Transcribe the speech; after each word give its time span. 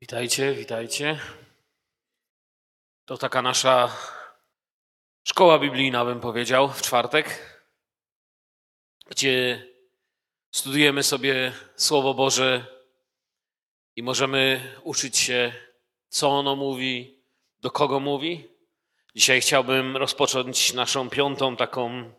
Witajcie, 0.00 0.54
witajcie. 0.54 1.18
To 3.04 3.18
taka 3.18 3.42
nasza 3.42 3.96
szkoła 5.24 5.58
biblijna, 5.58 6.04
bym 6.04 6.20
powiedział, 6.20 6.68
w 6.68 6.82
czwartek, 6.82 7.58
gdzie 9.06 9.66
studujemy 10.50 11.02
sobie 11.02 11.52
Słowo 11.76 12.14
Boże 12.14 12.66
i 13.96 14.02
możemy 14.02 14.72
uczyć 14.82 15.18
się, 15.18 15.52
co 16.08 16.28
ono 16.28 16.56
mówi, 16.56 17.22
do 17.60 17.70
kogo 17.70 18.00
mówi. 18.00 18.48
Dzisiaj 19.14 19.40
chciałbym 19.40 19.96
rozpocząć 19.96 20.72
naszą 20.72 21.10
piątą 21.10 21.56
taką 21.56 22.12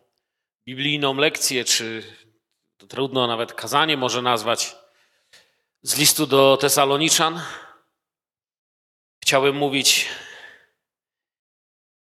biblijną 0.66 1.14
lekcję, 1.14 1.64
czy 1.64 2.02
trudno 2.88 3.26
nawet 3.26 3.52
kazanie 3.52 3.96
może 3.96 4.22
nazwać, 4.22 4.76
z 5.82 5.98
listu 5.98 6.26
do 6.26 6.56
Tesaloniczan. 6.56 7.40
Chciałbym 9.30 9.56
mówić 9.56 10.08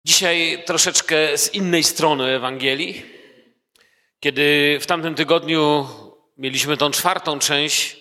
dzisiaj 0.06 0.62
troszeczkę 0.66 1.38
z 1.38 1.54
innej 1.54 1.84
strony 1.84 2.24
Ewangelii. 2.24 3.02
Kiedy 4.20 4.78
w 4.80 4.86
tamtym 4.86 5.14
tygodniu 5.14 5.88
mieliśmy 6.38 6.76
tą 6.76 6.90
czwartą 6.90 7.38
część, 7.38 7.96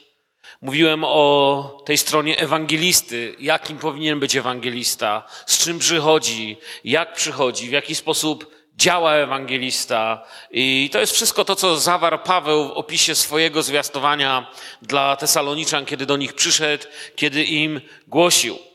mówiłem 0.62 1.04
o 1.04 1.84
tej 1.86 1.98
stronie 1.98 2.38
ewangelisty, 2.38 3.36
jakim 3.40 3.78
powinien 3.78 4.20
być 4.20 4.36
ewangelista, 4.36 5.28
z 5.46 5.64
czym 5.64 5.80
przychodzi, 5.80 6.58
jak 6.84 7.14
przychodzi, 7.14 7.70
w 7.70 7.72
jaki 7.72 7.96
sposób 7.96 8.56
działa 8.76 9.14
ewangelista. 9.14 10.26
I 10.52 10.90
to 10.92 11.00
jest 11.00 11.14
wszystko 11.14 11.46
to, 11.46 11.56
co 11.56 11.80
zawarł 11.80 12.20
Paweł 12.20 12.68
w 12.68 12.72
opisie 12.72 13.16
swojego 13.16 13.64
zwiastowania 13.64 14.52
dla 14.82 15.16
Tesaloniczan, 15.16 15.86
kiedy 15.86 16.06
do 16.06 16.18
nich 16.18 16.34
przyszedł, 16.34 16.86
kiedy 17.16 17.44
im 17.44 17.82
głosił. 18.08 18.73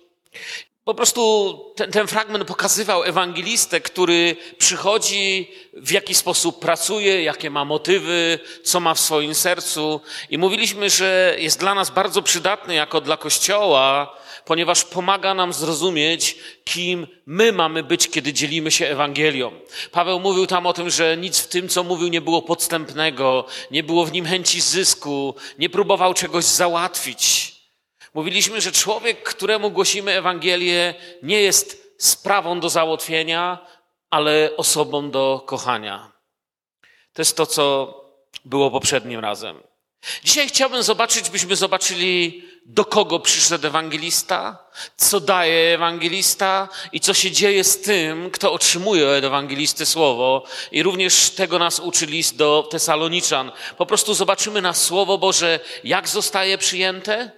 Po 0.88 0.94
prostu 0.94 1.54
ten, 1.76 1.90
ten, 1.90 2.06
fragment 2.06 2.44
pokazywał 2.44 3.04
ewangelistę, 3.04 3.80
który 3.80 4.36
przychodzi, 4.58 5.50
w 5.74 5.90
jaki 5.90 6.14
sposób 6.14 6.60
pracuje, 6.60 7.22
jakie 7.22 7.50
ma 7.50 7.64
motywy, 7.64 8.38
co 8.64 8.80
ma 8.80 8.94
w 8.94 9.00
swoim 9.00 9.34
sercu. 9.34 10.00
I 10.30 10.38
mówiliśmy, 10.38 10.90
że 10.90 11.36
jest 11.38 11.60
dla 11.60 11.74
nas 11.74 11.90
bardzo 11.90 12.22
przydatny 12.22 12.74
jako 12.74 13.00
dla 13.00 13.16
Kościoła, 13.16 14.16
ponieważ 14.44 14.84
pomaga 14.84 15.34
nam 15.34 15.52
zrozumieć, 15.52 16.36
kim 16.64 17.06
my 17.26 17.52
mamy 17.52 17.82
być, 17.82 18.08
kiedy 18.08 18.32
dzielimy 18.32 18.70
się 18.70 18.86
Ewangelią. 18.86 19.52
Paweł 19.92 20.20
mówił 20.20 20.46
tam 20.46 20.66
o 20.66 20.72
tym, 20.72 20.90
że 20.90 21.16
nic 21.16 21.38
w 21.38 21.48
tym, 21.48 21.68
co 21.68 21.84
mówił, 21.84 22.08
nie 22.08 22.20
było 22.20 22.42
podstępnego, 22.42 23.44
nie 23.70 23.82
było 23.82 24.04
w 24.04 24.12
nim 24.12 24.26
chęci 24.26 24.60
zysku, 24.60 25.34
nie 25.58 25.70
próbował 25.70 26.14
czegoś 26.14 26.44
załatwić. 26.44 27.57
Mówiliśmy, 28.14 28.60
że 28.60 28.72
człowiek, 28.72 29.22
któremu 29.22 29.70
głosimy 29.70 30.12
Ewangelię, 30.12 30.94
nie 31.22 31.40
jest 31.40 31.94
sprawą 31.98 32.60
do 32.60 32.68
załatwienia, 32.68 33.66
ale 34.10 34.50
osobą 34.56 35.10
do 35.10 35.42
kochania. 35.46 36.12
To 37.12 37.22
jest 37.22 37.36
to, 37.36 37.46
co 37.46 37.94
było 38.44 38.70
poprzednim 38.70 39.20
razem. 39.20 39.62
Dzisiaj 40.24 40.48
chciałbym 40.48 40.82
zobaczyć, 40.82 41.30
byśmy 41.30 41.56
zobaczyli, 41.56 42.42
do 42.66 42.84
kogo 42.84 43.20
przyszedł 43.20 43.66
ewangelista, 43.66 44.58
co 44.96 45.20
daje 45.20 45.74
ewangelista 45.74 46.68
i 46.92 47.00
co 47.00 47.14
się 47.14 47.30
dzieje 47.30 47.64
z 47.64 47.80
tym, 47.80 48.30
kto 48.30 48.52
otrzymuje 48.52 49.08
od 49.08 49.24
ewangelisty 49.24 49.86
słowo. 49.86 50.44
I 50.72 50.82
również 50.82 51.30
tego 51.30 51.58
nas 51.58 51.80
uczy 51.80 52.06
list 52.06 52.36
do 52.36 52.68
Tesaloniczan. 52.70 53.52
Po 53.78 53.86
prostu 53.86 54.14
zobaczymy 54.14 54.62
na 54.62 54.74
Słowo 54.74 55.18
Boże, 55.18 55.60
jak 55.84 56.08
zostaje 56.08 56.58
przyjęte, 56.58 57.30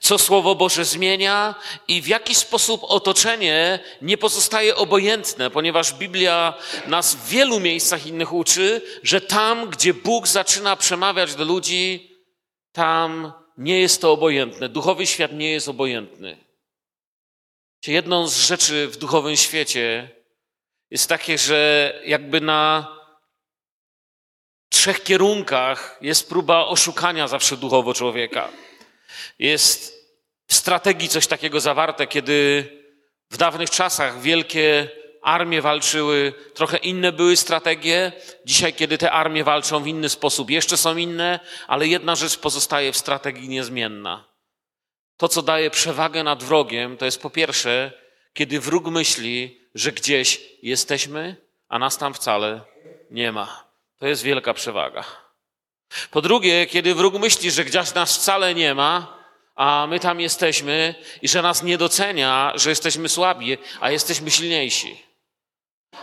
co 0.00 0.18
Słowo 0.18 0.54
Boże 0.54 0.84
zmienia 0.84 1.54
i 1.88 2.02
w 2.02 2.06
jaki 2.06 2.34
sposób 2.34 2.80
otoczenie 2.84 3.78
nie 4.02 4.18
pozostaje 4.18 4.76
obojętne, 4.76 5.50
ponieważ 5.50 5.94
Biblia 5.94 6.54
nas 6.86 7.14
w 7.14 7.28
wielu 7.28 7.60
miejscach 7.60 8.06
innych 8.06 8.32
uczy, 8.32 8.82
że 9.02 9.20
tam, 9.20 9.70
gdzie 9.70 9.94
Bóg 9.94 10.28
zaczyna 10.28 10.76
przemawiać 10.76 11.34
do 11.34 11.44
ludzi, 11.44 12.10
tam 12.72 13.32
nie 13.58 13.80
jest 13.80 14.00
to 14.00 14.12
obojętne. 14.12 14.68
Duchowy 14.68 15.06
świat 15.06 15.32
nie 15.32 15.50
jest 15.50 15.68
obojętny. 15.68 16.46
Jedną 17.86 18.28
z 18.28 18.36
rzeczy 18.36 18.88
w 18.88 18.96
duchowym 18.96 19.36
świecie 19.36 20.10
jest 20.90 21.08
takie, 21.08 21.38
że 21.38 21.92
jakby 22.04 22.40
na 22.40 22.88
trzech 24.68 25.02
kierunkach 25.02 25.98
jest 26.00 26.28
próba 26.28 26.66
oszukania 26.66 27.28
zawsze 27.28 27.56
duchowo 27.56 27.94
człowieka. 27.94 28.48
Jest 29.38 29.96
w 30.46 30.54
strategii 30.54 31.08
coś 31.08 31.26
takiego 31.26 31.60
zawarte, 31.60 32.06
kiedy 32.06 32.68
w 33.30 33.36
dawnych 33.36 33.70
czasach 33.70 34.20
wielkie 34.20 34.88
armie 35.22 35.62
walczyły, 35.62 36.32
trochę 36.54 36.76
inne 36.76 37.12
były 37.12 37.36
strategie. 37.36 38.12
Dzisiaj, 38.44 38.74
kiedy 38.74 38.98
te 38.98 39.12
armie 39.12 39.44
walczą 39.44 39.82
w 39.82 39.86
inny 39.86 40.08
sposób, 40.08 40.50
jeszcze 40.50 40.76
są 40.76 40.96
inne, 40.96 41.40
ale 41.66 41.86
jedna 41.86 42.14
rzecz 42.14 42.36
pozostaje 42.36 42.92
w 42.92 42.96
strategii 42.96 43.48
niezmienna. 43.48 44.24
To, 45.16 45.28
co 45.28 45.42
daje 45.42 45.70
przewagę 45.70 46.22
nad 46.22 46.42
wrogiem, 46.42 46.96
to 46.96 47.04
jest 47.04 47.22
po 47.22 47.30
pierwsze, 47.30 47.92
kiedy 48.32 48.60
wróg 48.60 48.86
myśli, 48.86 49.60
że 49.74 49.92
gdzieś 49.92 50.40
jesteśmy, 50.62 51.36
a 51.68 51.78
nas 51.78 51.98
tam 51.98 52.14
wcale 52.14 52.60
nie 53.10 53.32
ma. 53.32 53.64
To 53.98 54.06
jest 54.06 54.22
wielka 54.22 54.54
przewaga. 54.54 55.04
Po 56.10 56.22
drugie, 56.22 56.66
kiedy 56.66 56.94
wróg 56.94 57.14
myśli, 57.14 57.50
że 57.50 57.64
gdzieś 57.64 57.94
nas 57.94 58.16
wcale 58.16 58.54
nie 58.54 58.74
ma, 58.74 59.15
a 59.56 59.86
my 59.90 60.00
tam 60.00 60.20
jesteśmy 60.20 60.94
i 61.22 61.28
że 61.28 61.42
nas 61.42 61.62
nie 61.62 61.78
docenia, 61.78 62.52
że 62.54 62.70
jesteśmy 62.70 63.08
słabi, 63.08 63.58
a 63.80 63.90
jesteśmy 63.90 64.30
silniejsi. 64.30 65.06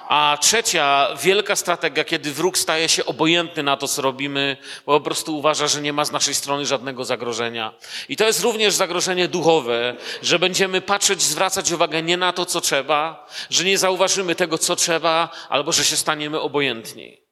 A 0.08 0.38
trzecia 0.41 1.08
wielka 1.22 1.56
strategia, 1.56 2.03
kiedy 2.03 2.31
wróg 2.31 2.58
staje 2.58 2.90
się 2.90 3.06
obojętny 3.06 3.63
na 3.63 3.78
to, 3.78 3.88
co 3.88 4.02
robimy, 4.02 4.58
bo 4.86 5.00
po 5.00 5.06
prostu 5.06 5.38
uważa, 5.38 5.68
że 5.68 5.81
nie 5.81 5.94
ma 5.94 6.06
z 6.06 6.12
naszej 6.12 6.34
strony 6.34 6.66
żadnego 6.66 7.06
zagrożenia. 7.06 7.74
I 8.09 8.16
to 8.16 8.25
jest 8.25 8.44
również 8.44 8.74
zagrożenie 8.74 9.28
duchowe, 9.28 9.96
że 10.22 10.40
będziemy 10.40 10.81
patrzeć, 10.81 11.22
zwracać 11.22 11.72
uwagę 11.72 12.03
nie 12.03 12.18
na 12.18 12.34
to, 12.34 12.46
co 12.46 12.62
trzeba, 12.62 13.28
że 13.50 13.63
nie 13.63 13.78
zauważymy 13.78 14.36
tego, 14.36 14.58
co 14.58 14.75
trzeba, 14.75 15.30
albo 15.50 15.72
że 15.72 15.86
się 15.86 15.97
staniemy 15.97 16.40
obojętni. 16.40 17.22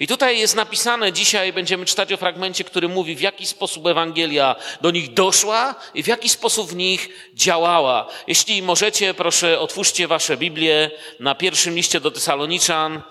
I 0.00 0.06
tutaj 0.06 0.38
jest 0.38 0.54
napisane, 0.56 1.12
dzisiaj 1.12 1.52
będziemy 1.52 1.86
czytać 1.86 2.12
o 2.12 2.16
fragmencie, 2.16 2.64
który 2.64 2.88
mówi, 2.88 3.16
w 3.16 3.20
jaki 3.20 3.46
sposób 3.46 3.86
Ewangelia 3.86 4.56
do 4.80 4.90
nich 4.90 5.14
doszła 5.14 5.74
i 5.94 6.02
w 6.02 6.06
jaki 6.06 6.28
sposób 6.28 6.70
w 6.70 6.76
nich 6.76 7.08
działała. 7.34 8.08
Jeśli 8.26 8.62
możecie, 8.62 9.14
proszę, 9.14 9.60
otwórzcie 9.60 10.08
wasze 10.08 10.36
Biblię 10.36 10.90
na 11.20 11.34
pierwszym 11.34 11.74
liście 11.74 12.00
do 12.00 12.10
Tesaloniczan. 12.10 13.02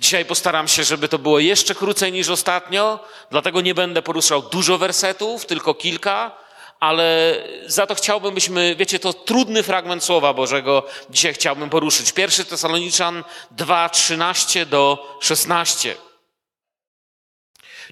Dzisiaj 0.00 0.24
postaram 0.24 0.68
się, 0.68 0.84
żeby 0.84 1.08
to 1.08 1.18
było 1.18 1.38
jeszcze 1.38 1.74
krócej 1.74 2.12
niż 2.12 2.28
ostatnio, 2.28 3.00
dlatego 3.30 3.60
nie 3.60 3.74
będę 3.74 4.02
poruszał 4.02 4.42
dużo 4.42 4.78
wersetów, 4.78 5.46
tylko 5.46 5.74
kilka, 5.74 6.36
ale 6.80 7.36
za 7.66 7.86
to 7.86 7.94
chciałbym, 7.94 8.34
byśmy, 8.34 8.76
wiecie, 8.76 8.98
to 8.98 9.12
trudny 9.12 9.62
fragment 9.62 10.04
Słowa 10.04 10.34
Bożego 10.34 10.82
dzisiaj 11.10 11.34
chciałbym 11.34 11.70
poruszyć. 11.70 12.12
Pierwszy 12.12 12.44
Tesaloniczan 12.44 13.24
2, 13.50 13.88
13 13.88 14.66
do 14.66 15.16
16. 15.20 15.96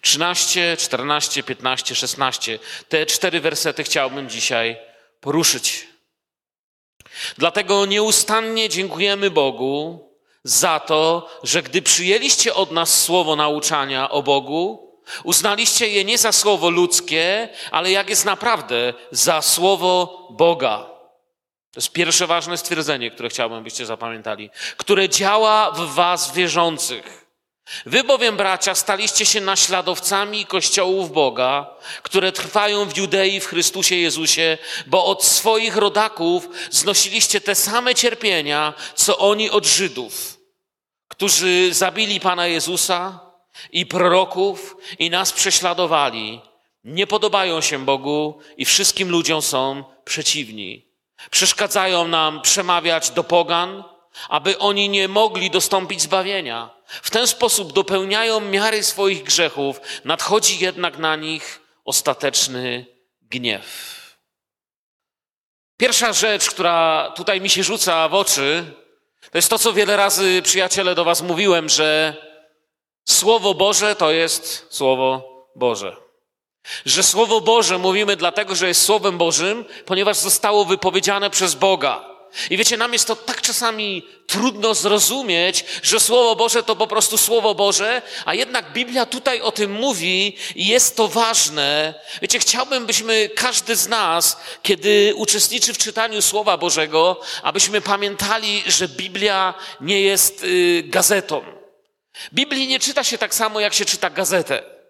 13, 0.02 0.76
14, 0.76 1.42
15, 1.42 1.94
16. 1.94 2.58
Te 2.88 3.06
cztery 3.06 3.40
wersety 3.40 3.84
chciałbym 3.84 4.28
dzisiaj 4.28 4.76
poruszyć. 5.20 5.86
Dlatego 7.38 7.86
nieustannie 7.86 8.68
dziękujemy 8.68 9.30
Bogu 9.30 10.08
za 10.44 10.80
to, 10.80 11.30
że 11.42 11.62
gdy 11.62 11.82
przyjęliście 11.82 12.54
od 12.54 12.70
nas 12.70 13.02
słowo 13.02 13.36
nauczania 13.36 14.10
o 14.10 14.22
Bogu, 14.22 14.92
uznaliście 15.24 15.88
je 15.88 16.04
nie 16.04 16.18
za 16.18 16.32
słowo 16.32 16.70
ludzkie, 16.70 17.48
ale 17.70 17.90
jak 17.90 18.10
jest 18.10 18.24
naprawdę, 18.24 18.94
za 19.10 19.42
słowo 19.42 20.26
Boga. 20.30 20.78
To 21.72 21.80
jest 21.80 21.92
pierwsze 21.92 22.26
ważne 22.26 22.58
stwierdzenie, 22.58 23.10
które 23.10 23.28
chciałbym, 23.28 23.64
byście 23.64 23.86
zapamiętali, 23.86 24.50
które 24.76 25.08
działa 25.08 25.70
w 25.70 25.94
was 25.94 26.32
wierzących. 26.32 27.21
Wy 27.86 28.04
bowiem, 28.04 28.36
bracia, 28.36 28.74
staliście 28.74 29.26
się 29.26 29.40
naśladowcami 29.40 30.46
kościołów 30.46 31.12
Boga, 31.12 31.76
które 32.02 32.32
trwają 32.32 32.84
w 32.84 32.96
Judei 32.96 33.40
w 33.40 33.46
Chrystusie 33.46 33.96
Jezusie, 33.96 34.58
bo 34.86 35.04
od 35.04 35.24
swoich 35.24 35.76
rodaków 35.76 36.48
znosiliście 36.70 37.40
te 37.40 37.54
same 37.54 37.94
cierpienia, 37.94 38.74
co 38.94 39.18
oni 39.18 39.50
od 39.50 39.66
Żydów, 39.66 40.38
którzy 41.08 41.74
zabili 41.74 42.20
Pana 42.20 42.46
Jezusa 42.46 43.20
i 43.72 43.86
proroków 43.86 44.76
i 44.98 45.10
nas 45.10 45.32
prześladowali. 45.32 46.40
Nie 46.84 47.06
podobają 47.06 47.60
się 47.60 47.84
Bogu 47.84 48.38
i 48.56 48.64
wszystkim 48.64 49.10
ludziom 49.10 49.42
są 49.42 49.84
przeciwni. 50.04 50.86
Przeszkadzają 51.30 52.08
nam 52.08 52.42
przemawiać 52.42 53.10
do 53.10 53.24
pogan, 53.24 53.84
aby 54.28 54.58
oni 54.58 54.88
nie 54.88 55.08
mogli 55.08 55.50
dostąpić 55.50 56.02
zbawienia. 56.02 56.70
W 57.02 57.10
ten 57.10 57.26
sposób 57.26 57.72
dopełniają 57.72 58.40
miary 58.40 58.82
swoich 58.82 59.22
grzechów, 59.22 59.80
nadchodzi 60.04 60.58
jednak 60.58 60.98
na 60.98 61.16
nich 61.16 61.60
ostateczny 61.84 62.86
gniew. 63.22 63.92
Pierwsza 65.76 66.12
rzecz, 66.12 66.50
która 66.50 67.10
tutaj 67.16 67.40
mi 67.40 67.50
się 67.50 67.62
rzuca 67.62 68.08
w 68.08 68.14
oczy, 68.14 68.64
to 69.30 69.38
jest 69.38 69.50
to, 69.50 69.58
co 69.58 69.72
wiele 69.72 69.96
razy, 69.96 70.42
przyjaciele, 70.42 70.94
do 70.94 71.04
Was 71.04 71.22
mówiłem, 71.22 71.68
że 71.68 72.16
Słowo 73.08 73.54
Boże 73.54 73.96
to 73.96 74.10
jest 74.10 74.66
Słowo 74.70 75.22
Boże. 75.56 75.96
Że 76.86 77.02
Słowo 77.02 77.40
Boże 77.40 77.78
mówimy 77.78 78.16
dlatego, 78.16 78.54
że 78.54 78.68
jest 78.68 78.82
Słowem 78.82 79.18
Bożym, 79.18 79.64
ponieważ 79.86 80.16
zostało 80.16 80.64
wypowiedziane 80.64 81.30
przez 81.30 81.54
Boga. 81.54 82.11
I 82.50 82.56
wiecie, 82.56 82.76
nam 82.76 82.92
jest 82.92 83.06
to 83.06 83.16
tak 83.16 83.40
czasami 83.40 84.06
trudno 84.26 84.74
zrozumieć, 84.74 85.64
że 85.82 86.00
Słowo 86.00 86.36
Boże 86.36 86.62
to 86.62 86.76
po 86.76 86.86
prostu 86.86 87.18
Słowo 87.18 87.54
Boże, 87.54 88.02
a 88.24 88.34
jednak 88.34 88.72
Biblia 88.72 89.06
tutaj 89.06 89.40
o 89.40 89.52
tym 89.52 89.72
mówi 89.72 90.36
i 90.54 90.66
jest 90.66 90.96
to 90.96 91.08
ważne. 91.08 91.94
Wiecie, 92.22 92.38
chciałbym, 92.38 92.86
byśmy 92.86 93.30
każdy 93.36 93.76
z 93.76 93.88
nas, 93.88 94.36
kiedy 94.62 95.12
uczestniczy 95.16 95.74
w 95.74 95.78
czytaniu 95.78 96.22
Słowa 96.22 96.56
Bożego, 96.56 97.20
abyśmy 97.42 97.80
pamiętali, 97.80 98.62
że 98.66 98.88
Biblia 98.88 99.54
nie 99.80 100.00
jest 100.00 100.44
y, 100.44 100.82
gazetą. 100.86 101.44
Biblii 102.32 102.66
nie 102.66 102.80
czyta 102.80 103.04
się 103.04 103.18
tak 103.18 103.34
samo, 103.34 103.60
jak 103.60 103.74
się 103.74 103.84
czyta 103.84 104.10
gazetę. 104.10 104.81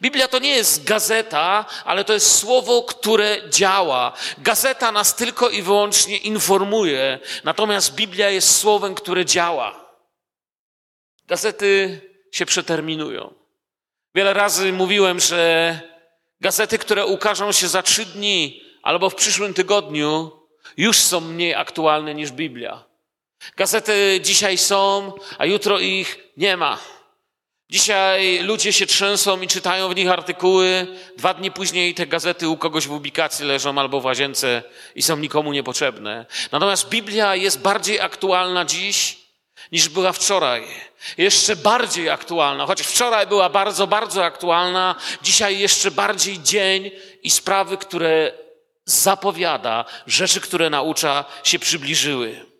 Biblia 0.00 0.28
to 0.28 0.38
nie 0.38 0.50
jest 0.50 0.84
gazeta, 0.84 1.64
ale 1.84 2.04
to 2.04 2.12
jest 2.12 2.38
słowo, 2.38 2.82
które 2.82 3.50
działa. 3.50 4.12
Gazeta 4.38 4.92
nas 4.92 5.16
tylko 5.16 5.50
i 5.50 5.62
wyłącznie 5.62 6.16
informuje, 6.16 7.18
natomiast 7.44 7.94
Biblia 7.94 8.30
jest 8.30 8.56
słowem, 8.56 8.94
które 8.94 9.24
działa. 9.24 9.94
Gazety 11.26 12.00
się 12.32 12.46
przeterminują. 12.46 13.34
Wiele 14.14 14.32
razy 14.32 14.72
mówiłem, 14.72 15.20
że 15.20 15.80
gazety, 16.40 16.78
które 16.78 17.06
ukażą 17.06 17.52
się 17.52 17.68
za 17.68 17.82
trzy 17.82 18.06
dni 18.06 18.62
albo 18.82 19.10
w 19.10 19.14
przyszłym 19.14 19.54
tygodniu, 19.54 20.30
już 20.76 20.96
są 20.96 21.20
mniej 21.20 21.54
aktualne 21.54 22.14
niż 22.14 22.32
Biblia. 22.32 22.84
Gazety 23.56 24.20
dzisiaj 24.22 24.58
są, 24.58 25.12
a 25.38 25.46
jutro 25.46 25.78
ich 25.78 26.18
nie 26.36 26.56
ma. 26.56 26.78
Dzisiaj 27.72 28.38
ludzie 28.38 28.72
się 28.72 28.86
trzęsą 28.86 29.40
i 29.40 29.48
czytają 29.48 29.88
w 29.88 29.96
nich 29.96 30.10
artykuły. 30.10 30.86
Dwa 31.16 31.34
dni 31.34 31.50
później 31.50 31.94
te 31.94 32.06
gazety 32.06 32.48
u 32.48 32.56
kogoś 32.56 32.86
w 32.86 32.92
ubikacji 32.92 33.46
leżą 33.46 33.78
albo 33.78 34.00
w 34.00 34.04
łazience 34.04 34.62
i 34.94 35.02
są 35.02 35.16
nikomu 35.16 35.52
niepotrzebne. 35.52 36.26
Natomiast 36.52 36.88
Biblia 36.88 37.34
jest 37.36 37.60
bardziej 37.60 38.00
aktualna 38.00 38.64
dziś 38.64 39.18
niż 39.72 39.88
była 39.88 40.12
wczoraj. 40.12 40.64
Jeszcze 41.18 41.56
bardziej 41.56 42.10
aktualna, 42.10 42.66
chociaż 42.66 42.86
wczoraj 42.86 43.26
była 43.26 43.48
bardzo, 43.48 43.86
bardzo 43.86 44.24
aktualna, 44.24 44.94
dzisiaj 45.22 45.58
jeszcze 45.58 45.90
bardziej 45.90 46.42
dzień 46.42 46.90
i 47.22 47.30
sprawy, 47.30 47.76
które 47.76 48.32
zapowiada, 48.84 49.84
rzeczy, 50.06 50.40
które 50.40 50.70
naucza, 50.70 51.24
się 51.44 51.58
przybliżyły. 51.58 52.51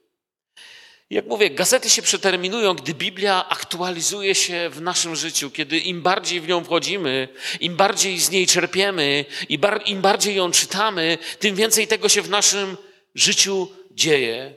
Jak 1.12 1.26
mówię, 1.26 1.50
gazety 1.50 1.90
się 1.90 2.02
przeterminują, 2.02 2.74
gdy 2.74 2.94
Biblia 2.94 3.48
aktualizuje 3.48 4.34
się 4.34 4.70
w 4.70 4.80
naszym 4.80 5.16
życiu, 5.16 5.50
kiedy 5.50 5.78
im 5.78 6.02
bardziej 6.02 6.40
w 6.40 6.48
nią 6.48 6.64
wchodzimy, 6.64 7.28
im 7.60 7.76
bardziej 7.76 8.18
z 8.18 8.30
niej 8.30 8.46
czerpiemy, 8.46 9.24
im 9.86 10.00
bardziej 10.00 10.36
ją 10.36 10.50
czytamy, 10.50 11.18
tym 11.38 11.54
więcej 11.54 11.86
tego 11.86 12.08
się 12.08 12.22
w 12.22 12.30
naszym 12.30 12.76
życiu 13.14 13.68
dzieje. 13.90 14.54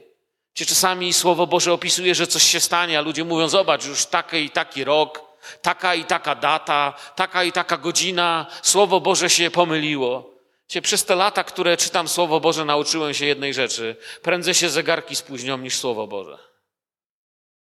Gdzie 0.54 0.66
czasami 0.66 1.12
Słowo 1.12 1.46
Boże 1.46 1.72
opisuje, 1.72 2.14
że 2.14 2.26
coś 2.26 2.42
się 2.42 2.60
stanie, 2.60 2.98
a 2.98 3.02
ludzie 3.02 3.24
mówią, 3.24 3.48
zobacz, 3.48 3.86
już 3.86 4.06
taki 4.06 4.36
i 4.36 4.50
taki 4.50 4.84
rok, 4.84 5.20
taka 5.62 5.94
i 5.94 6.04
taka 6.04 6.34
data, 6.34 6.94
taka 7.16 7.44
i 7.44 7.52
taka 7.52 7.76
godzina, 7.76 8.46
Słowo 8.62 9.00
Boże 9.00 9.30
się 9.30 9.50
pomyliło. 9.50 10.35
Cię 10.68 10.82
przez 10.82 11.04
te 11.04 11.14
lata, 11.14 11.44
które 11.44 11.76
czytam 11.76 12.08
Słowo 12.08 12.40
Boże, 12.40 12.64
nauczyłem 12.64 13.14
się 13.14 13.26
jednej 13.26 13.54
rzeczy. 13.54 13.96
Prędzej 14.22 14.54
się 14.54 14.68
zegarki 14.68 15.16
spóźnią 15.16 15.58
niż 15.58 15.78
Słowo 15.78 16.06
Boże. 16.06 16.38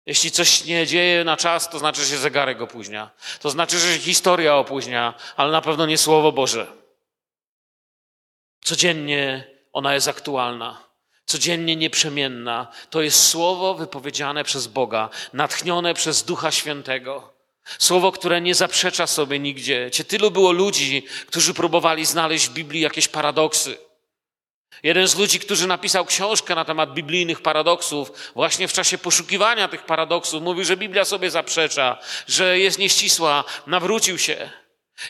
Jeśli 0.06 0.32
coś 0.32 0.66
nie 0.66 0.88
dzieje 0.88 1.24
na 1.24 1.38
czas, 1.38 1.70
to 1.70 1.80
znaczy, 1.80 2.02
że 2.02 2.08
się 2.08 2.18
zegarek 2.18 2.62
opóźnia. 2.62 3.12
To 3.40 3.50
znaczy, 3.50 3.80
że 3.80 3.94
się 3.94 4.00
historia 4.00 4.56
opóźnia, 4.56 5.14
ale 5.36 5.52
na 5.52 5.62
pewno 5.62 5.86
nie 5.86 5.98
Słowo 5.98 6.32
Boże. 6.32 6.68
Codziennie 8.64 9.48
ona 9.74 9.94
jest 9.94 10.08
aktualna. 10.08 10.86
Codziennie 11.26 11.76
nieprzemienna. 11.76 12.68
To 12.90 13.02
jest 13.02 13.28
słowo 13.28 13.74
wypowiedziane 13.74 14.44
przez 14.44 14.68
Boga, 14.68 15.10
natchnione 15.34 15.94
przez 15.94 16.24
Ducha 16.24 16.52
Świętego. 16.52 17.35
Słowo, 17.80 18.12
które 18.12 18.42
nie 18.42 18.56
zaprzecza 18.56 19.08
sobie 19.08 19.40
nigdzie. 19.40 19.92
Cie 19.92 20.04
tylu 20.04 20.32
było 20.32 20.52
ludzi, 20.52 21.04
którzy 21.28 21.54
próbowali 21.54 22.06
znaleźć 22.06 22.48
w 22.48 22.54
Biblii 22.54 22.82
jakieś 22.82 23.08
paradoksy. 23.08 23.78
Jeden 24.84 25.08
z 25.08 25.16
ludzi, 25.16 25.40
który 25.40 25.68
napisał 25.68 26.06
książkę 26.06 26.56
na 26.56 26.66
temat 26.66 26.94
biblijnych 26.94 27.42
paradoksów, 27.42 28.12
właśnie 28.36 28.68
w 28.68 28.74
czasie 28.74 28.98
poszukiwania 28.98 29.68
tych 29.68 29.84
paradoksów, 29.84 30.44
mówił, 30.44 30.66
że 30.66 30.78
Biblia 30.78 31.06
sobie 31.06 31.32
zaprzecza, 31.32 31.98
że 32.28 32.60
jest 32.60 32.80
nieścisła, 32.80 33.44
nawrócił 33.68 34.18
się. 34.18 34.50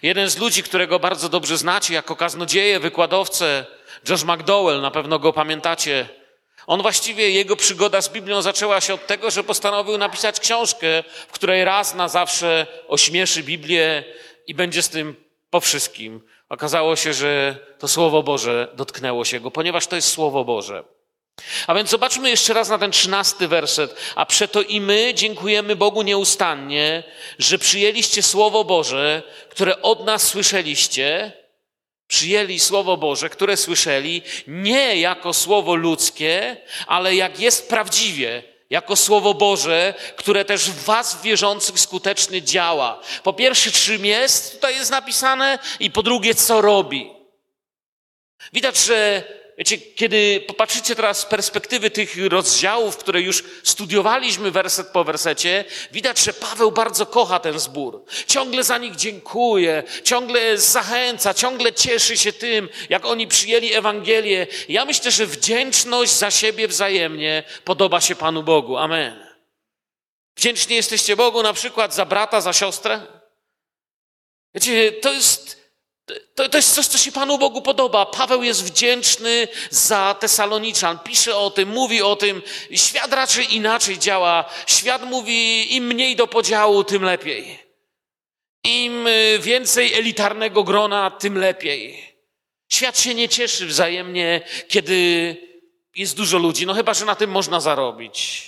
Jeden 0.01 0.29
z 0.29 0.37
ludzi, 0.37 0.63
którego 0.63 0.99
bardzo 0.99 1.29
dobrze 1.29 1.57
znacie 1.57 1.93
jako 1.93 2.15
kaznodzieję, 2.15 2.79
wykładowcę, 2.79 3.65
Josh 4.09 4.23
McDowell, 4.23 4.81
na 4.81 4.91
pewno 4.91 5.19
go 5.19 5.33
pamiętacie, 5.33 6.09
on 6.67 6.81
właściwie, 6.81 7.29
jego 7.29 7.55
przygoda 7.55 8.01
z 8.01 8.09
Biblią 8.09 8.41
zaczęła 8.41 8.81
się 8.81 8.93
od 8.93 9.07
tego, 9.07 9.31
że 9.31 9.43
postanowił 9.43 9.97
napisać 9.97 10.39
książkę, 10.39 11.03
w 11.27 11.31
której 11.31 11.65
raz 11.65 11.95
na 11.95 12.07
zawsze 12.07 12.67
ośmieszy 12.87 13.43
Biblię 13.43 14.03
i 14.47 14.55
będzie 14.55 14.81
z 14.81 14.89
tym 14.89 15.15
po 15.49 15.59
wszystkim. 15.59 16.21
Okazało 16.49 16.95
się, 16.95 17.13
że 17.13 17.57
to 17.79 17.87
Słowo 17.87 18.23
Boże 18.23 18.67
dotknęło 18.73 19.25
się 19.25 19.39
go, 19.39 19.51
ponieważ 19.51 19.87
to 19.87 19.95
jest 19.95 20.07
Słowo 20.07 20.45
Boże. 20.45 20.83
A 21.67 21.73
więc 21.73 21.89
zobaczmy 21.89 22.29
jeszcze 22.29 22.53
raz 22.53 22.69
na 22.69 22.77
ten 22.77 22.91
trzynasty 22.91 23.47
werset. 23.47 23.95
A 24.15 24.25
przeto 24.25 24.61
i 24.61 24.81
my 24.81 25.13
dziękujemy 25.13 25.75
Bogu 25.75 26.01
nieustannie, 26.01 27.03
że 27.39 27.57
przyjęliście 27.57 28.23
Słowo 28.23 28.63
Boże, 28.63 29.23
które 29.49 29.81
od 29.81 30.05
nas 30.05 30.23
słyszeliście, 30.23 31.31
Przyjęli 32.07 32.59
Słowo 32.59 32.97
Boże, 32.97 33.29
które 33.29 33.57
słyszeli, 33.57 34.21
nie 34.47 34.99
jako 34.99 35.33
Słowo 35.33 35.75
ludzkie, 35.75 36.57
ale 36.87 37.15
jak 37.15 37.39
jest 37.39 37.69
prawdziwie, 37.69 38.43
jako 38.69 38.95
Słowo 38.95 39.33
Boże, 39.33 39.93
które 40.15 40.45
też 40.45 40.71
w 40.71 40.83
Was 40.83 41.21
wierzących 41.21 41.79
skutecznie 41.79 42.41
działa. 42.41 43.01
Po 43.23 43.33
pierwsze, 43.33 43.71
czym 43.71 44.05
jest, 44.05 44.53
tutaj 44.53 44.75
jest 44.75 44.91
napisane, 44.91 45.59
i 45.79 45.91
po 45.91 46.03
drugie, 46.03 46.35
co 46.35 46.61
robi. 46.61 47.11
Widać, 48.53 48.77
że 48.77 49.23
Wiecie, 49.57 49.77
kiedy 49.77 50.43
popatrzycie 50.47 50.95
teraz 50.95 51.19
z 51.19 51.25
perspektywy 51.25 51.91
tych 51.91 52.27
rozdziałów, 52.29 52.97
które 52.97 53.21
już 53.21 53.43
studiowaliśmy 53.63 54.51
werset 54.51 54.87
po 54.87 55.03
wersecie, 55.03 55.65
widać, 55.91 56.19
że 56.19 56.33
Paweł 56.33 56.71
bardzo 56.71 57.05
kocha 57.05 57.39
ten 57.39 57.59
zbór. 57.59 58.05
Ciągle 58.27 58.63
za 58.63 58.77
nich 58.77 58.95
dziękuje, 58.95 59.83
ciągle 60.03 60.57
zachęca, 60.57 61.33
ciągle 61.33 61.73
cieszy 61.73 62.17
się 62.17 62.33
tym, 62.33 62.69
jak 62.89 63.05
oni 63.05 63.27
przyjęli 63.27 63.73
Ewangelię. 63.73 64.47
Ja 64.69 64.85
myślę, 64.85 65.11
że 65.11 65.25
wdzięczność 65.25 66.11
za 66.11 66.31
siebie 66.31 66.67
wzajemnie 66.67 67.43
podoba 67.63 68.01
się 68.01 68.15
Panu 68.15 68.43
Bogu. 68.43 68.77
Amen. 68.77 69.27
Wdzięczni 70.37 70.75
jesteście 70.75 71.15
Bogu 71.15 71.43
na 71.43 71.53
przykład 71.53 71.95
za 71.95 72.05
brata, 72.05 72.41
za 72.41 72.53
siostrę? 72.53 73.01
Wiecie, 74.55 74.91
to 74.91 75.13
jest 75.13 75.64
to, 76.35 76.49
to 76.49 76.57
jest 76.57 76.75
coś, 76.75 76.87
co 76.87 76.97
się 76.97 77.11
Panu 77.11 77.37
Bogu 77.37 77.61
podoba. 77.61 78.05
Paweł 78.05 78.43
jest 78.43 78.63
wdzięczny 78.63 79.47
za 79.69 80.15
Tesaloniczan. 80.19 80.99
Pisze 80.99 81.37
o 81.37 81.49
tym, 81.49 81.69
mówi 81.69 82.01
o 82.01 82.15
tym. 82.15 82.41
Świat 82.71 83.13
raczej 83.13 83.55
inaczej 83.55 83.99
działa. 83.99 84.49
Świat 84.67 85.03
mówi, 85.03 85.75
im 85.75 85.85
mniej 85.85 86.15
do 86.15 86.27
podziału, 86.27 86.83
tym 86.83 87.03
lepiej. 87.03 87.59
Im 88.63 89.07
y, 89.07 89.39
więcej 89.39 89.93
elitarnego 89.93 90.63
grona, 90.63 91.11
tym 91.11 91.37
lepiej. 91.37 92.15
Świat 92.69 92.99
się 92.99 93.13
nie 93.13 93.29
cieszy 93.29 93.65
wzajemnie, 93.65 94.41
kiedy 94.67 95.35
jest 95.95 96.15
dużo 96.15 96.37
ludzi. 96.37 96.65
No 96.65 96.73
chyba, 96.73 96.93
że 96.93 97.05
na 97.05 97.15
tym 97.15 97.29
można 97.31 97.59
zarobić. 97.59 98.45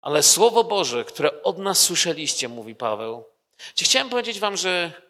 Ale 0.00 0.22
Słowo 0.22 0.64
Boże, 0.64 1.04
które 1.04 1.42
od 1.42 1.58
nas 1.58 1.78
słyszeliście, 1.78 2.48
mówi 2.48 2.74
Paweł. 2.74 3.24
Chciałem 3.76 4.08
powiedzieć 4.08 4.38
wam, 4.38 4.56
że 4.56 5.04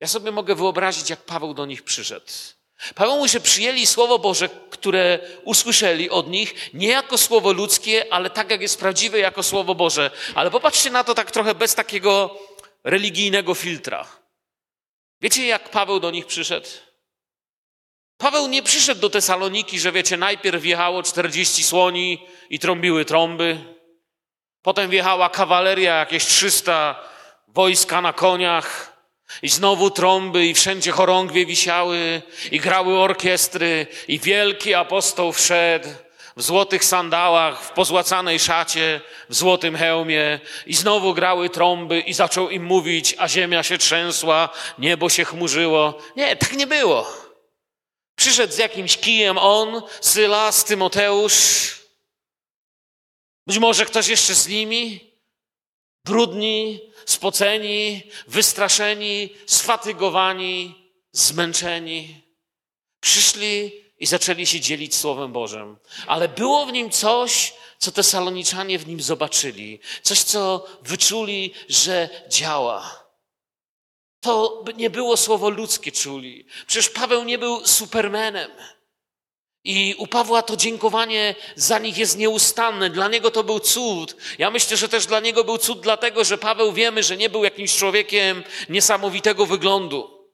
ja 0.00 0.06
sobie 0.06 0.32
mogę 0.32 0.54
wyobrazić, 0.54 1.10
jak 1.10 1.20
Paweł 1.20 1.54
do 1.54 1.66
nich 1.66 1.82
przyszedł. 1.82 2.26
Paweł 2.94 3.28
że 3.28 3.40
przyjęli 3.40 3.86
Słowo 3.86 4.18
Boże, 4.18 4.48
które 4.70 5.18
usłyszeli 5.44 6.10
od 6.10 6.28
nich, 6.28 6.70
nie 6.74 6.88
jako 6.88 7.18
Słowo 7.18 7.52
ludzkie, 7.52 8.12
ale 8.12 8.30
tak 8.30 8.50
jak 8.50 8.60
jest 8.60 8.78
prawdziwe, 8.78 9.18
jako 9.18 9.42
Słowo 9.42 9.74
Boże. 9.74 10.10
Ale 10.34 10.50
popatrzcie 10.50 10.90
na 10.90 11.04
to 11.04 11.14
tak 11.14 11.30
trochę 11.30 11.54
bez 11.54 11.74
takiego 11.74 12.38
religijnego 12.84 13.54
filtra. 13.54 14.06
Wiecie, 15.20 15.46
jak 15.46 15.70
Paweł 15.70 16.00
do 16.00 16.10
nich 16.10 16.26
przyszedł? 16.26 16.68
Paweł 18.18 18.48
nie 18.48 18.62
przyszedł 18.62 19.00
do 19.00 19.10
Tesaloniki, 19.10 19.80
że 19.80 19.92
wiecie, 19.92 20.16
najpierw 20.16 20.62
wjechało 20.62 21.02
40 21.02 21.64
słoni 21.64 22.26
i 22.50 22.58
trąbiły 22.58 23.04
trąby. 23.04 23.58
Potem 24.62 24.90
wjechała 24.90 25.28
kawaleria, 25.28 25.94
jakieś 25.94 26.26
300 26.26 27.08
wojska 27.48 28.00
na 28.00 28.12
koniach. 28.12 28.95
I 29.42 29.48
znowu 29.48 29.90
trąby, 29.90 30.46
i 30.46 30.54
wszędzie 30.54 30.92
chorągwie 30.92 31.46
wisiały, 31.46 32.22
i 32.50 32.60
grały 32.60 32.98
orkiestry, 32.98 33.86
i 34.08 34.18
wielki 34.18 34.74
apostoł 34.74 35.32
wszedł 35.32 35.88
w 36.36 36.42
złotych 36.42 36.84
sandałach, 36.84 37.62
w 37.62 37.70
pozłacanej 37.70 38.38
szacie, 38.38 39.00
w 39.28 39.34
złotym 39.34 39.76
hełmie, 39.76 40.40
i 40.66 40.74
znowu 40.74 41.14
grały 41.14 41.50
trąby, 41.50 42.00
i 42.00 42.14
zaczął 42.14 42.50
im 42.50 42.64
mówić, 42.64 43.14
a 43.18 43.28
ziemia 43.28 43.62
się 43.62 43.78
trzęsła, 43.78 44.48
niebo 44.78 45.08
się 45.08 45.24
chmurzyło. 45.24 45.98
Nie, 46.16 46.36
tak 46.36 46.52
nie 46.52 46.66
było. 46.66 47.06
Przyszedł 48.16 48.52
z 48.52 48.58
jakimś 48.58 48.96
kijem 48.96 49.38
on, 49.38 49.82
Sylas, 50.00 50.64
Tymoteusz, 50.64 51.76
być 53.46 53.58
może 53.58 53.84
ktoś 53.84 54.08
jeszcze 54.08 54.34
z 54.34 54.48
nimi, 54.48 55.12
brudni, 56.04 56.80
spoceni, 57.06 58.02
wystraszeni, 58.26 59.34
sfatygowani, 59.46 60.74
zmęczeni. 61.12 62.22
Przyszli 63.00 63.72
i 63.98 64.06
zaczęli 64.06 64.46
się 64.46 64.60
dzielić 64.60 64.94
Słowem 64.96 65.32
Bożym. 65.32 65.76
Ale 66.06 66.28
było 66.28 66.66
w 66.66 66.72
nim 66.72 66.90
coś, 66.90 67.54
co 67.78 67.92
te 67.92 68.02
saloniczanie 68.02 68.78
w 68.78 68.86
nim 68.86 69.00
zobaczyli. 69.00 69.80
Coś, 70.02 70.22
co 70.22 70.66
wyczuli, 70.82 71.54
że 71.68 72.08
działa. 72.28 73.06
To 74.20 74.64
nie 74.76 74.90
było 74.90 75.16
słowo 75.16 75.50
ludzkie 75.50 75.92
czuli. 75.92 76.46
Przecież 76.66 76.90
Paweł 76.90 77.24
nie 77.24 77.38
był 77.38 77.66
supermenem. 77.66 78.50
I 79.66 79.94
u 79.98 80.06
Pawła 80.06 80.42
to 80.42 80.56
dziękowanie 80.56 81.34
za 81.56 81.78
nich 81.78 81.98
jest 81.98 82.18
nieustanne. 82.18 82.90
Dla 82.90 83.08
niego 83.08 83.30
to 83.30 83.44
był 83.44 83.60
cud. 83.60 84.16
Ja 84.38 84.50
myślę, 84.50 84.76
że 84.76 84.88
też 84.88 85.06
dla 85.06 85.20
niego 85.20 85.44
był 85.44 85.58
cud, 85.58 85.80
dlatego 85.80 86.24
że 86.24 86.38
Paweł 86.38 86.72
wiemy, 86.72 87.02
że 87.02 87.16
nie 87.16 87.30
był 87.30 87.44
jakimś 87.44 87.76
człowiekiem 87.76 88.44
niesamowitego 88.68 89.46
wyglądu. 89.46 90.28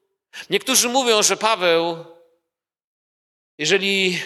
Niektórzy 0.51 0.89
mówią, 0.89 1.23
że 1.23 1.37
Paweł, 1.37 2.05
jeżeli 3.59 4.23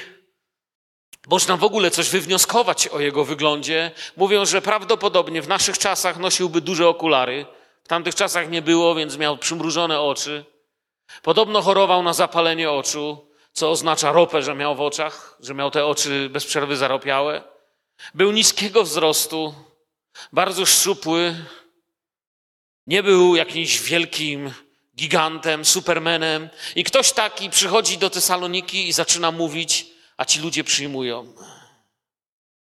można 1.26 1.56
w 1.56 1.64
ogóle 1.64 1.90
coś 1.90 2.08
wywnioskować 2.08 2.88
o 2.88 3.00
jego 3.00 3.24
wyglądzie, 3.24 3.90
mówią, 4.16 4.46
że 4.46 4.62
prawdopodobnie 4.62 5.42
w 5.42 5.48
naszych 5.48 5.78
czasach 5.78 6.18
nosiłby 6.18 6.60
duże 6.60 6.88
okulary. 6.88 7.46
W 7.84 7.88
tamtych 7.88 8.14
czasach 8.14 8.50
nie 8.50 8.62
było, 8.62 8.94
więc 8.94 9.16
miał 9.16 9.38
przymrużone 9.38 10.00
oczy. 10.00 10.44
Podobno 11.22 11.62
chorował 11.62 12.02
na 12.02 12.12
zapalenie 12.12 12.70
oczu 12.70 13.25
co 13.56 13.70
oznacza 13.70 14.12
ropę, 14.12 14.42
że 14.42 14.54
miał 14.54 14.76
w 14.76 14.80
oczach, 14.80 15.36
że 15.40 15.54
miał 15.54 15.70
te 15.70 15.86
oczy 15.86 16.28
bez 16.28 16.46
przerwy 16.46 16.76
zaropiałe. 16.76 17.42
Był 18.14 18.32
niskiego 18.32 18.82
wzrostu, 18.84 19.54
bardzo 20.32 20.66
szczupły, 20.66 21.44
nie 22.86 23.02
był 23.02 23.36
jakimś 23.36 23.80
wielkim 23.80 24.52
gigantem, 24.96 25.64
supermenem. 25.64 26.48
I 26.74 26.84
ktoś 26.84 27.12
taki 27.12 27.50
przychodzi 27.50 27.98
do 27.98 28.10
Tesaloniki 28.10 28.88
i 28.88 28.92
zaczyna 28.92 29.30
mówić, 29.30 29.86
a 30.16 30.24
ci 30.24 30.40
ludzie 30.40 30.64
przyjmują. 30.64 31.32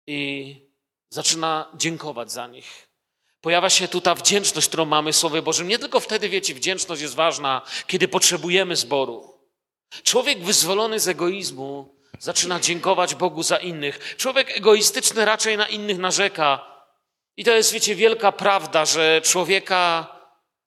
I 0.06 0.56
zaczyna 1.08 1.66
dziękować 1.75 2.32
za 2.32 2.47
nich. 2.47 2.88
Pojawia 3.40 3.70
się 3.70 3.88
tu 3.88 4.00
ta 4.00 4.14
wdzięczność, 4.14 4.68
którą 4.68 4.85
mamy 4.85 5.12
w 5.12 5.16
Słowie 5.16 5.42
Bożym. 5.42 5.68
Nie 5.68 5.78
tylko 5.78 6.00
wtedy, 6.00 6.28
wiecie, 6.28 6.54
wdzięczność 6.54 7.02
jest 7.02 7.14
ważna, 7.14 7.62
kiedy 7.87 8.08
potrzebujemy 8.08 8.76
zboru. 8.76 9.38
Człowiek 10.02 10.45
wyzwolony 10.45 11.00
z 11.00 11.09
egoizmu 11.09 11.95
zaczyna 12.18 12.61
dziękować 12.61 13.14
Bogu 13.14 13.42
za 13.42 13.57
innych. 13.57 14.16
Człowiek 14.16 14.57
egoistyczny 14.57 15.25
raczej 15.25 15.57
na 15.57 15.66
innych 15.66 15.99
narzeka. 15.99 16.78
I 17.37 17.45
to 17.45 17.50
jest, 17.50 17.73
wiecie, 17.73 17.95
wielka 17.95 18.33
prawda, 18.33 18.85
że 18.85 19.21
człowieka 19.25 20.07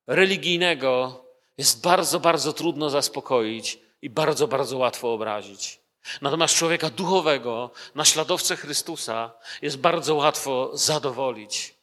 religijnego 0.08 1.24
jest 1.58 1.82
bardzo, 1.82 2.20
bardzo 2.20 2.54
trudno 2.54 2.90
zaspokoić 2.90 3.80
i 4.02 4.10
bardzo, 4.10 4.48
bardzo 4.48 4.78
łatwo 4.78 5.14
obrazić. 5.14 5.80
Natomiast 6.22 6.56
człowieka 6.56 6.90
duchowego, 6.90 7.72
naśladowcę 7.96 8.56
Chrystusa, 8.56 9.32
jest 9.62 9.78
bardzo 9.78 10.16
łatwo 10.16 10.72
zadowolić. 10.74 11.74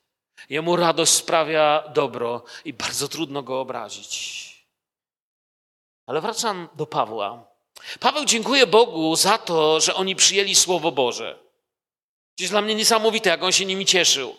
Jemu 0.51 0.77
radość 0.77 1.13
sprawia 1.13 1.85
dobro 1.95 2.43
i 2.65 2.73
bardzo 2.73 3.09
trudno 3.09 3.43
go 3.43 3.61
obrazić. 3.61 4.48
Ale 6.09 6.21
wracam 6.21 6.69
do 6.75 6.87
Pawła. 6.87 7.49
Paweł 8.01 8.25
dziękuję 8.25 8.67
Bogu 8.67 9.17
za 9.17 9.39
to, 9.39 9.81
że 9.81 9.95
oni 9.95 10.17
przyjęli 10.17 10.55
Słowo 10.55 10.93
Boże. 10.93 11.39
To 12.37 12.43
jest 12.43 12.53
dla 12.53 12.63
mnie 12.63 12.75
niesamowite, 12.75 13.31
jak 13.31 13.43
on 13.43 13.53
się 13.53 13.65
nimi 13.65 13.87
cieszył. 13.87 14.37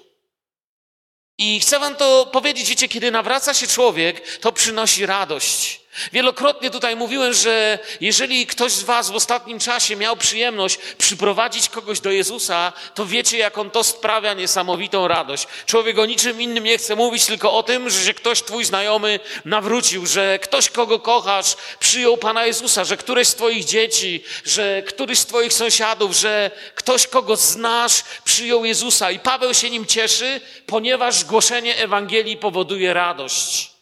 I 1.37 1.59
chcę 1.59 1.79
wam 1.79 1.95
to 1.95 2.25
powiedzieć, 2.25 2.69
wiecie, 2.69 2.87
kiedy 2.87 3.11
nawraca 3.11 3.53
się 3.53 3.67
człowiek, 3.67 4.37
to 4.37 4.51
przynosi 4.51 5.05
radość. 5.05 5.81
Wielokrotnie 6.13 6.69
tutaj 6.71 6.95
mówiłem, 6.95 7.33
że 7.33 7.79
jeżeli 8.01 8.47
ktoś 8.47 8.71
z 8.71 8.83
Was 8.83 9.09
w 9.09 9.15
ostatnim 9.15 9.59
czasie 9.59 9.95
miał 9.95 10.17
przyjemność 10.17 10.77
przyprowadzić 10.97 11.69
kogoś 11.69 11.99
do 11.99 12.11
Jezusa, 12.11 12.73
to 12.95 13.05
wiecie, 13.05 13.37
jak 13.37 13.57
on 13.57 13.71
to 13.71 13.83
sprawia 13.83 14.33
niesamowitą 14.33 15.07
radość. 15.07 15.47
Człowiek 15.65 15.99
o 15.99 16.05
niczym 16.05 16.41
innym 16.41 16.63
nie 16.63 16.77
chce 16.77 16.95
mówić, 16.95 17.25
tylko 17.25 17.53
o 17.53 17.63
tym, 17.63 17.89
że 17.89 18.05
się 18.05 18.13
ktoś 18.13 18.43
Twój 18.43 18.65
znajomy 18.65 19.19
nawrócił, 19.45 20.05
że 20.05 20.39
ktoś, 20.39 20.69
kogo 20.69 20.99
kochasz, 20.99 21.55
przyjął 21.79 22.17
Pana 22.17 22.45
Jezusa, 22.45 22.83
że 22.83 22.97
któreś 22.97 23.27
z 23.27 23.35
Twoich 23.35 23.65
dzieci, 23.65 24.23
że 24.45 24.83
któryś 24.87 25.19
z 25.19 25.25
Twoich 25.25 25.53
sąsiadów, 25.53 26.13
że 26.13 26.51
ktoś, 26.75 27.07
kogo 27.07 27.35
znasz, 27.35 28.03
przyjął 28.23 28.65
Jezusa. 28.65 29.11
I 29.11 29.19
Paweł 29.19 29.53
się 29.53 29.69
nim 29.69 29.85
cieszy, 29.85 30.41
ponieważ 30.65 31.25
głoszenie 31.25 31.77
Ewangelii 31.77 32.37
powoduje 32.37 32.93
radość. 32.93 33.78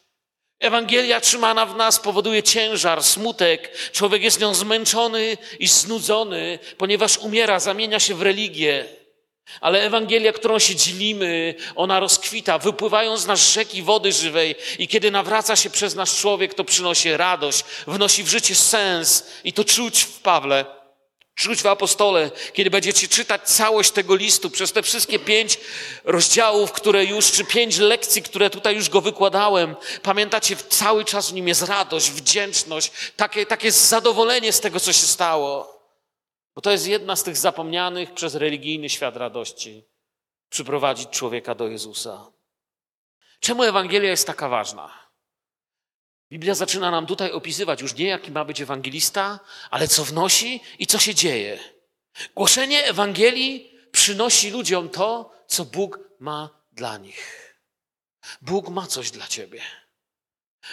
Ewangelia 0.59 1.21
trzymana 1.21 1.65
w 1.65 1.75
nas 1.75 1.99
powoduje 1.99 2.43
ciężar, 2.43 3.03
smutek. 3.03 3.77
Człowiek 3.91 4.23
jest 4.23 4.39
nią 4.39 4.53
zmęczony 4.53 5.37
i 5.59 5.67
znudzony, 5.67 6.59
ponieważ 6.77 7.17
umiera, 7.17 7.59
zamienia 7.59 7.99
się 7.99 8.15
w 8.15 8.21
religię. 8.21 8.85
Ale 9.61 9.83
Ewangelia, 9.83 10.33
którą 10.33 10.59
się 10.59 10.75
dzielimy, 10.75 11.55
ona 11.75 11.99
rozkwita, 11.99 12.57
wypływają 12.57 13.17
z 13.17 13.27
nas 13.27 13.53
rzeki 13.53 13.81
wody 13.81 14.11
żywej 14.11 14.55
i 14.79 14.87
kiedy 14.87 15.11
nawraca 15.11 15.55
się 15.55 15.69
przez 15.69 15.95
nas 15.95 16.15
człowiek, 16.15 16.53
to 16.53 16.63
przynosi 16.63 17.17
radość, 17.17 17.63
wnosi 17.87 18.23
w 18.23 18.27
życie 18.27 18.55
sens 18.55 19.27
i 19.43 19.53
to 19.53 19.63
czuć 19.63 20.03
w 20.03 20.19
Pawle. 20.19 20.76
Czuć 21.38 21.62
w 21.62 21.65
apostole, 21.65 22.32
kiedy 22.53 22.70
będziecie 22.70 23.08
czytać 23.08 23.41
całość 23.41 23.91
tego 23.91 24.15
listu 24.15 24.50
przez 24.50 24.72
te 24.72 24.84
wszystkie 24.84 25.20
pięć 25.20 25.60
rozdziałów, 26.03 26.72
które 26.72 27.06
już, 27.06 27.32
czy 27.32 27.46
pięć 27.46 27.77
lekcji, 27.77 28.22
które 28.22 28.50
tutaj 28.50 28.75
już 28.75 28.89
go 28.89 29.01
wykładałem. 29.01 29.75
Pamiętacie, 30.03 30.56
cały 30.56 31.06
czas 31.06 31.29
w 31.29 31.34
nim 31.34 31.48
jest 31.48 31.62
radość, 31.62 32.12
wdzięczność, 32.12 32.91
takie, 33.15 33.46
takie 33.46 33.72
zadowolenie 33.72 34.53
z 34.53 34.60
tego, 34.60 34.79
co 34.79 34.94
się 34.94 35.08
stało. 35.08 35.79
Bo 36.56 36.62
to 36.62 36.72
jest 36.72 36.88
jedna 36.88 37.15
z 37.15 37.24
tych 37.24 37.38
zapomnianych 37.38 38.13
przez 38.13 38.36
religijny 38.36 38.89
świat 38.89 39.17
radości. 39.17 39.84
Przyprowadzić 40.50 41.10
człowieka 41.10 41.56
do 41.56 41.67
Jezusa. 41.67 42.32
Czemu 43.39 43.63
Ewangelia 43.63 44.10
jest 44.10 44.27
taka 44.27 44.50
ważna? 44.50 45.06
Biblia 46.31 46.55
zaczyna 46.55 46.91
nam 46.91 47.05
tutaj 47.05 47.31
opisywać 47.31 47.81
już 47.81 47.96
nie 47.96 48.07
jaki 48.07 48.31
ma 48.31 48.46
być 48.46 48.62
ewangelista, 48.62 49.39
ale 49.69 49.88
co 49.88 50.05
wnosi 50.05 50.62
i 50.79 50.88
co 50.88 51.00
się 51.00 51.15
dzieje. 51.15 51.60
Głoszenie 52.36 52.86
Ewangelii 52.86 53.79
przynosi 53.91 54.50
ludziom 54.50 54.89
to, 54.89 55.31
co 55.48 55.65
Bóg 55.65 56.00
ma 56.19 56.50
dla 56.72 56.98
nich. 56.98 57.53
Bóg 58.41 58.69
ma 58.69 58.88
coś 58.88 59.12
dla 59.12 59.27
ciebie. 59.27 59.62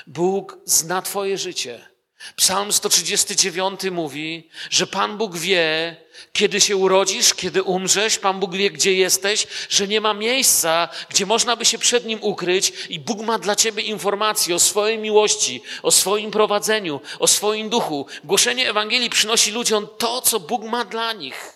Bóg 0.06 0.58
zna 0.64 1.02
Twoje 1.02 1.38
życie. 1.38 1.93
Psalm 2.36 2.72
139 2.72 3.80
mówi, 3.90 4.48
że 4.70 4.86
Pan 4.86 5.18
Bóg 5.18 5.36
wie, 5.36 5.96
kiedy 6.32 6.60
się 6.60 6.76
urodzisz, 6.76 7.34
kiedy 7.34 7.62
umrzesz, 7.62 8.18
Pan 8.18 8.40
Bóg 8.40 8.56
wie, 8.56 8.70
gdzie 8.70 8.94
jesteś, 8.94 9.46
że 9.68 9.88
nie 9.88 10.00
ma 10.00 10.14
miejsca, 10.14 10.88
gdzie 11.10 11.26
można 11.26 11.56
by 11.56 11.64
się 11.64 11.78
przed 11.78 12.06
Nim 12.06 12.18
ukryć 12.22 12.72
i 12.88 13.00
Bóg 13.00 13.20
ma 13.20 13.38
dla 13.38 13.56
Ciebie 13.56 13.82
informacje 13.82 14.54
o 14.54 14.58
swojej 14.58 14.98
miłości, 14.98 15.62
o 15.82 15.90
swoim 15.90 16.30
prowadzeniu, 16.30 17.00
o 17.18 17.26
swoim 17.26 17.68
duchu. 17.68 18.06
Głoszenie 18.24 18.70
Ewangelii 18.70 19.10
przynosi 19.10 19.50
ludziom 19.50 19.88
to, 19.98 20.20
co 20.20 20.40
Bóg 20.40 20.62
ma 20.62 20.84
dla 20.84 21.12
nich. 21.12 21.52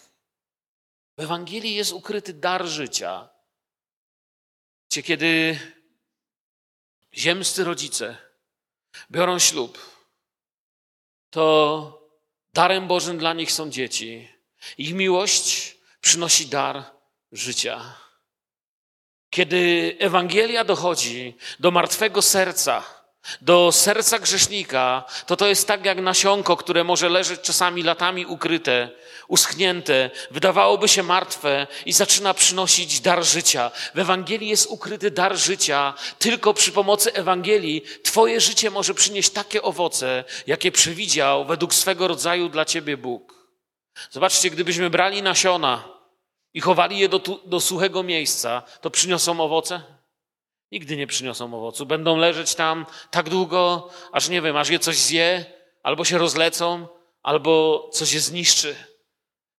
W 1.18 1.20
Ewangelii 1.20 1.74
jest 1.74 1.92
ukryty 1.92 2.32
dar 2.32 2.66
życia. 2.66 3.28
Gdzie 4.90 5.02
kiedy 5.02 5.58
ziemscy 7.14 7.64
rodzice 7.64 8.16
biorą 9.10 9.38
ślub, 9.38 9.87
to 11.30 12.08
darem 12.54 12.86
Bożym 12.86 13.18
dla 13.18 13.32
nich 13.32 13.52
są 13.52 13.70
dzieci. 13.70 14.28
Ich 14.78 14.94
miłość 14.94 15.76
przynosi 16.00 16.46
dar 16.46 16.84
życia. 17.32 17.94
Kiedy 19.30 19.96
Ewangelia 19.98 20.64
dochodzi 20.64 21.36
do 21.60 21.70
martwego 21.70 22.22
serca, 22.22 22.84
do 23.40 23.72
serca 23.72 24.18
grzesznika, 24.18 25.04
to 25.26 25.36
to 25.36 25.46
jest 25.46 25.68
tak 25.68 25.84
jak 25.84 26.00
nasionko, 26.00 26.56
które 26.56 26.84
może 26.84 27.08
leżeć 27.08 27.40
czasami 27.40 27.82
latami 27.82 28.26
ukryte, 28.26 28.90
uschnięte, 29.28 30.10
wydawałoby 30.30 30.88
się 30.88 31.02
martwe 31.02 31.66
i 31.86 31.92
zaczyna 31.92 32.34
przynosić 32.34 33.00
dar 33.00 33.24
życia. 33.24 33.70
W 33.94 33.98
Ewangelii 33.98 34.48
jest 34.48 34.66
ukryty 34.70 35.10
dar 35.10 35.36
życia. 35.36 35.94
Tylko 36.18 36.54
przy 36.54 36.72
pomocy 36.72 37.12
Ewangelii 37.12 37.82
Twoje 38.02 38.40
życie 38.40 38.70
może 38.70 38.94
przynieść 38.94 39.30
takie 39.30 39.62
owoce, 39.62 40.24
jakie 40.46 40.72
przewidział 40.72 41.44
według 41.44 41.74
swego 41.74 42.08
rodzaju 42.08 42.48
dla 42.48 42.64
Ciebie 42.64 42.96
Bóg. 42.96 43.34
Zobaczcie, 44.10 44.50
gdybyśmy 44.50 44.90
brali 44.90 45.22
nasiona 45.22 45.84
i 46.54 46.60
chowali 46.60 46.98
je 46.98 47.08
do, 47.08 47.18
do 47.46 47.60
suchego 47.60 48.02
miejsca, 48.02 48.62
to 48.80 48.90
przyniosą 48.90 49.40
owoce? 49.40 49.97
Nigdy 50.72 50.96
nie 50.96 51.06
przyniosą 51.06 51.54
owocu. 51.54 51.86
Będą 51.86 52.16
leżeć 52.16 52.54
tam 52.54 52.86
tak 53.10 53.28
długo, 53.28 53.90
aż 54.12 54.28
nie 54.28 54.42
wiem, 54.42 54.56
aż 54.56 54.68
je 54.68 54.78
coś 54.78 54.96
zje, 54.96 55.44
albo 55.82 56.04
się 56.04 56.18
rozlecą, 56.18 56.86
albo 57.22 57.88
coś 57.92 58.12
je 58.12 58.20
zniszczy. 58.20 58.76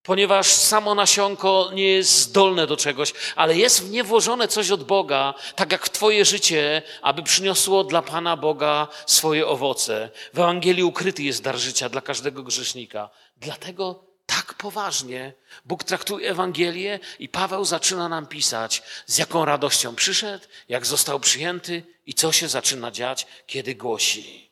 Ponieważ 0.03 0.47
samo 0.47 0.95
nasionko 0.95 1.69
nie 1.73 1.87
jest 1.87 2.19
zdolne 2.19 2.67
do 2.67 2.77
czegoś, 2.77 3.13
ale 3.35 3.57
jest 3.57 3.83
w 3.83 3.91
nie 3.91 4.03
włożone 4.03 4.47
coś 4.47 4.71
od 4.71 4.83
Boga, 4.83 5.33
tak 5.55 5.71
jak 5.71 5.85
w 5.85 5.89
Twoje 5.89 6.25
życie, 6.25 6.81
aby 7.01 7.23
przyniosło 7.23 7.83
dla 7.83 8.01
Pana 8.01 8.37
Boga 8.37 8.87
swoje 9.05 9.47
owoce. 9.47 10.09
W 10.33 10.39
Ewangelii 10.39 10.83
ukryty 10.83 11.23
jest 11.23 11.43
dar 11.43 11.57
życia 11.57 11.89
dla 11.89 12.01
każdego 12.01 12.43
grzesznika. 12.43 13.09
Dlatego 13.37 14.08
tak 14.29 14.53
poważnie 14.53 15.33
Bóg 15.65 15.83
traktuje 15.83 16.29
Ewangelię 16.29 16.99
i 17.19 17.29
Paweł 17.29 17.65
zaczyna 17.65 18.09
nam 18.09 18.27
pisać, 18.27 18.83
z 19.05 19.17
jaką 19.17 19.45
radością 19.45 19.95
przyszedł, 19.95 20.45
jak 20.69 20.85
został 20.85 21.19
przyjęty 21.19 21.83
i 22.05 22.13
co 22.13 22.31
się 22.31 22.47
zaczyna 22.47 22.91
dziać, 22.91 23.27
kiedy 23.47 23.75
głosi. 23.75 24.51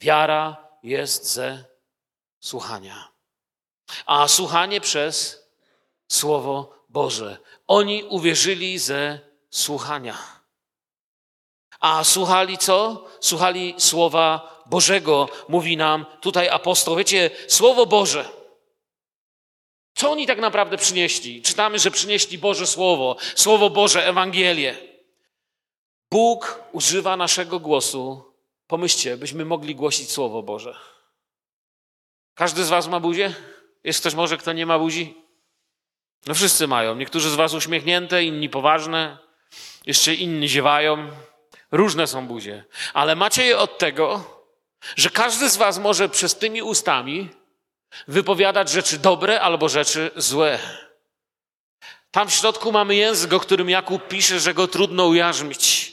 Wiara 0.00 0.56
jest 0.82 1.32
ze 1.32 1.64
słuchania, 2.40 3.08
a 4.06 4.28
słuchanie 4.28 4.80
przez 4.80 5.42
Słowo 6.08 6.84
Boże. 6.88 7.38
Oni 7.66 8.04
uwierzyli 8.04 8.78
ze 8.78 9.18
słuchania. 9.50 10.18
A 11.80 12.04
słuchali 12.04 12.58
co? 12.58 13.06
Słuchali 13.20 13.74
Słowa 13.78 14.62
Bożego, 14.66 15.28
mówi 15.48 15.76
nam 15.76 16.06
tutaj 16.20 16.48
apostoł. 16.48 16.96
Wiecie, 16.96 17.30
Słowo 17.48 17.86
Boże 17.86 18.37
co 19.98 20.10
oni 20.10 20.26
tak 20.26 20.38
naprawdę 20.38 20.76
przynieśli? 20.76 21.42
Czytamy, 21.42 21.78
że 21.78 21.90
przynieśli 21.90 22.38
Boże 22.38 22.66
Słowo, 22.66 23.16
Słowo 23.34 23.70
Boże, 23.70 24.06
Ewangelię. 24.06 24.76
Bóg 26.10 26.62
używa 26.72 27.16
naszego 27.16 27.60
głosu. 27.60 28.24
Pomyślcie, 28.66 29.16
byśmy 29.16 29.44
mogli 29.44 29.74
głosić 29.74 30.10
Słowo 30.10 30.42
Boże. 30.42 30.78
Każdy 32.34 32.64
z 32.64 32.68
Was 32.68 32.88
ma 32.88 33.00
buzię? 33.00 33.34
Jest 33.84 34.00
ktoś 34.00 34.14
może, 34.14 34.36
kto 34.36 34.52
nie 34.52 34.66
ma 34.66 34.78
buzi? 34.78 35.14
No 36.26 36.34
wszyscy 36.34 36.66
mają. 36.66 36.96
Niektórzy 36.96 37.30
z 37.30 37.34
Was 37.34 37.54
uśmiechnięte, 37.54 38.24
inni 38.24 38.48
poważne, 38.48 39.18
jeszcze 39.86 40.14
inni 40.14 40.48
ziewają. 40.48 41.10
Różne 41.72 42.06
są 42.06 42.26
buzie. 42.26 42.64
Ale 42.94 43.16
macie 43.16 43.44
je 43.44 43.58
od 43.58 43.78
tego, 43.78 44.24
że 44.96 45.10
każdy 45.10 45.50
z 45.50 45.56
Was 45.56 45.78
może 45.78 46.08
przez 46.08 46.38
tymi 46.38 46.62
ustami 46.62 47.28
wypowiadać 48.08 48.70
rzeczy 48.70 48.98
dobre 48.98 49.40
albo 49.40 49.68
rzeczy 49.68 50.10
złe. 50.16 50.58
Tam 52.10 52.28
w 52.28 52.34
środku 52.34 52.72
mamy 52.72 52.94
język, 52.94 53.32
o 53.32 53.40
którym 53.40 53.70
Jakub 53.70 54.08
pisze, 54.08 54.40
że 54.40 54.54
go 54.54 54.68
trudno 54.68 55.06
ujarzmić. 55.06 55.92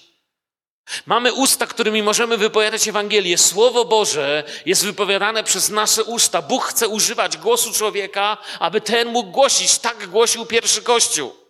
Mamy 1.06 1.34
usta, 1.34 1.68
którymi 1.68 2.04
możemy 2.04 2.38
wypowiadać 2.38 2.88
Ewangelię. 2.88 3.38
Słowo 3.38 3.86
Boże 3.86 4.44
jest 4.66 4.86
wypowiadane 4.86 5.44
przez 5.44 5.70
nasze 5.70 6.04
usta. 6.04 6.42
Bóg 6.42 6.64
chce 6.64 6.88
używać 6.88 7.38
głosu 7.38 7.74
człowieka, 7.74 8.38
aby 8.60 8.82
ten 8.82 9.08
mógł 9.08 9.32
głosić. 9.32 9.78
Tak 9.78 10.08
głosił 10.08 10.46
pierwszy 10.46 10.82
Kościół. 10.82 11.45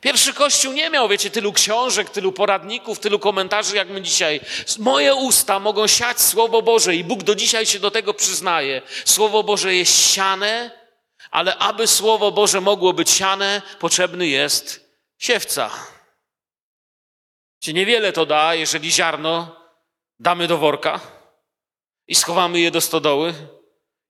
Pierwszy 0.00 0.34
Kościół 0.34 0.72
nie 0.72 0.90
miał, 0.90 1.08
wiecie, 1.08 1.30
tylu 1.30 1.52
książek, 1.52 2.10
tylu 2.10 2.32
poradników, 2.32 2.98
tylu 2.98 3.18
komentarzy 3.18 3.76
jak 3.76 3.88
my 3.88 4.02
dzisiaj. 4.02 4.40
Moje 4.78 5.14
usta 5.14 5.60
mogą 5.60 5.86
siać 5.86 6.20
Słowo 6.20 6.62
Boże 6.62 6.94
i 6.94 7.04
Bóg 7.04 7.22
do 7.22 7.34
dzisiaj 7.34 7.66
się 7.66 7.78
do 7.78 7.90
tego 7.90 8.14
przyznaje. 8.14 8.82
Słowo 9.04 9.42
Boże 9.42 9.74
jest 9.74 10.12
siane, 10.12 10.70
ale 11.30 11.56
aby 11.56 11.86
Słowo 11.86 12.32
Boże 12.32 12.60
mogło 12.60 12.92
być 12.92 13.10
siane, 13.10 13.62
potrzebny 13.78 14.26
jest 14.26 14.90
siewca. 15.18 15.70
Czy 17.60 17.72
niewiele 17.72 18.12
to 18.12 18.26
da, 18.26 18.54
jeżeli 18.54 18.92
ziarno 18.92 19.56
damy 20.18 20.48
do 20.48 20.58
worka 20.58 21.00
i 22.08 22.14
schowamy 22.14 22.60
je 22.60 22.70
do 22.70 22.80
stodoły 22.80 23.34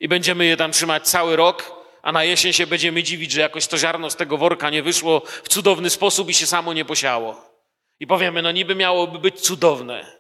i 0.01 0.09
będziemy 0.09 0.45
je 0.45 0.57
tam 0.57 0.73
trzymać 0.73 1.09
cały 1.09 1.37
rok, 1.37 1.76
a 2.07 2.13
na 2.13 2.25
jesień 2.25 2.53
się 2.53 2.67
będziemy 2.67 3.03
dziwić, 3.03 3.33
że 3.33 3.41
jakoś 3.41 3.67
to 3.67 3.79
ziarno 3.79 4.11
z 4.11 4.17
tego 4.17 4.39
worka 4.39 4.71
nie 4.71 4.83
wyszło 4.83 5.23
w 5.45 5.49
cudowny 5.49 5.91
sposób 5.91 6.29
i 6.29 6.35
się 6.35 6.47
samo 6.47 6.73
nie 6.73 6.85
posiało. 6.85 7.51
I 8.01 8.07
powiemy, 8.07 8.43
no 8.43 8.53
niby 8.53 8.75
miałoby 8.75 9.19
być 9.19 9.41
cudowne. 9.41 10.19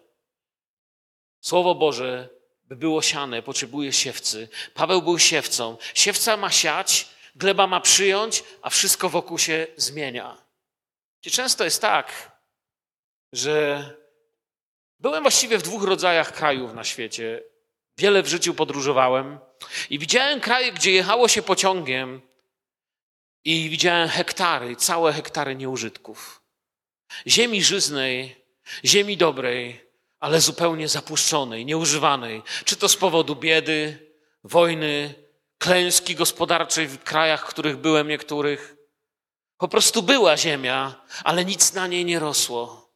Słowo 1.40 1.75
Boże, 1.75 2.29
by 2.64 2.77
było 2.77 3.03
siane, 3.03 3.42
potrzebuje 3.42 3.92
siewcy. 3.92 4.49
Paweł 4.75 5.03
był 5.03 5.18
siewcą. 5.18 5.77
Siewca 5.94 6.37
ma 6.37 6.51
siać, 6.51 7.09
gleba 7.37 7.66
ma 7.66 7.81
przyjąć, 7.81 8.44
a 8.62 8.70
wszystko 8.70 9.09
wokół 9.09 9.38
się 9.38 9.66
zmienia. 9.77 10.37
I 11.27 11.31
często 11.31 11.64
jest 11.64 11.81
tak, 11.81 12.33
że 13.33 13.85
byłem 14.99 15.22
właściwie 15.22 15.59
w 15.59 15.62
dwóch 15.62 15.83
rodzajach 15.85 16.33
krajów 16.33 16.75
na 16.75 16.85
świecie. 16.85 17.42
Wiele 17.99 18.22
w 18.22 18.29
życiu 18.29 18.55
podróżowałem 18.55 19.38
i 19.90 19.99
widziałem 19.99 20.40
kraje, 20.40 20.73
gdzie 20.73 20.92
jechało 20.92 21.29
się 21.29 21.42
pociągiem 21.42 22.21
i 23.45 23.69
widziałem 23.71 24.09
hektary, 24.09 24.77
całe 24.77 25.12
hektary 25.12 25.57
nieużytków. 25.57 26.42
Ziemi 27.27 27.64
żyznej, 27.64 28.45
ziemi 28.85 29.16
dobrej, 29.16 29.90
ale 30.21 30.40
zupełnie 30.40 30.88
zapuszczonej, 30.88 31.66
nieużywanej. 31.66 32.42
Czy 32.64 32.77
to 32.77 32.88
z 32.88 32.97
powodu 32.97 33.37
biedy, 33.37 34.11
wojny, 34.45 35.14
klęski 35.59 36.14
gospodarczej 36.14 36.87
w 36.87 37.03
krajach, 37.03 37.47
w 37.47 37.49
których 37.49 37.77
byłem 37.77 38.09
niektórych. 38.09 38.77
Po 39.59 39.69
prostu 39.69 40.03
była 40.03 40.37
ziemia, 40.37 41.05
ale 41.25 41.45
nic 41.45 41.73
na 41.73 41.87
niej 41.87 42.05
nie 42.05 42.19
rosło, 42.19 42.92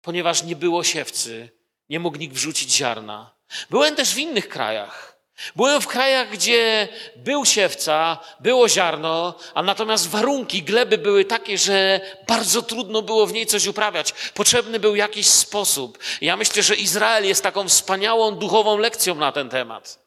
ponieważ 0.00 0.42
nie 0.42 0.56
było 0.56 0.84
siewcy, 0.84 1.50
nie 1.88 2.00
mógł 2.00 2.18
nikt 2.18 2.34
wrzucić 2.34 2.72
ziarna. 2.72 3.34
Byłem 3.70 3.96
też 3.96 4.14
w 4.14 4.18
innych 4.18 4.48
krajach. 4.48 5.11
Byłem 5.56 5.80
w 5.80 5.86
krajach, 5.86 6.30
gdzie 6.30 6.88
był 7.16 7.44
siewca, 7.44 8.18
było 8.40 8.68
ziarno, 8.68 9.34
a 9.54 9.62
natomiast 9.62 10.08
warunki 10.08 10.62
gleby 10.62 10.98
były 10.98 11.24
takie, 11.24 11.58
że 11.58 12.00
bardzo 12.28 12.62
trudno 12.62 13.02
było 13.02 13.26
w 13.26 13.32
niej 13.32 13.46
coś 13.46 13.66
uprawiać. 13.66 14.14
Potrzebny 14.34 14.80
był 14.80 14.96
jakiś 14.96 15.26
sposób. 15.26 15.98
Ja 16.20 16.36
myślę, 16.36 16.62
że 16.62 16.74
Izrael 16.74 17.26
jest 17.26 17.42
taką 17.42 17.68
wspaniałą 17.68 18.34
duchową 18.34 18.78
lekcją 18.78 19.14
na 19.14 19.32
ten 19.32 19.48
temat. 19.48 19.98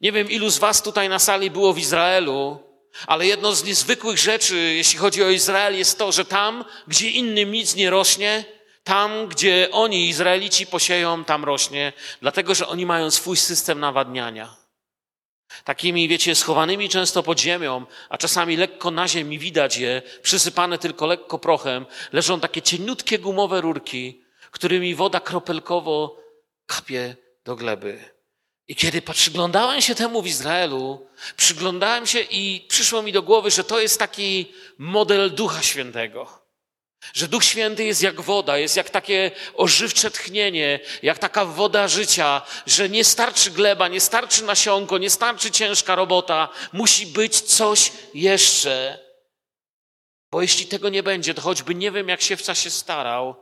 Nie 0.00 0.12
wiem, 0.12 0.30
ilu 0.30 0.50
z 0.50 0.58
Was 0.58 0.82
tutaj 0.82 1.08
na 1.08 1.18
sali 1.18 1.50
było 1.50 1.72
w 1.72 1.78
Izraelu, 1.78 2.58
ale 3.06 3.26
jedną 3.26 3.54
z 3.54 3.64
niezwykłych 3.64 4.18
rzeczy, 4.18 4.56
jeśli 4.56 4.98
chodzi 4.98 5.22
o 5.22 5.30
Izrael, 5.30 5.78
jest 5.78 5.98
to, 5.98 6.12
że 6.12 6.24
tam, 6.24 6.64
gdzie 6.88 7.10
innym 7.10 7.52
nic 7.52 7.74
nie 7.74 7.90
rośnie, 7.90 8.44
tam, 8.84 9.28
gdzie 9.28 9.68
oni, 9.72 10.08
Izraelici, 10.08 10.66
posieją, 10.66 11.24
tam 11.24 11.44
rośnie, 11.44 11.92
dlatego 12.20 12.54
że 12.54 12.68
oni 12.68 12.86
mają 12.86 13.10
swój 13.10 13.36
system 13.36 13.80
nawadniania. 13.80 14.56
Takimi, 15.64 16.08
wiecie, 16.08 16.34
schowanymi 16.34 16.88
często 16.88 17.22
pod 17.22 17.40
ziemią, 17.40 17.86
a 18.08 18.18
czasami 18.18 18.56
lekko 18.56 18.90
na 18.90 19.08
ziemi 19.08 19.38
widać 19.38 19.76
je, 19.76 20.02
przysypane 20.22 20.78
tylko 20.78 21.06
lekko 21.06 21.38
prochem, 21.38 21.86
leżą 22.12 22.40
takie 22.40 22.62
cieniutkie 22.62 23.18
gumowe 23.18 23.60
rurki, 23.60 24.22
którymi 24.50 24.94
woda 24.94 25.20
kropelkowo 25.20 26.16
kapie 26.66 27.16
do 27.44 27.56
gleby. 27.56 28.12
I 28.68 28.76
kiedy 28.76 29.02
przyglądałem 29.02 29.80
się 29.80 29.94
temu 29.94 30.22
w 30.22 30.26
Izraelu, 30.26 31.06
przyglądałem 31.36 32.06
się 32.06 32.20
i 32.20 32.66
przyszło 32.68 33.02
mi 33.02 33.12
do 33.12 33.22
głowy, 33.22 33.50
że 33.50 33.64
to 33.64 33.80
jest 33.80 33.98
taki 33.98 34.52
model 34.78 35.34
Ducha 35.34 35.62
Świętego. 35.62 36.41
Że 37.14 37.28
Duch 37.28 37.44
Święty 37.44 37.84
jest 37.84 38.02
jak 38.02 38.20
woda, 38.20 38.58
jest 38.58 38.76
jak 38.76 38.90
takie 38.90 39.30
ożywcze 39.54 40.10
tchnienie, 40.10 40.80
jak 41.02 41.18
taka 41.18 41.44
woda 41.44 41.88
życia, 41.88 42.42
że 42.66 42.88
nie 42.88 43.04
starczy 43.04 43.50
gleba, 43.50 43.88
nie 43.88 44.00
starczy 44.00 44.44
nasionko, 44.44 44.98
nie 44.98 45.10
starczy 45.10 45.50
ciężka 45.50 45.94
robota, 45.94 46.48
musi 46.72 47.06
być 47.06 47.40
coś 47.40 47.92
jeszcze. 48.14 48.98
Bo 50.30 50.42
jeśli 50.42 50.66
tego 50.66 50.88
nie 50.88 51.02
będzie, 51.02 51.34
to 51.34 51.42
choćby 51.42 51.74
nie 51.74 51.90
wiem, 51.90 52.08
jak 52.08 52.22
się 52.22 52.36
starał, 52.70 53.36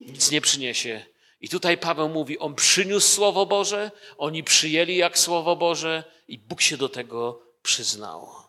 nic 0.00 0.30
nie 0.30 0.40
przyniesie. 0.40 1.06
I 1.40 1.48
tutaj 1.48 1.78
Paweł 1.78 2.08
mówi, 2.08 2.38
on 2.38 2.54
przyniósł 2.54 3.08
Słowo 3.08 3.46
Boże, 3.46 3.90
oni 4.18 4.44
przyjęli 4.44 4.96
jak 4.96 5.18
Słowo 5.18 5.56
Boże 5.56 6.04
i 6.28 6.38
Bóg 6.38 6.60
się 6.60 6.76
do 6.76 6.88
tego 6.88 7.42
przyznał. 7.62 8.39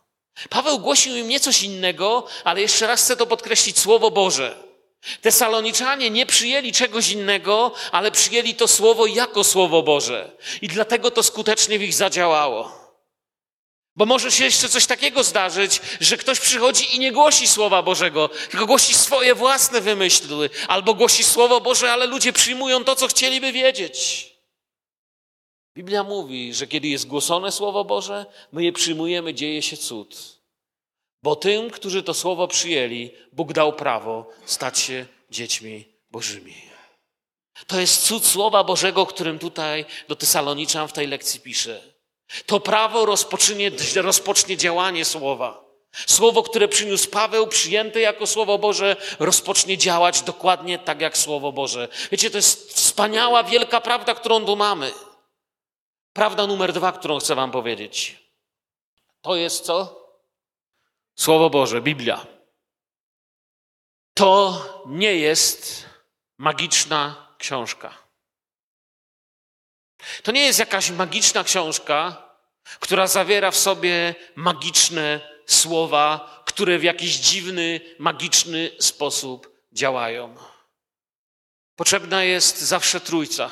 Paweł 0.48 0.78
głosił 0.78 1.16
im 1.16 1.28
nie 1.28 1.40
coś 1.40 1.62
innego, 1.62 2.26
ale 2.44 2.60
jeszcze 2.60 2.86
raz 2.86 3.02
chcę 3.02 3.16
to 3.16 3.26
podkreślić, 3.26 3.78
Słowo 3.78 4.10
Boże. 4.10 4.72
Tesaloniczanie 5.20 6.10
nie 6.10 6.26
przyjęli 6.26 6.72
czegoś 6.72 7.10
innego, 7.10 7.72
ale 7.92 8.10
przyjęli 8.10 8.54
to 8.54 8.68
słowo 8.68 9.06
jako 9.06 9.44
słowo 9.44 9.82
Boże. 9.82 10.36
I 10.62 10.68
dlatego 10.68 11.10
to 11.10 11.22
skutecznie 11.22 11.78
w 11.78 11.82
ich 11.82 11.94
zadziałało. 11.94 12.82
Bo 13.96 14.06
może 14.06 14.32
się 14.32 14.44
jeszcze 14.44 14.68
coś 14.68 14.86
takiego 14.86 15.24
zdarzyć, 15.24 15.80
że 16.00 16.16
ktoś 16.16 16.40
przychodzi 16.40 16.96
i 16.96 16.98
nie 16.98 17.12
głosi 17.12 17.48
Słowa 17.48 17.82
Bożego, 17.82 18.30
tylko 18.50 18.66
głosi 18.66 18.94
swoje 18.94 19.34
własne 19.34 19.80
wymyśły, 19.80 20.50
albo 20.68 20.94
głosi 20.94 21.24
Słowo 21.24 21.60
Boże, 21.60 21.92
ale 21.92 22.06
ludzie 22.06 22.32
przyjmują 22.32 22.84
to, 22.84 22.96
co 22.96 23.08
chcieliby 23.08 23.52
wiedzieć. 23.52 24.31
Biblia 25.76 26.02
mówi, 26.02 26.54
że 26.54 26.66
kiedy 26.66 26.88
jest 26.88 27.06
głoszone 27.06 27.52
Słowo 27.52 27.84
Boże, 27.84 28.26
my 28.52 28.64
je 28.64 28.72
przyjmujemy, 28.72 29.34
dzieje 29.34 29.62
się 29.62 29.76
cud. 29.76 30.38
Bo 31.22 31.36
tym, 31.36 31.70
którzy 31.70 32.02
to 32.02 32.14
Słowo 32.14 32.48
przyjęli, 32.48 33.10
Bóg 33.32 33.52
dał 33.52 33.72
prawo 33.72 34.30
stać 34.44 34.78
się 34.78 35.06
dziećmi 35.30 35.84
Bożymi. 36.10 36.54
To 37.66 37.80
jest 37.80 38.06
cud 38.06 38.26
Słowa 38.26 38.64
Bożego, 38.64 39.06
którym 39.06 39.38
tutaj 39.38 39.84
do 40.08 40.16
Tesaloniczan 40.16 40.88
w 40.88 40.92
tej 40.92 41.06
lekcji 41.06 41.40
pisze. 41.40 41.82
To 42.46 42.60
prawo 42.60 43.06
rozpocznie, 43.06 43.70
rozpocznie 43.96 44.56
działanie 44.56 45.04
Słowa. 45.04 45.64
Słowo, 46.06 46.42
które 46.42 46.68
przyniósł 46.68 47.10
Paweł, 47.10 47.46
przyjęte 47.46 48.00
jako 48.00 48.26
Słowo 48.26 48.58
Boże, 48.58 48.96
rozpocznie 49.18 49.78
działać 49.78 50.22
dokładnie 50.22 50.78
tak 50.78 51.00
jak 51.00 51.18
Słowo 51.18 51.52
Boże. 51.52 51.88
Wiecie, 52.12 52.30
to 52.30 52.36
jest 52.36 52.72
wspaniała, 52.74 53.44
wielka 53.44 53.80
prawda, 53.80 54.14
którą 54.14 54.44
tu 54.44 54.56
mamy. 54.56 54.92
Prawda 56.12 56.46
numer 56.46 56.72
dwa, 56.72 56.92
którą 56.92 57.18
chcę 57.18 57.34
Wam 57.34 57.50
powiedzieć. 57.50 58.22
To 59.22 59.36
jest 59.36 59.64
co? 59.64 60.02
Słowo 61.16 61.50
Boże, 61.50 61.80
Biblia. 61.80 62.26
To 64.14 64.62
nie 64.86 65.14
jest 65.14 65.86
magiczna 66.38 67.28
książka. 67.38 67.98
To 70.22 70.32
nie 70.32 70.44
jest 70.44 70.58
jakaś 70.58 70.90
magiczna 70.90 71.44
książka, 71.44 72.28
która 72.80 73.06
zawiera 73.06 73.50
w 73.50 73.56
sobie 73.56 74.14
magiczne 74.36 75.20
słowa, 75.46 76.42
które 76.46 76.78
w 76.78 76.82
jakiś 76.82 77.16
dziwny, 77.16 77.80
magiczny 77.98 78.70
sposób 78.80 79.52
działają. 79.72 80.36
Potrzebna 81.76 82.24
jest 82.24 82.60
zawsze 82.60 83.00
trójca. 83.00 83.50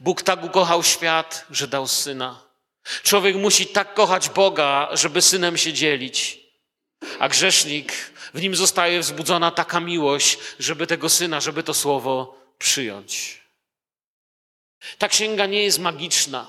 Bóg 0.00 0.22
tak 0.22 0.44
ukochał 0.44 0.82
świat, 0.82 1.46
że 1.50 1.68
dał 1.68 1.88
syna. 1.88 2.42
Człowiek 3.02 3.36
musi 3.36 3.66
tak 3.66 3.94
kochać 3.94 4.28
Boga, 4.28 4.88
żeby 4.92 5.22
synem 5.22 5.56
się 5.56 5.72
dzielić. 5.72 6.40
A 7.18 7.28
grzesznik, 7.28 7.92
w 8.34 8.42
nim 8.42 8.56
zostaje 8.56 9.00
wzbudzona 9.00 9.50
taka 9.50 9.80
miłość, 9.80 10.38
żeby 10.58 10.86
tego 10.86 11.08
syna, 11.08 11.40
żeby 11.40 11.62
to 11.62 11.74
słowo 11.74 12.38
przyjąć. 12.58 13.40
Ta 14.98 15.08
księga 15.08 15.46
nie 15.46 15.62
jest 15.62 15.78
magiczna. 15.78 16.46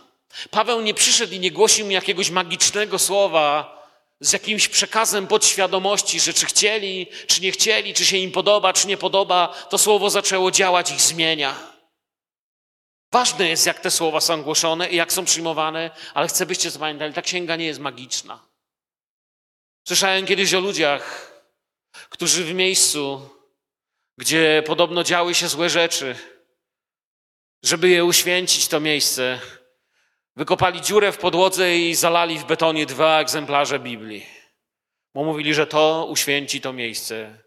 Paweł 0.52 0.82
nie 0.82 0.94
przyszedł 0.94 1.34
i 1.34 1.40
nie 1.40 1.52
głosił 1.52 1.88
mi 1.88 1.94
jakiegoś 1.94 2.30
magicznego 2.30 3.00
słowa 3.00 3.80
z 4.20 4.34
jakimś 4.34 4.68
przekazem 4.68 5.28
podświadomości, 5.28 6.20
że 6.20 6.34
czy 6.34 6.46
chcieli, 6.46 7.08
czy 7.28 7.42
nie 7.42 7.52
chcieli, 7.52 7.94
czy 7.94 8.06
się 8.06 8.18
im 8.18 8.32
podoba, 8.32 8.74
czy 8.74 8.88
nie 8.88 8.98
podoba, 8.98 9.48
to 9.70 9.78
słowo 9.78 10.10
zaczęło 10.10 10.52
działać, 10.52 10.92
ich 10.92 11.02
zmienia. 11.02 11.56
Ważne 13.12 13.50
jest, 13.50 13.66
jak 13.66 13.80
te 13.80 13.92
słowa 13.92 14.22
są 14.22 14.44
głoszone 14.44 14.90
i 14.90 14.96
jak 14.96 15.14
są 15.14 15.26
przyjmowane, 15.26 15.92
ale 16.14 16.28
chcę, 16.28 16.46
byście 16.46 16.72
zapamiętali, 16.72 17.14
ta 17.14 17.22
księga 17.22 17.56
nie 17.56 17.66
jest 17.66 17.80
magiczna. 17.80 18.50
Słyszałem 19.88 20.26
kiedyś 20.26 20.54
o 20.54 20.60
ludziach, 20.60 21.32
którzy 22.10 22.44
w 22.44 22.54
miejscu, 22.54 23.30
gdzie 24.18 24.64
podobno 24.66 25.04
działy 25.04 25.36
się 25.36 25.48
złe 25.48 25.70
rzeczy, 25.70 26.16
żeby 27.64 27.90
je 27.90 28.06
uświęcić, 28.06 28.68
to 28.68 28.80
miejsce, 28.80 29.40
wykopali 30.36 30.82
dziurę 30.82 31.12
w 31.12 31.18
podłodze 31.18 31.78
i 31.78 31.96
zalali 31.96 32.40
w 32.40 32.46
betonie 32.46 32.86
dwa 32.86 33.20
egzemplarze 33.20 33.80
Biblii. 33.80 34.26
Bo 35.14 35.24
mówili, 35.24 35.54
że 35.54 35.68
to 35.68 36.08
uświęci 36.10 36.62
to 36.62 36.74
miejsce. 36.74 37.44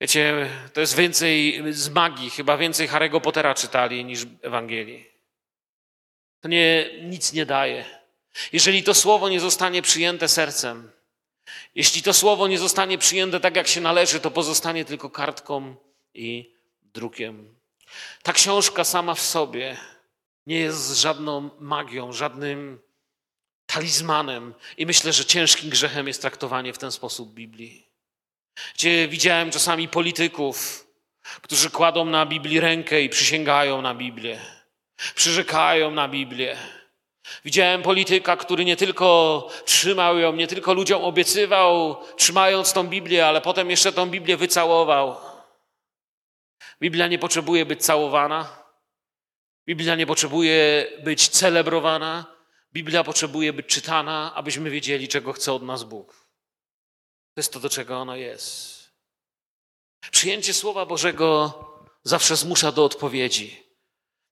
Wiecie, 0.00 0.50
to 0.72 0.80
jest 0.80 0.96
więcej 0.96 1.62
z 1.72 1.88
magii, 1.88 2.30
chyba 2.30 2.56
więcej 2.56 2.88
Harry'ego 2.88 3.20
Pottera 3.20 3.54
czytali 3.54 4.04
niż 4.04 4.26
Ewangelii. 4.42 5.10
To 6.40 6.48
nie, 6.48 6.90
nic 7.02 7.32
nie 7.32 7.46
daje. 7.46 7.84
Jeżeli 8.52 8.82
to 8.82 8.94
słowo 8.94 9.28
nie 9.28 9.40
zostanie 9.40 9.82
przyjęte 9.82 10.28
sercem, 10.28 10.90
jeśli 11.74 12.02
to 12.02 12.12
słowo 12.12 12.48
nie 12.48 12.58
zostanie 12.58 12.98
przyjęte 12.98 13.40
tak, 13.40 13.56
jak 13.56 13.68
się 13.68 13.80
należy, 13.80 14.20
to 14.20 14.30
pozostanie 14.30 14.84
tylko 14.84 15.10
kartką 15.10 15.76
i 16.14 16.54
drukiem. 16.82 17.54
Ta 18.22 18.32
książka 18.32 18.84
sama 18.84 19.14
w 19.14 19.20
sobie 19.20 19.76
nie 20.46 20.58
jest 20.58 21.00
żadną 21.00 21.50
magią, 21.58 22.12
żadnym 22.12 22.80
talizmanem 23.66 24.54
i 24.76 24.86
myślę, 24.86 25.12
że 25.12 25.24
ciężkim 25.24 25.70
grzechem 25.70 26.08
jest 26.08 26.20
traktowanie 26.20 26.72
w 26.72 26.78
ten 26.78 26.92
sposób 26.92 27.34
Biblii. 27.34 27.89
Gdzie 28.74 29.08
widziałem 29.08 29.50
czasami 29.50 29.88
polityków, 29.88 30.86
którzy 31.42 31.70
kładą 31.70 32.04
na 32.04 32.26
Biblii 32.26 32.60
rękę 32.60 33.02
i 33.02 33.08
przysięgają 33.08 33.82
na 33.82 33.94
Biblię, 33.94 34.40
przyrzekają 35.14 35.90
na 35.90 36.08
Biblię. 36.08 36.56
Widziałem 37.44 37.82
polityka, 37.82 38.36
który 38.36 38.64
nie 38.64 38.76
tylko 38.76 39.48
trzymał 39.64 40.18
ją, 40.18 40.32
nie 40.32 40.46
tylko 40.46 40.74
ludziom 40.74 41.04
obiecywał, 41.04 41.96
trzymając 42.16 42.72
tą 42.72 42.86
Biblię, 42.88 43.26
ale 43.26 43.40
potem 43.40 43.70
jeszcze 43.70 43.92
tą 43.92 44.06
Biblię 44.06 44.36
wycałował. 44.36 45.16
Biblia 46.80 47.06
nie 47.06 47.18
potrzebuje 47.18 47.66
być 47.66 47.84
całowana. 47.84 48.48
Biblia 49.66 49.94
nie 49.94 50.06
potrzebuje 50.06 50.86
być 51.04 51.28
celebrowana. 51.28 52.26
Biblia 52.72 53.04
potrzebuje 53.04 53.52
być 53.52 53.66
czytana, 53.66 54.32
abyśmy 54.34 54.70
wiedzieli, 54.70 55.08
czego 55.08 55.32
chce 55.32 55.52
od 55.52 55.62
nas 55.62 55.84
Bóg. 55.84 56.19
Jest 57.40 57.52
to, 57.52 57.60
do 57.60 57.70
czego 57.70 57.98
ono 57.98 58.16
jest. 58.16 58.90
Przyjęcie 60.10 60.54
Słowa 60.54 60.86
Bożego 60.86 61.54
zawsze 62.04 62.36
zmusza 62.36 62.72
do 62.72 62.84
odpowiedzi. 62.84 63.62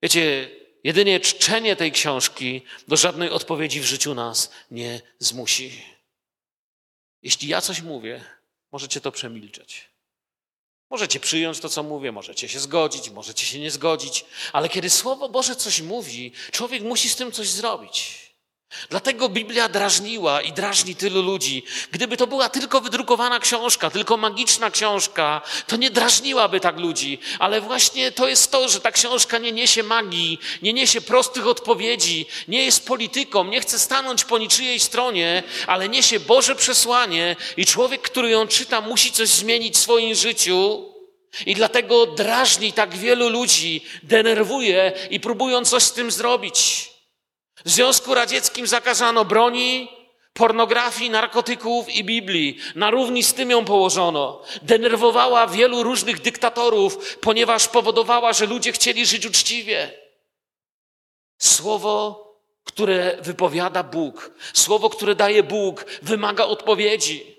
Wiecie, 0.02 0.50
jedynie 0.84 1.20
czczenie 1.20 1.76
tej 1.76 1.92
książki 1.92 2.62
do 2.88 2.96
żadnej 2.96 3.30
odpowiedzi 3.30 3.80
w 3.80 3.84
życiu 3.84 4.14
nas 4.14 4.50
nie 4.70 5.00
zmusi. 5.18 5.84
Jeśli 7.22 7.48
ja 7.48 7.60
coś 7.60 7.82
mówię, 7.82 8.24
możecie 8.72 9.00
to 9.00 9.12
przemilczeć. 9.12 9.88
Możecie 10.90 11.20
przyjąć 11.20 11.60
to, 11.60 11.68
co 11.68 11.82
mówię, 11.82 12.12
możecie 12.12 12.48
się 12.48 12.60
zgodzić, 12.60 13.10
możecie 13.10 13.46
się 13.46 13.60
nie 13.60 13.70
zgodzić, 13.70 14.24
ale 14.52 14.68
kiedy 14.68 14.90
Słowo 14.90 15.28
Boże 15.28 15.56
coś 15.56 15.80
mówi, 15.80 16.32
człowiek 16.52 16.82
musi 16.82 17.08
z 17.08 17.16
tym 17.16 17.32
coś 17.32 17.48
zrobić. 17.48 18.27
Dlatego 18.90 19.28
Biblia 19.28 19.68
drażniła 19.68 20.42
i 20.42 20.52
drażni 20.52 20.94
tylu 20.94 21.22
ludzi. 21.22 21.62
Gdyby 21.90 22.16
to 22.16 22.26
była 22.26 22.48
tylko 22.48 22.80
wydrukowana 22.80 23.40
książka, 23.40 23.90
tylko 23.90 24.16
magiczna 24.16 24.70
książka, 24.70 25.40
to 25.66 25.76
nie 25.76 25.90
drażniłaby 25.90 26.60
tak 26.60 26.78
ludzi. 26.78 27.18
Ale 27.38 27.60
właśnie 27.60 28.12
to 28.12 28.28
jest 28.28 28.50
to, 28.50 28.68
że 28.68 28.80
ta 28.80 28.92
książka 28.92 29.38
nie 29.38 29.52
niesie 29.52 29.82
magii, 29.82 30.38
nie 30.62 30.72
niesie 30.72 31.00
prostych 31.00 31.46
odpowiedzi, 31.46 32.26
nie 32.48 32.64
jest 32.64 32.86
polityką, 32.86 33.44
nie 33.44 33.60
chce 33.60 33.78
stanąć 33.78 34.24
po 34.24 34.38
niczyjej 34.38 34.80
stronie, 34.80 35.42
ale 35.66 35.88
niesie 35.88 36.20
Boże 36.20 36.54
przesłanie 36.54 37.36
i 37.56 37.66
człowiek, 37.66 38.02
który 38.02 38.30
ją 38.30 38.46
czyta, 38.46 38.80
musi 38.80 39.12
coś 39.12 39.28
zmienić 39.28 39.74
w 39.74 39.78
swoim 39.78 40.14
życiu. 40.14 40.84
I 41.46 41.54
dlatego 41.54 42.06
drażni 42.06 42.72
tak 42.72 42.96
wielu 42.96 43.28
ludzi, 43.28 43.84
denerwuje 44.02 44.92
i 45.10 45.20
próbują 45.20 45.64
coś 45.64 45.82
z 45.82 45.92
tym 45.92 46.10
zrobić. 46.10 46.90
W 47.64 47.70
Związku 47.70 48.14
Radzieckim 48.14 48.66
zakazano 48.66 49.24
broni, 49.24 49.88
pornografii, 50.32 51.10
narkotyków 51.10 51.88
i 51.88 52.04
Biblii. 52.04 52.58
Na 52.74 52.90
równi 52.90 53.22
z 53.22 53.34
tym 53.34 53.50
ją 53.50 53.64
położono. 53.64 54.42
Denerwowała 54.62 55.46
wielu 55.46 55.82
różnych 55.82 56.20
dyktatorów, 56.20 57.18
ponieważ 57.18 57.68
powodowała, 57.68 58.32
że 58.32 58.46
ludzie 58.46 58.72
chcieli 58.72 59.06
żyć 59.06 59.26
uczciwie. 59.26 59.90
Słowo, 61.38 62.24
które 62.64 63.18
wypowiada 63.20 63.82
Bóg, 63.82 64.30
słowo, 64.52 64.90
które 64.90 65.14
daje 65.14 65.42
Bóg, 65.42 65.84
wymaga 66.02 66.44
odpowiedzi. 66.44 67.37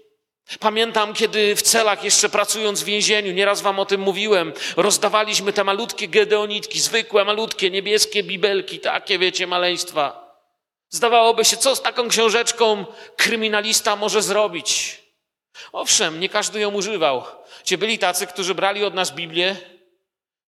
Pamiętam, 0.59 1.13
kiedy 1.13 1.55
w 1.55 1.61
celach, 1.61 2.03
jeszcze 2.03 2.29
pracując 2.29 2.81
w 2.81 2.85
więzieniu, 2.85 3.33
nieraz 3.33 3.61
wam 3.61 3.79
o 3.79 3.85
tym 3.85 4.01
mówiłem, 4.01 4.53
rozdawaliśmy 4.77 5.53
te 5.53 5.63
malutkie 5.63 6.07
gedeonitki, 6.07 6.79
zwykłe, 6.79 7.25
malutkie, 7.25 7.71
niebieskie 7.71 8.23
bibelki, 8.23 8.79
takie, 8.79 9.19
wiecie, 9.19 9.47
maleństwa. 9.47 10.29
Zdawałoby 10.89 11.45
się, 11.45 11.57
co 11.57 11.75
z 11.75 11.81
taką 11.81 12.07
książeczką 12.07 12.85
kryminalista 13.17 13.95
może 13.95 14.21
zrobić? 14.21 15.01
Owszem, 15.71 16.19
nie 16.19 16.29
każdy 16.29 16.59
ją 16.59 16.73
używał. 16.73 17.23
Ci 17.63 17.77
byli 17.77 17.99
tacy, 17.99 18.27
którzy 18.27 18.55
brali 18.55 18.83
od 18.83 18.93
nas 18.93 19.11
Biblię. 19.11 19.55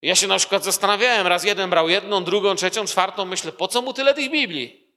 Ja 0.02 0.16
się 0.16 0.28
na 0.28 0.38
przykład 0.38 0.64
zastanawiałem, 0.64 1.28
raz 1.28 1.44
jeden 1.44 1.70
brał 1.70 1.90
jedną, 1.90 2.24
drugą, 2.24 2.56
trzecią, 2.56 2.86
czwartą, 2.86 3.26
myślę, 3.26 3.52
po 3.52 3.68
co 3.68 3.82
mu 3.82 3.94
tyle 3.94 4.14
tych 4.14 4.32
Biblii? 4.32 4.88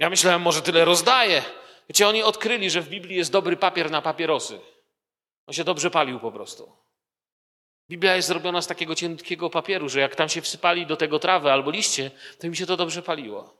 Ja 0.00 0.10
myślałem, 0.10 0.42
może 0.42 0.62
tyle 0.62 0.84
rozdaje. 0.84 1.42
Wiecie, 1.88 2.08
oni 2.08 2.22
odkryli, 2.22 2.70
że 2.70 2.80
w 2.80 2.88
Biblii 2.88 3.16
jest 3.16 3.32
dobry 3.32 3.56
papier 3.56 3.90
na 3.90 4.02
papierosy. 4.02 4.60
On 5.46 5.54
się 5.54 5.64
dobrze 5.64 5.90
palił 5.90 6.20
po 6.20 6.32
prostu. 6.32 6.72
Biblia 7.90 8.16
jest 8.16 8.28
zrobiona 8.28 8.62
z 8.62 8.66
takiego 8.66 8.94
cienkiego 8.94 9.50
papieru, 9.50 9.88
że 9.88 10.00
jak 10.00 10.16
tam 10.16 10.28
się 10.28 10.42
wsypali 10.42 10.86
do 10.86 10.96
tego 10.96 11.18
trawę 11.18 11.52
albo 11.52 11.70
liście, 11.70 12.10
to 12.38 12.48
mi 12.48 12.56
się 12.56 12.66
to 12.66 12.76
dobrze 12.76 13.02
paliło. 13.02 13.56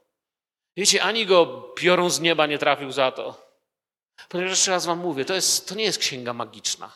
Wiecie, 0.77 1.03
ani 1.03 1.25
go 1.25 1.45
piorun 1.75 2.09
z 2.09 2.19
nieba 2.19 2.45
nie 2.45 2.57
trafił 2.57 2.91
za 2.91 3.11
to. 3.11 3.47
Ponieważ 4.29 4.51
jeszcze 4.51 4.71
raz 4.71 4.85
wam 4.85 4.99
mówię, 4.99 5.25
to, 5.25 5.33
jest, 5.33 5.69
to 5.69 5.75
nie 5.75 5.83
jest 5.83 5.99
księga 5.99 6.33
magiczna. 6.33 6.91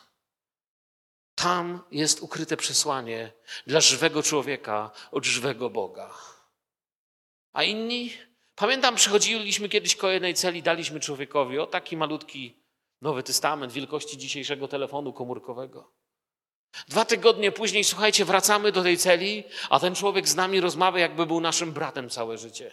Tam 1.35 1.83
jest 1.91 2.21
ukryte 2.21 2.57
przesłanie 2.57 3.31
dla 3.67 3.81
żywego 3.81 4.23
człowieka 4.23 4.91
od 5.11 5.25
żywego 5.25 5.69
Boga. 5.69 6.13
A 7.53 7.63
inni? 7.63 8.13
Pamiętam, 8.61 8.95
przechodziliśmy 8.95 9.69
kiedyś 9.69 9.95
koło 9.95 10.13
jednej 10.13 10.33
celi, 10.33 10.63
daliśmy 10.63 10.99
człowiekowi 10.99 11.59
o 11.59 11.67
taki 11.67 11.97
malutki 11.97 12.55
Nowy 13.01 13.23
Testament 13.23 13.73
wielkości 13.73 14.17
dzisiejszego 14.17 14.67
telefonu 14.67 15.13
komórkowego. 15.13 15.91
Dwa 16.87 17.05
tygodnie 17.05 17.51
później, 17.51 17.83
słuchajcie, 17.83 18.25
wracamy 18.25 18.71
do 18.71 18.83
tej 18.83 18.97
celi, 18.97 19.43
a 19.69 19.79
ten 19.79 19.95
człowiek 19.95 20.27
z 20.27 20.35
nami 20.35 20.61
rozmawia, 20.61 20.99
jakby 20.99 21.25
był 21.25 21.41
naszym 21.41 21.71
bratem 21.71 22.09
całe 22.09 22.37
życie. 22.37 22.71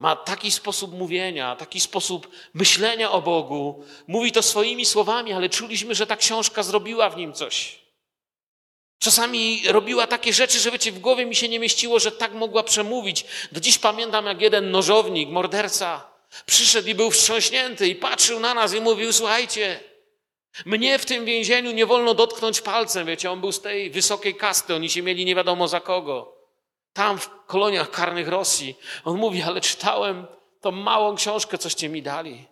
Ma 0.00 0.16
taki 0.16 0.50
sposób 0.50 0.92
mówienia, 0.92 1.56
taki 1.56 1.80
sposób 1.80 2.28
myślenia 2.54 3.10
o 3.10 3.22
Bogu. 3.22 3.84
Mówi 4.06 4.32
to 4.32 4.42
swoimi 4.42 4.86
słowami, 4.86 5.32
ale 5.32 5.48
czuliśmy, 5.48 5.94
że 5.94 6.06
ta 6.06 6.16
książka 6.16 6.62
zrobiła 6.62 7.10
w 7.10 7.16
nim 7.16 7.32
coś. 7.32 7.83
Czasami 9.04 9.62
robiła 9.68 10.06
takie 10.06 10.32
rzeczy, 10.32 10.58
że 10.58 10.70
wiecie, 10.70 10.92
w 10.92 10.98
głowie 10.98 11.26
mi 11.26 11.36
się 11.36 11.48
nie 11.48 11.58
mieściło, 11.58 12.00
że 12.00 12.12
tak 12.12 12.32
mogła 12.32 12.62
przemówić. 12.62 13.24
Do 13.52 13.60
dziś 13.60 13.78
pamiętam, 13.78 14.26
jak 14.26 14.40
jeden 14.40 14.70
nożownik, 14.70 15.28
morderca, 15.28 16.10
przyszedł 16.46 16.88
i 16.88 16.94
był 16.94 17.10
wstrząśnięty 17.10 17.88
i 17.88 17.94
patrzył 17.94 18.40
na 18.40 18.54
nas 18.54 18.74
i 18.74 18.80
mówił: 18.80 19.12
Słuchajcie, 19.12 19.80
mnie 20.66 20.98
w 20.98 21.06
tym 21.06 21.24
więzieniu 21.24 21.72
nie 21.72 21.86
wolno 21.86 22.14
dotknąć 22.14 22.60
palcem. 22.60 23.06
Wiecie, 23.06 23.30
on 23.30 23.40
był 23.40 23.52
z 23.52 23.60
tej 23.60 23.90
wysokiej 23.90 24.34
kasty, 24.34 24.74
oni 24.74 24.90
się 24.90 25.02
mieli 25.02 25.24
nie 25.24 25.34
wiadomo 25.34 25.68
za 25.68 25.80
kogo. 25.80 26.36
Tam 26.92 27.18
w 27.18 27.30
koloniach 27.46 27.90
karnych 27.90 28.28
Rosji. 28.28 28.76
On 29.04 29.18
mówi: 29.18 29.42
Ale 29.42 29.60
czytałem 29.60 30.26
tą 30.60 30.70
małą 30.70 31.16
książkę, 31.16 31.58
coście 31.58 31.88
mi 31.88 32.02
dali. 32.02 32.44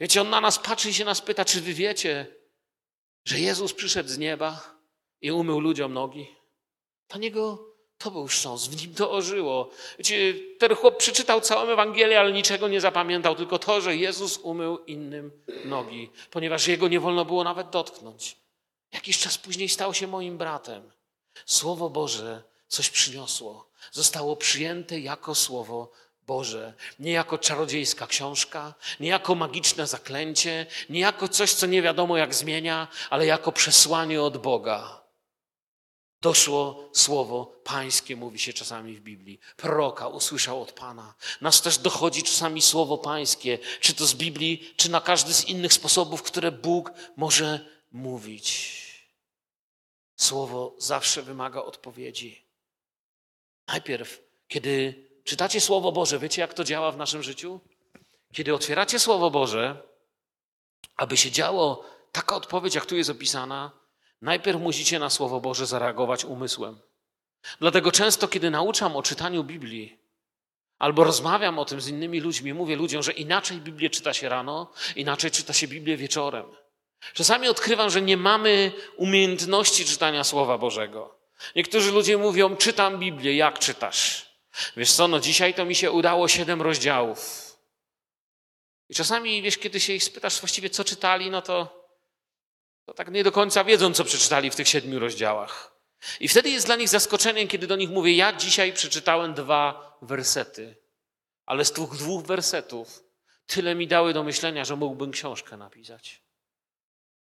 Wiecie, 0.00 0.20
on 0.20 0.30
na 0.30 0.40
nas 0.40 0.58
patrzy 0.58 0.90
i 0.90 0.94
się 0.94 1.04
nas 1.04 1.20
pyta: 1.20 1.44
Czy 1.44 1.60
wy 1.60 1.74
wiecie, 1.74 2.26
że 3.24 3.40
Jezus 3.40 3.72
przyszedł 3.72 4.08
z 4.08 4.18
nieba? 4.18 4.75
I 5.20 5.30
umył 5.30 5.60
ludziom 5.60 5.92
nogi. 5.92 6.36
Dla 7.08 7.18
niego 7.18 7.66
to 7.98 8.10
był 8.10 8.28
wstrząs, 8.28 8.68
w 8.68 8.82
nim 8.82 8.94
to 8.94 9.10
ożyło. 9.10 9.70
Wiecie, 9.98 10.34
ten 10.58 10.74
chłop 10.74 10.96
przeczytał 10.96 11.40
całą 11.40 11.70
Ewangelię, 11.70 12.20
ale 12.20 12.32
niczego 12.32 12.68
nie 12.68 12.80
zapamiętał, 12.80 13.34
tylko 13.34 13.58
to, 13.58 13.80
że 13.80 13.96
Jezus 13.96 14.38
umył 14.38 14.78
innym 14.78 15.42
nogi, 15.64 16.10
ponieważ 16.30 16.68
jego 16.68 16.88
nie 16.88 17.00
wolno 17.00 17.24
było 17.24 17.44
nawet 17.44 17.70
dotknąć. 17.70 18.36
Jakiś 18.92 19.18
czas 19.18 19.38
później 19.38 19.68
stał 19.68 19.94
się 19.94 20.06
moim 20.06 20.38
bratem. 20.38 20.90
Słowo 21.46 21.90
Boże 21.90 22.42
coś 22.68 22.90
przyniosło. 22.90 23.70
Zostało 23.92 24.36
przyjęte 24.36 25.00
jako 25.00 25.34
Słowo 25.34 25.90
Boże, 26.26 26.74
nie 26.98 27.12
jako 27.12 27.38
czarodziejska 27.38 28.06
książka, 28.06 28.74
nie 29.00 29.08
jako 29.08 29.34
magiczne 29.34 29.86
zaklęcie, 29.86 30.66
nie 30.90 31.00
jako 31.00 31.28
coś, 31.28 31.52
co 31.52 31.66
nie 31.66 31.82
wiadomo 31.82 32.16
jak 32.16 32.34
zmienia, 32.34 32.88
ale 33.10 33.26
jako 33.26 33.52
przesłanie 33.52 34.22
od 34.22 34.38
Boga. 34.38 35.05
Doszło 36.20 36.90
słowo 36.92 37.60
pańskie, 37.64 38.16
mówi 38.16 38.38
się 38.38 38.52
czasami 38.52 38.94
w 38.94 39.00
Biblii. 39.00 39.40
Proroka 39.56 40.08
usłyszał 40.08 40.62
od 40.62 40.72
Pana. 40.72 41.14
Nas 41.40 41.62
też 41.62 41.78
dochodzi 41.78 42.22
czasami 42.22 42.62
słowo 42.62 42.98
pańskie, 42.98 43.58
czy 43.80 43.94
to 43.94 44.06
z 44.06 44.14
Biblii, 44.14 44.74
czy 44.76 44.90
na 44.90 45.00
każdy 45.00 45.34
z 45.34 45.44
innych 45.44 45.72
sposobów, 45.72 46.22
które 46.22 46.52
Bóg 46.52 46.92
może 47.16 47.66
mówić. 47.92 48.76
Słowo 50.16 50.74
zawsze 50.78 51.22
wymaga 51.22 51.62
odpowiedzi. 51.62 52.42
Najpierw, 53.66 54.22
kiedy 54.48 55.04
czytacie 55.24 55.60
Słowo 55.60 55.92
Boże, 55.92 56.18
wiecie 56.18 56.40
jak 56.40 56.54
to 56.54 56.64
działa 56.64 56.92
w 56.92 56.96
naszym 56.96 57.22
życiu? 57.22 57.60
Kiedy 58.32 58.54
otwieracie 58.54 58.98
Słowo 58.98 59.30
Boże, 59.30 59.82
aby 60.96 61.16
się 61.16 61.30
działo 61.30 61.84
taka 62.12 62.36
odpowiedź, 62.36 62.74
jak 62.74 62.86
tu 62.86 62.96
jest 62.96 63.10
opisana, 63.10 63.70
Najpierw 64.22 64.60
musicie 64.60 64.98
na 64.98 65.10
Słowo 65.10 65.40
Boże 65.40 65.66
zareagować 65.66 66.24
umysłem. 66.24 66.80
Dlatego 67.60 67.92
często, 67.92 68.28
kiedy 68.28 68.50
nauczam 68.50 68.96
o 68.96 69.02
czytaniu 69.02 69.44
Biblii, 69.44 69.98
albo 70.78 71.04
rozmawiam 71.04 71.58
o 71.58 71.64
tym 71.64 71.80
z 71.80 71.88
innymi 71.88 72.20
ludźmi, 72.20 72.54
mówię 72.54 72.76
ludziom, 72.76 73.02
że 73.02 73.12
inaczej 73.12 73.60
Biblię 73.60 73.90
czyta 73.90 74.14
się 74.14 74.28
rano, 74.28 74.72
inaczej 74.96 75.30
czyta 75.30 75.52
się 75.52 75.68
Biblię 75.68 75.96
wieczorem. 75.96 76.46
Czasami 77.14 77.48
odkrywam, 77.48 77.90
że 77.90 78.02
nie 78.02 78.16
mamy 78.16 78.72
umiejętności 78.96 79.84
czytania 79.84 80.24
Słowa 80.24 80.58
Bożego. 80.58 81.18
Niektórzy 81.56 81.92
ludzie 81.92 82.18
mówią, 82.18 82.56
czytam 82.56 82.98
Biblię, 82.98 83.36
jak 83.36 83.58
czytasz? 83.58 84.26
Wiesz 84.76 84.92
co, 84.92 85.08
no 85.08 85.20
dzisiaj 85.20 85.54
to 85.54 85.64
mi 85.64 85.74
się 85.74 85.90
udało 85.90 86.28
siedem 86.28 86.62
rozdziałów. 86.62 87.46
I 88.88 88.94
czasami, 88.94 89.42
wiesz, 89.42 89.58
kiedy 89.58 89.80
się 89.80 89.92
ich 89.92 90.04
spytasz 90.04 90.40
właściwie, 90.40 90.70
co 90.70 90.84
czytali, 90.84 91.30
no 91.30 91.42
to 91.42 91.85
to 92.86 92.94
tak 92.94 93.10
nie 93.10 93.24
do 93.24 93.32
końca 93.32 93.64
wiedzą, 93.64 93.94
co 93.94 94.04
przeczytali 94.04 94.50
w 94.50 94.56
tych 94.56 94.68
siedmiu 94.68 94.98
rozdziałach. 94.98 95.76
I 96.20 96.28
wtedy 96.28 96.50
jest 96.50 96.66
dla 96.66 96.76
nich 96.76 96.88
zaskoczeniem, 96.88 97.48
kiedy 97.48 97.66
do 97.66 97.76
nich 97.76 97.90
mówię: 97.90 98.16
Ja 98.16 98.32
dzisiaj 98.32 98.72
przeczytałem 98.72 99.34
dwa 99.34 99.96
wersety, 100.02 100.76
ale 101.46 101.64
z 101.64 101.72
tych 101.72 101.88
dwóch 101.90 102.26
wersetów 102.26 103.04
tyle 103.46 103.74
mi 103.74 103.86
dały 103.86 104.12
do 104.12 104.24
myślenia, 104.24 104.64
że 104.64 104.76
mógłbym 104.76 105.10
książkę 105.10 105.56
napisać. 105.56 106.22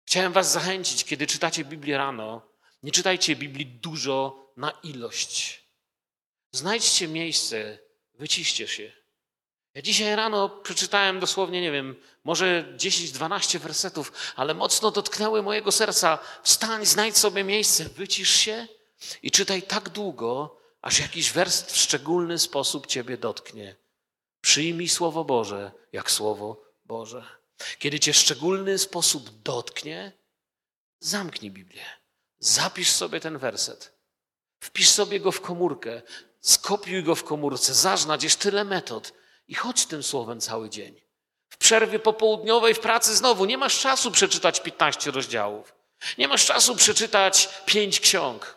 Chciałem 0.05 0.33
Was 0.33 0.51
zachęcić, 0.51 1.03
kiedy 1.03 1.27
czytacie 1.27 1.65
Biblię 1.65 1.97
rano, 1.97 2.41
nie 2.83 2.91
czytajcie 2.91 3.35
Biblii 3.35 3.65
dużo 3.65 4.47
na 4.57 4.71
ilość. 4.83 5.63
Znajdźcie 6.51 7.07
miejsce, 7.07 7.79
wyciście 8.13 8.67
się 8.67 9.00
ja 9.73 9.81
dzisiaj 9.81 10.15
rano 10.15 10.49
przeczytałem 10.49 11.19
dosłownie, 11.19 11.61
nie 11.61 11.71
wiem, 11.71 11.95
może 12.23 12.75
10-12 12.77 13.59
wersetów, 13.59 14.11
ale 14.35 14.53
mocno 14.53 14.91
dotknęły 14.91 15.41
mojego 15.41 15.71
serca. 15.71 16.19
Wstań, 16.43 16.85
znajdź 16.85 17.17
sobie 17.17 17.43
miejsce, 17.43 17.85
wycisz 17.85 18.29
się 18.29 18.67
i 19.23 19.31
czytaj 19.31 19.63
tak 19.63 19.89
długo, 19.89 20.57
aż 20.81 20.99
jakiś 20.99 21.31
werset 21.31 21.71
w 21.71 21.77
szczególny 21.77 22.39
sposób 22.39 22.87
ciebie 22.87 23.17
dotknie. 23.17 23.75
Przyjmij 24.41 24.89
Słowo 24.89 25.23
Boże 25.23 25.71
jak 25.93 26.11
Słowo 26.11 26.61
Boże. 26.85 27.25
Kiedy 27.79 27.99
cię 27.99 28.13
szczególny 28.13 28.77
sposób 28.77 29.41
dotknie, 29.43 30.11
zamknij 30.99 31.51
Biblię. 31.51 31.85
Zapisz 32.39 32.89
sobie 32.89 33.19
ten 33.19 33.37
werset. 33.37 33.91
Wpisz 34.59 34.89
sobie 34.89 35.19
go 35.19 35.31
w 35.31 35.41
komórkę. 35.41 36.01
Skopiuj 36.39 37.03
go 37.03 37.15
w 37.15 37.23
komórce. 37.23 37.73
Zaznacz, 37.73 38.23
jest 38.23 38.39
tyle 38.39 38.63
metod 38.63 39.13
i 39.51 39.55
chodź 39.55 39.85
tym 39.85 40.03
słowem 40.03 40.41
cały 40.41 40.69
dzień. 40.69 41.01
W 41.49 41.57
przerwie 41.57 41.99
popołudniowej 41.99 42.73
w 42.73 42.79
pracy 42.79 43.15
znowu 43.15 43.45
nie 43.45 43.57
masz 43.57 43.79
czasu 43.79 44.11
przeczytać 44.11 44.59
15 44.59 45.11
rozdziałów. 45.11 45.73
Nie 46.17 46.27
masz 46.27 46.45
czasu 46.45 46.75
przeczytać 46.75 47.49
pięć 47.65 47.99
ksiąg. 47.99 48.55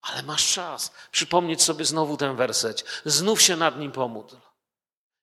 Ale 0.00 0.22
masz 0.22 0.52
czas 0.52 0.92
przypomnieć 1.10 1.62
sobie 1.62 1.84
znowu 1.84 2.16
ten 2.16 2.36
werset. 2.36 2.84
Znów 3.04 3.42
się 3.42 3.56
nad 3.56 3.78
nim 3.78 3.92
pomódl. 3.92 4.36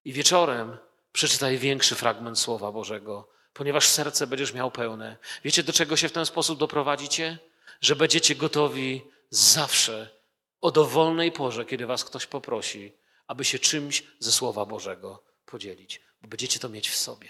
I 0.05 0.13
wieczorem 0.13 0.77
przeczytaj 1.11 1.57
większy 1.57 1.95
fragment 1.95 2.39
Słowa 2.39 2.71
Bożego, 2.71 3.27
ponieważ 3.53 3.87
serce 3.87 4.27
będziesz 4.27 4.53
miał 4.53 4.71
pełne. 4.71 5.17
Wiecie, 5.43 5.63
do 5.63 5.73
czego 5.73 5.97
się 5.97 6.09
w 6.09 6.11
ten 6.11 6.25
sposób 6.25 6.59
doprowadzicie? 6.59 7.37
Że 7.81 7.95
będziecie 7.95 8.35
gotowi 8.35 9.01
zawsze 9.29 10.09
o 10.61 10.71
dowolnej 10.71 11.31
porze, 11.31 11.65
kiedy 11.65 11.85
was 11.85 12.03
ktoś 12.03 12.25
poprosi, 12.25 12.98
aby 13.29 13.45
się 13.45 13.59
czymś 13.59 14.03
ze 14.19 14.31
Słowa 14.31 14.65
Bożego 14.65 15.23
podzielić, 15.45 16.01
bo 16.21 16.27
będziecie 16.27 16.59
to 16.59 16.69
mieć 16.69 16.89
w 16.89 16.95
sobie. 16.95 17.29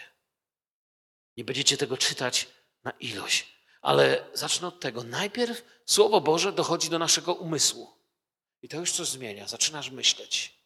Nie 1.37 1.43
będziecie 1.43 1.77
tego 1.77 1.97
czytać 1.97 2.47
na 2.83 2.91
ilość, 2.91 3.53
ale 3.81 4.25
zacznę 4.33 4.67
od 4.67 4.79
tego. 4.79 5.03
Najpierw 5.03 5.63
Słowo 5.85 6.21
Boże 6.21 6.51
dochodzi 6.51 6.89
do 6.89 6.99
naszego 6.99 7.33
umysłu 7.33 7.93
i 8.61 8.69
to 8.69 8.77
już 8.77 8.91
coś 8.91 9.07
zmienia. 9.07 9.47
Zaczynasz 9.47 9.89
myśleć. 9.89 10.59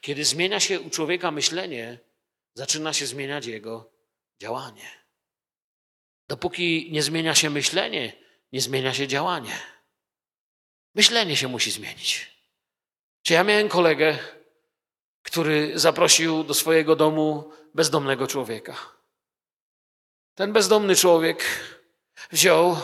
Kiedy 0.00 0.24
zmienia 0.24 0.60
się 0.60 0.80
u 0.80 0.90
człowieka 0.90 1.30
myślenie, 1.30 1.98
zaczyna 2.54 2.92
się 2.92 3.06
zmieniać 3.06 3.46
jego 3.46 3.92
działanie. 4.40 4.90
Dopóki 6.28 6.88
nie 6.92 7.02
zmienia 7.02 7.34
się 7.34 7.50
myślenie, 7.50 8.12
nie 8.52 8.60
zmienia 8.60 8.94
się 8.94 9.08
działanie. 9.08 9.58
Myślenie 10.94 11.36
się 11.36 11.48
musi 11.48 11.70
zmienić. 11.70 12.36
Czy 13.22 13.32
ja 13.32 13.44
miałem 13.44 13.68
kolegę, 13.68 14.18
który 15.26 15.78
zaprosił 15.78 16.44
do 16.44 16.54
swojego 16.54 16.96
domu 16.96 17.50
bezdomnego 17.74 18.26
człowieka. 18.26 18.76
Ten 20.34 20.52
bezdomny 20.52 20.96
człowiek 20.96 21.44
wziął 22.32 22.76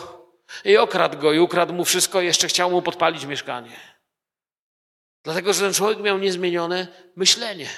i 0.64 0.76
okradł 0.76 1.18
go 1.18 1.32
i 1.32 1.38
ukradł 1.38 1.74
mu 1.74 1.84
wszystko, 1.84 2.20
jeszcze 2.20 2.48
chciał 2.48 2.70
mu 2.70 2.82
podpalić 2.82 3.24
mieszkanie. 3.24 3.76
Dlatego, 5.22 5.52
że 5.52 5.60
ten 5.60 5.74
człowiek 5.74 5.98
miał 6.00 6.18
niezmienione 6.18 6.88
myślenie. 7.16 7.68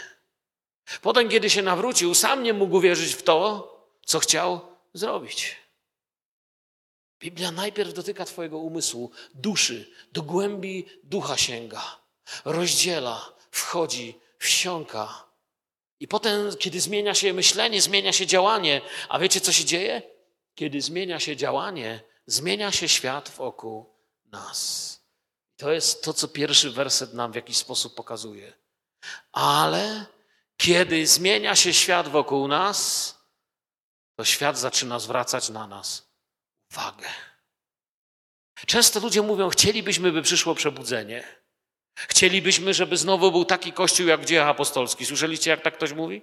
Potem, 1.02 1.28
kiedy 1.28 1.50
się 1.50 1.62
nawrócił, 1.62 2.14
sam 2.14 2.42
nie 2.42 2.52
mógł 2.52 2.80
wierzyć 2.80 3.14
w 3.14 3.22
to, 3.22 3.68
co 4.06 4.18
chciał 4.18 4.60
zrobić. 4.94 5.56
Biblia 7.20 7.52
najpierw 7.52 7.94
dotyka 7.94 8.24
Twojego 8.24 8.58
umysłu, 8.58 9.10
duszy, 9.34 9.92
do 10.12 10.22
głębi 10.22 10.86
ducha 11.02 11.36
sięga, 11.36 11.82
rozdziela, 12.44 13.32
wchodzi, 13.50 14.23
wsiąka. 14.44 15.24
I 16.00 16.08
potem, 16.08 16.56
kiedy 16.56 16.80
zmienia 16.80 17.14
się 17.14 17.32
myślenie, 17.32 17.82
zmienia 17.82 18.12
się 18.12 18.26
działanie, 18.26 18.80
a 19.08 19.18
wiecie, 19.18 19.40
co 19.40 19.52
się 19.52 19.64
dzieje? 19.64 20.02
Kiedy 20.54 20.82
zmienia 20.82 21.20
się 21.20 21.36
działanie, 21.36 22.00
zmienia 22.26 22.72
się 22.72 22.88
świat 22.88 23.28
wokół 23.28 23.94
nas. 24.24 25.00
To 25.56 25.72
jest 25.72 26.04
to, 26.04 26.12
co 26.12 26.28
pierwszy 26.28 26.70
werset 26.70 27.14
nam 27.14 27.32
w 27.32 27.34
jakiś 27.34 27.56
sposób 27.56 27.94
pokazuje. 27.94 28.52
Ale 29.32 30.06
kiedy 30.56 31.06
zmienia 31.06 31.56
się 31.56 31.74
świat 31.74 32.08
wokół 32.08 32.48
nas, 32.48 33.14
to 34.16 34.24
świat 34.24 34.58
zaczyna 34.58 34.98
zwracać 34.98 35.48
na 35.48 35.66
nas 35.66 36.08
uwagę. 36.70 37.08
Często 38.66 39.00
ludzie 39.00 39.22
mówią: 39.22 39.48
Chcielibyśmy, 39.48 40.12
by 40.12 40.22
przyszło 40.22 40.54
przebudzenie. 40.54 41.43
Chcielibyśmy, 41.94 42.74
żeby 42.74 42.96
znowu 42.96 43.32
był 43.32 43.44
taki 43.44 43.72
kościół 43.72 44.06
jak 44.06 44.20
w 44.20 44.24
dziejach 44.24 44.48
apostolskich. 44.48 45.08
Słyszeliście, 45.08 45.50
jak 45.50 45.60
tak 45.60 45.74
ktoś 45.74 45.92
mówi? 45.92 46.22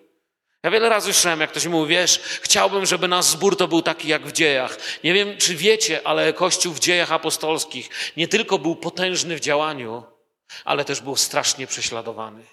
Ja 0.63 0.71
wiele 0.71 0.89
razy 0.89 1.13
słyszałem, 1.13 1.39
jak 1.39 1.51
ktoś 1.51 1.65
mówi, 1.65 1.89
wiesz, 1.89 2.17
chciałbym, 2.41 2.85
żeby 2.85 3.07
nasz 3.07 3.25
zbór 3.25 3.57
to 3.57 3.67
był 3.67 3.81
taki 3.81 4.07
jak 4.07 4.27
w 4.27 4.31
dziejach. 4.31 4.77
Nie 5.03 5.13
wiem, 5.13 5.37
czy 5.37 5.55
wiecie, 5.55 6.07
ale 6.07 6.33
Kościół 6.33 6.73
w 6.73 6.79
dziejach 6.79 7.11
apostolskich 7.11 7.89
nie 8.17 8.27
tylko 8.27 8.59
był 8.59 8.75
potężny 8.75 9.35
w 9.35 9.39
działaniu, 9.39 10.03
ale 10.65 10.85
też 10.85 11.01
był 11.01 11.15
strasznie 11.15 11.67
prześladowany. 11.67 12.43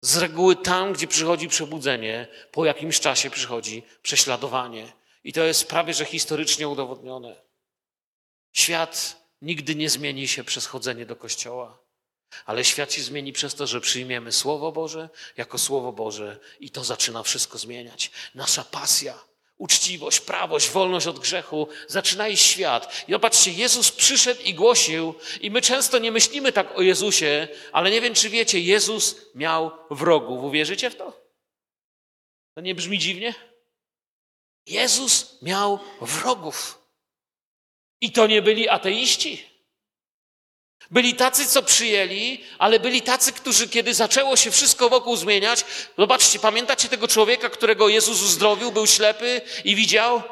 Z 0.00 0.16
reguły 0.16 0.56
tam, 0.56 0.92
gdzie 0.92 1.06
przychodzi 1.06 1.48
przebudzenie, 1.48 2.28
po 2.52 2.64
jakimś 2.64 3.00
czasie 3.00 3.30
przychodzi 3.30 3.82
prześladowanie. 4.02 4.92
I 5.24 5.32
to 5.32 5.44
jest 5.44 5.68
prawie 5.68 5.94
że 5.94 6.04
historycznie 6.04 6.68
udowodnione. 6.68 7.36
Świat 8.52 9.22
nigdy 9.42 9.74
nie 9.74 9.90
zmieni 9.90 10.28
się 10.28 10.44
przez 10.44 10.66
chodzenie 10.66 11.06
do 11.06 11.16
kościoła, 11.16 11.83
ale 12.46 12.64
świat 12.64 12.92
się 12.92 13.02
zmieni 13.02 13.32
przez 13.32 13.54
to, 13.54 13.66
że 13.66 13.80
przyjmiemy 13.80 14.32
Słowo 14.32 14.72
Boże 14.72 15.08
jako 15.36 15.58
Słowo 15.58 15.92
Boże 15.92 16.38
i 16.60 16.70
to 16.70 16.84
zaczyna 16.84 17.22
wszystko 17.22 17.58
zmieniać. 17.58 18.10
Nasza 18.34 18.64
pasja 18.64 19.18
uczciwość, 19.58 20.20
prawość, 20.20 20.70
wolność 20.70 21.06
od 21.06 21.18
grzechu, 21.18 21.68
zaczyna 21.88 22.28
iść 22.28 22.46
świat. 22.46 23.04
I 23.08 23.12
zobaczcie, 23.12 23.52
Jezus 23.52 23.92
przyszedł 23.92 24.42
i 24.42 24.54
głosił, 24.54 25.14
i 25.40 25.50
my 25.50 25.62
często 25.62 25.98
nie 25.98 26.12
myślimy 26.12 26.52
tak 26.52 26.78
o 26.78 26.82
Jezusie, 26.82 27.48
ale 27.72 27.90
nie 27.90 28.00
wiem, 28.00 28.14
czy 28.14 28.30
wiecie, 28.30 28.60
Jezus 28.60 29.16
miał 29.34 29.70
wrogów. 29.90 30.44
Uwierzycie 30.44 30.90
w 30.90 30.96
to? 30.96 31.24
To 32.54 32.60
nie 32.60 32.74
brzmi 32.74 32.98
dziwnie? 32.98 33.34
Jezus 34.66 35.42
miał 35.42 35.78
wrogów. 36.00 36.78
I 38.00 38.12
to 38.12 38.26
nie 38.26 38.42
byli 38.42 38.68
ateiści. 38.68 39.53
Byli 40.90 41.14
tacy, 41.14 41.46
co 41.46 41.62
przyjęli, 41.62 42.40
ale 42.58 42.80
byli 42.80 43.02
tacy, 43.02 43.32
którzy, 43.32 43.68
kiedy 43.68 43.94
zaczęło 43.94 44.36
się 44.36 44.50
wszystko 44.50 44.88
wokół 44.88 45.16
zmieniać, 45.16 45.64
zobaczcie, 45.98 46.38
pamiętacie 46.38 46.88
tego 46.88 47.08
człowieka, 47.08 47.50
którego 47.50 47.88
Jezus 47.88 48.22
uzdrowił, 48.22 48.72
był 48.72 48.86
ślepy 48.86 49.40
i 49.64 49.74
widział? 49.74 50.22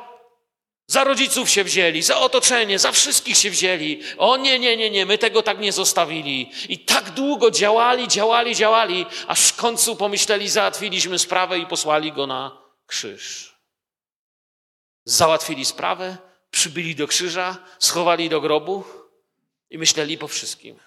Za 0.87 1.05
rodziców 1.05 1.51
się 1.51 1.65
wzięli, 1.65 2.03
za 2.03 2.21
otoczenie, 2.21 2.79
za 2.79 2.93
wszystkich 2.93 3.37
się 3.37 3.51
wzięli. 3.51 4.01
O 4.19 4.37
nie, 4.37 4.59
nie, 4.59 4.77
nie, 4.77 4.91
nie, 4.91 5.07
my 5.07 5.19
tego 5.19 5.43
tak 5.43 5.59
nie 5.59 5.73
zostawili. 5.73 6.51
I 6.69 6.79
tak 6.79 7.11
długo 7.11 7.51
działali, 7.51 8.09
działali, 8.09 8.57
działali, 8.57 9.07
aż 9.27 9.47
w 9.47 9.57
końcu 9.57 9.97
pomyśleli, 9.97 10.49
załatwiliśmy 10.49 11.19
sprawę 11.19 11.59
i 11.59 11.67
posłali 11.67 12.13
go 12.13 12.27
na 12.27 12.59
krzyż. 12.87 13.55
Załatwili 15.05 15.65
sprawę, 15.65 16.17
przybyli 16.51 16.95
do 16.95 17.07
krzyża, 17.07 17.57
schowali 17.79 18.29
do 18.29 18.41
grobu 18.41 18.85
i 19.73 19.79
myśleli 19.79 20.19
po 20.19 20.29
wszystkim. 20.29 20.79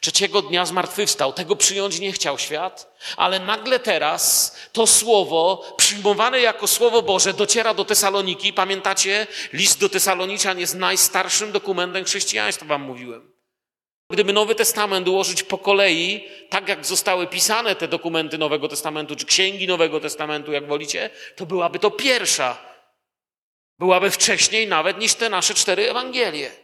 Trzeciego 0.00 0.42
dnia 0.42 0.66
zmartwychwstał. 0.66 1.32
Tego 1.32 1.56
przyjąć 1.56 2.00
nie 2.00 2.12
chciał 2.12 2.38
świat, 2.38 2.96
ale 3.16 3.40
nagle 3.40 3.78
teraz 3.80 4.56
to 4.72 4.86
słowo, 4.86 5.74
przyjmowane 5.76 6.40
jako 6.40 6.66
słowo 6.66 7.02
Boże, 7.02 7.34
dociera 7.34 7.74
do 7.74 7.84
Tesaloniki. 7.84 8.52
Pamiętacie? 8.52 9.26
List 9.52 9.80
do 9.80 9.88
Tesaloniczan 9.88 10.58
jest 10.58 10.74
najstarszym 10.74 11.52
dokumentem 11.52 12.04
chrześcijaństwa, 12.04 12.66
wam 12.66 12.82
mówiłem. 12.82 13.32
Gdyby 14.10 14.32
Nowy 14.32 14.54
Testament 14.54 15.08
ułożyć 15.08 15.42
po 15.42 15.58
kolei, 15.58 16.28
tak 16.50 16.68
jak 16.68 16.86
zostały 16.86 17.26
pisane 17.26 17.76
te 17.76 17.88
dokumenty 17.88 18.38
Nowego 18.38 18.68
Testamentu, 18.68 19.16
czy 19.16 19.26
księgi 19.26 19.66
Nowego 19.66 20.00
Testamentu, 20.00 20.52
jak 20.52 20.66
wolicie, 20.66 21.10
to 21.36 21.46
byłaby 21.46 21.78
to 21.78 21.90
pierwsza. 21.90 22.58
Byłaby 23.78 24.10
wcześniej 24.10 24.68
nawet 24.68 24.98
niż 24.98 25.14
te 25.14 25.28
nasze 25.28 25.54
cztery 25.54 25.90
Ewangelie. 25.90 26.61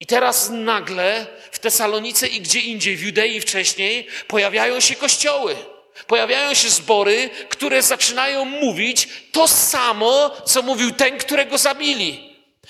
I 0.00 0.06
teraz 0.06 0.50
nagle 0.50 1.26
w 1.50 1.58
Tesalonice 1.58 2.28
i 2.28 2.40
gdzie 2.40 2.60
indziej, 2.60 2.96
w 2.96 3.02
Judei 3.02 3.40
wcześniej, 3.40 4.06
pojawiają 4.26 4.80
się 4.80 4.94
kościoły. 4.94 5.56
Pojawiają 6.06 6.54
się 6.54 6.70
zbory, 6.70 7.30
które 7.48 7.82
zaczynają 7.82 8.44
mówić 8.44 9.08
to 9.32 9.48
samo, 9.48 10.36
co 10.46 10.62
mówił 10.62 10.90
ten, 10.90 11.18
którego 11.18 11.58
zabili. 11.58 12.28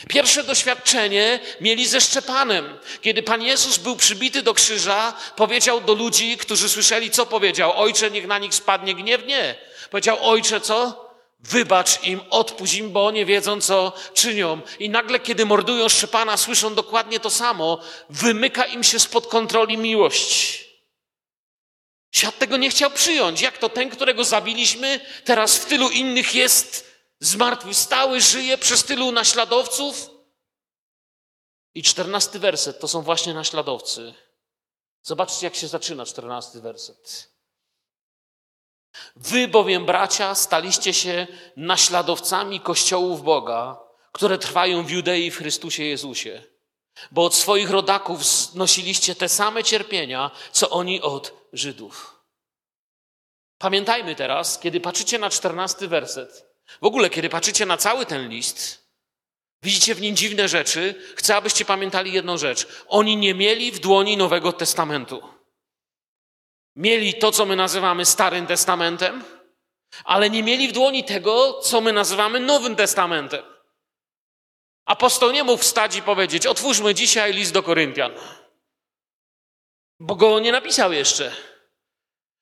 Pierwsze 0.09 0.45
doświadczenie 0.45 1.41
mieli 1.61 1.87
ze 1.87 2.01
Szczepanem. 2.01 2.79
Kiedy 3.01 3.23
Pan 3.23 3.43
Jezus 3.43 3.79
był 3.79 3.97
przybity 3.97 4.43
do 4.43 4.55
krzyża, 4.55 5.15
powiedział 5.37 5.81
do 5.81 5.95
ludzi, 5.95 6.37
którzy 6.37 6.69
słyszeli, 6.69 7.11
co 7.11 7.27
powiedział: 7.27 7.73
Ojcze, 7.77 8.11
niech 8.11 8.27
na 8.27 8.39
nich 8.39 8.55
spadnie 8.55 8.95
gniew? 8.95 9.27
Nie. 9.27 9.55
Powiedział: 9.91 10.19
Ojcze, 10.21 10.61
co? 10.61 11.08
Wybacz 11.39 12.03
im, 12.03 12.21
odpuść 12.31 12.75
im, 12.75 12.93
bo 12.93 13.11
nie 13.11 13.27
wiedzą, 13.27 13.61
co 13.61 13.93
czynią. 14.15 14.61
I 14.79 14.91
nagle, 14.91 15.21
kiedy 15.21 15.47
mordują 15.47 15.89
Szczepana, 15.89 16.37
słyszą 16.37 16.75
dokładnie 16.75 17.21
to 17.21 17.31
samo. 17.31 17.81
Wymyka 18.11 18.65
im 18.65 18.85
się 18.85 18.99
spod 18.99 19.27
kontroli 19.27 19.79
miłość. 19.79 20.65
Świat 22.11 22.39
tego 22.39 22.57
nie 22.57 22.71
chciał 22.71 22.91
przyjąć. 22.91 23.41
Jak 23.41 23.59
to 23.59 23.69
ten, 23.69 23.91
którego 23.91 24.25
zabiliśmy, 24.25 25.01
teraz 25.25 25.57
w 25.57 25.65
tylu 25.65 25.91
innych 25.91 26.35
jest 26.35 26.87
zmartwychwstały, 27.21 28.21
żyje 28.21 28.59
przez 28.59 28.85
tylu 28.85 29.13
naśladowców? 29.13 30.11
I 31.75 31.83
czternasty 31.83 32.39
werset 32.39 32.81
to 32.81 32.89
są 32.89 33.03
właśnie 33.03 33.35
naśladowcy. 33.35 34.15
Zobaczcie, 35.03 35.47
jak 35.47 35.55
się 35.55 35.69
zaczyna 35.69 36.07
czternasty 36.07 36.61
werset. 36.61 37.31
Wy 39.17 39.49
bowiem, 39.49 39.87
bracia, 39.87 40.35
staliście 40.35 40.95
się 40.95 41.27
naśladowcami 41.57 42.61
kościołów 42.61 43.23
Boga, 43.23 43.81
które 44.13 44.39
trwają 44.39 44.85
w 44.85 44.91
Judei 44.91 45.31
w 45.31 45.37
Chrystusie 45.37 45.85
Jezusie. 45.85 46.43
Bo 47.11 47.25
od 47.25 47.35
swoich 47.35 47.71
rodaków 47.71 48.25
znosiliście 48.25 49.15
te 49.15 49.29
same 49.29 49.65
cierpienia, 49.65 50.31
co 50.53 50.71
oni 50.71 51.03
od 51.03 51.33
Żydów. 51.53 52.19
Pamiętajmy 53.59 54.15
teraz, 54.15 54.59
kiedy 54.59 54.81
patrzycie 54.81 55.19
na 55.19 55.31
czternasty 55.31 55.89
werset, 55.89 56.47
w 56.83 56.87
ogóle 56.87 57.11
kiedy 57.11 57.29
patrzycie 57.29 57.67
na 57.67 57.77
cały 57.77 58.07
ten 58.07 58.29
list, 58.29 58.89
widzicie 59.63 59.95
w 59.95 60.01
nim 60.01 60.17
dziwne 60.17 60.49
rzeczy, 60.49 60.95
chcę, 61.17 61.37
abyście 61.37 61.65
pamiętali 61.65 62.13
jedną 62.13 62.39
rzecz. 62.39 62.69
Oni 62.89 63.17
nie 63.17 63.35
mieli 63.35 63.73
w 63.73 63.79
dłoni 63.79 64.17
Nowego 64.17 64.53
Testamentu. 64.53 65.38
Mieli 66.79 67.15
to, 67.15 67.33
co 67.33 67.47
my 67.47 67.57
nazywamy 67.57 68.05
Starym 68.05 68.47
Testamentem, 68.47 69.25
ale 70.05 70.31
nie 70.31 70.43
mieli 70.43 70.69
w 70.69 70.73
dłoni 70.73 71.05
tego, 71.05 71.61
co 71.63 71.81
my 71.81 71.93
nazywamy 71.93 72.41
Nowym 72.41 72.77
Testamentem. 72.77 73.43
Apostoł 74.85 75.31
nie 75.31 75.45
mógł 75.45 75.63
wstać 75.63 75.97
i 75.97 76.03
powiedzieć: 76.03 76.47
Otwórzmy 76.47 76.95
dzisiaj 76.95 77.33
list 77.33 77.53
do 77.53 77.63
Koryntian, 77.63 78.13
bo 80.01 80.15
go 80.15 80.41
nie 80.41 80.53
napisał 80.53 80.93
jeszcze. 80.93 81.33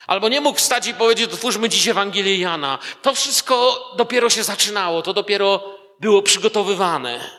Albo 0.07 0.29
nie 0.29 0.41
mógł 0.41 0.59
wstać 0.59 0.87
i 0.87 0.95
powiedzieć: 0.95 1.33
Otwórzmy 1.33 1.69
dziś 1.69 1.89
Ewangelię 1.89 2.39
Jana. 2.39 2.79
To 3.03 3.15
wszystko 3.15 3.79
dopiero 3.97 4.31
się 4.31 4.43
zaczynało, 4.43 5.03
to 5.03 5.13
dopiero 5.13 5.79
było 6.01 6.23
przygotowywane. 6.23 7.31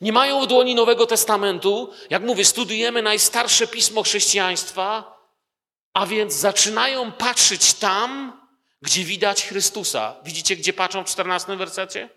Nie 0.00 0.12
mają 0.12 0.40
w 0.40 0.46
dłoni 0.46 0.74
Nowego 0.74 1.06
Testamentu. 1.06 1.92
Jak 2.10 2.22
mówię, 2.22 2.44
studujemy 2.44 3.02
najstarsze 3.02 3.66
pismo 3.66 4.02
chrześcijaństwa, 4.02 5.19
a 5.94 6.06
więc 6.06 6.34
zaczynają 6.34 7.12
patrzeć 7.12 7.74
tam, 7.74 8.40
gdzie 8.82 9.04
widać 9.04 9.46
Chrystusa. 9.46 10.16
Widzicie, 10.24 10.56
gdzie 10.56 10.72
patrzą 10.72 11.04
w 11.04 11.08
14 11.08 11.56
wersecie? 11.56 12.08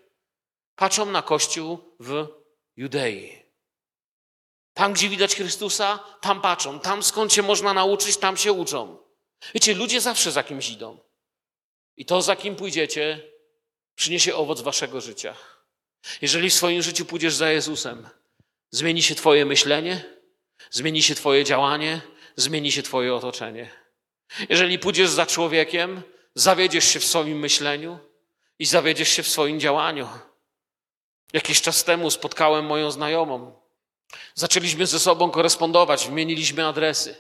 Patrzą 0.76 1.06
na 1.06 1.22
Kościół 1.22 1.96
w 2.00 2.28
Judei. 2.78 3.44
Tam, 4.74 4.94
gdzie 4.94 5.10
widać 5.10 5.36
Chrystusa, 5.36 6.00
tam 6.21 6.42
patrzą. 6.42 6.80
Tam, 6.80 7.04
skąd 7.04 7.34
się 7.34 7.42
można 7.42 7.74
nauczyć, 7.74 8.17
tam 8.17 8.38
się 8.38 8.54
uczą. 8.54 8.98
Wiecie, 9.54 9.74
ludzie 9.74 10.02
zawsze 10.02 10.32
za 10.32 10.44
kimś 10.44 10.69
idą. 10.69 11.00
I 11.98 12.06
to, 12.06 12.21
za 12.21 12.36
kim 12.36 12.56
pójdziecie, 12.56 13.21
przyniesie 13.96 14.36
owoc 14.36 14.62
waszego 14.62 15.02
życia. 15.02 15.36
Jeżeli 16.21 16.50
w 16.50 16.54
swoim 16.54 16.82
życiu 16.82 17.06
pójdziesz 17.06 17.36
za 17.36 17.52
Jezusem, 17.52 18.10
zmieni 18.71 19.04
się 19.04 19.15
Twoje 19.15 19.46
myślenie, 19.46 20.06
zmieni 20.71 21.04
się 21.04 21.15
Twoje 21.15 21.44
działanie, 21.44 22.02
zmieni 22.36 22.71
się 22.71 22.84
Twoje 22.84 23.15
otoczenie. 23.15 23.69
Jeżeli 24.50 24.79
pójdziesz 24.79 25.10
za 25.10 25.25
człowiekiem, 25.25 26.02
zawiedziesz 26.36 26.86
się 26.86 27.00
w 27.00 27.06
swoim 27.06 27.40
myśleniu 27.40 28.00
i 28.60 28.65
zawiedziesz 28.65 29.10
się 29.10 29.23
w 29.23 29.27
swoim 29.27 29.60
działaniu. 29.60 30.10
Jakiś 31.34 31.62
czas 31.62 31.84
temu 31.84 32.12
spotkałem 32.12 32.65
moją 32.65 32.92
znajomą. 32.92 33.60
Zaczęliśmy 34.36 34.88
ze 34.88 35.00
sobą 35.00 35.31
korespondować, 35.31 36.08
wymieniliśmy 36.08 36.67
adresy. 36.67 37.15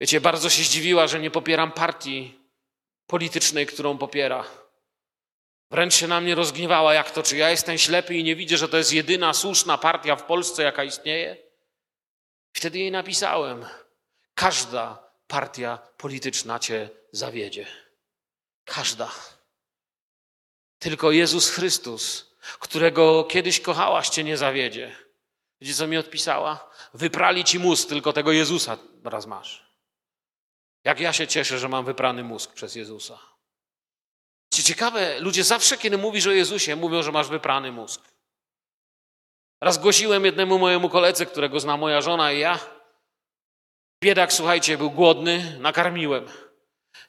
Wiecie, 0.00 0.20
bardzo 0.20 0.50
się 0.50 0.62
zdziwiła, 0.62 1.06
że 1.06 1.20
nie 1.20 1.30
popieram 1.30 1.72
partii 1.72 2.40
politycznej, 3.06 3.66
którą 3.66 3.98
popiera. 3.98 4.44
Wręcz 5.70 5.94
się 5.94 6.08
na 6.08 6.20
mnie 6.20 6.34
rozgniewała, 6.34 6.94
jak 6.94 7.10
to, 7.10 7.22
czy 7.22 7.36
ja 7.36 7.50
jestem 7.50 7.78
ślepy 7.78 8.14
i 8.14 8.24
nie 8.24 8.36
widzę, 8.36 8.56
że 8.56 8.68
to 8.68 8.76
jest 8.76 8.92
jedyna 8.92 9.34
słuszna 9.34 9.78
partia 9.78 10.16
w 10.16 10.22
Polsce, 10.22 10.62
jaka 10.62 10.84
istnieje? 10.84 11.43
Wtedy 12.54 12.78
jej 12.78 12.90
napisałem: 12.90 13.66
Każda 14.34 15.10
partia 15.26 15.78
polityczna 15.96 16.58
cię 16.58 16.90
zawiedzie. 17.12 17.66
Każda. 18.64 19.10
Tylko 20.78 21.10
Jezus 21.10 21.50
Chrystus, 21.50 22.34
którego 22.60 23.24
kiedyś 23.24 23.60
kochałaś, 23.60 24.08
cię 24.08 24.24
nie 24.24 24.36
zawiedzie. 24.36 24.96
Wiecie, 25.60 25.74
co 25.74 25.86
mi 25.86 25.96
odpisała? 25.96 26.70
Wyprali 26.94 27.44
ci 27.44 27.58
mózg, 27.58 27.88
tylko 27.88 28.12
tego 28.12 28.32
Jezusa 28.32 28.78
raz 29.04 29.26
masz. 29.26 29.64
Jak 30.84 31.00
ja 31.00 31.12
się 31.12 31.26
cieszę, 31.26 31.58
że 31.58 31.68
mam 31.68 31.84
wyprany 31.84 32.24
mózg 32.24 32.52
przez 32.52 32.74
Jezusa. 32.74 33.18
Ciekawe, 34.50 35.20
ludzie 35.20 35.44
zawsze, 35.44 35.78
kiedy 35.78 35.98
mówisz 35.98 36.26
o 36.26 36.30
Jezusie, 36.30 36.76
mówią, 36.76 37.02
że 37.02 37.12
masz 37.12 37.28
wyprany 37.28 37.72
mózg. 37.72 38.13
Raz 39.64 39.78
głosiłem 39.78 40.24
jednemu 40.24 40.58
mojemu 40.58 40.88
koledze, 40.88 41.26
którego 41.26 41.60
zna 41.60 41.76
moja 41.76 42.00
żona 42.00 42.32
i 42.32 42.38
ja. 42.38 42.58
Biedak, 44.02 44.32
słuchajcie, 44.32 44.78
był 44.78 44.90
głodny, 44.90 45.56
nakarmiłem. 45.60 46.26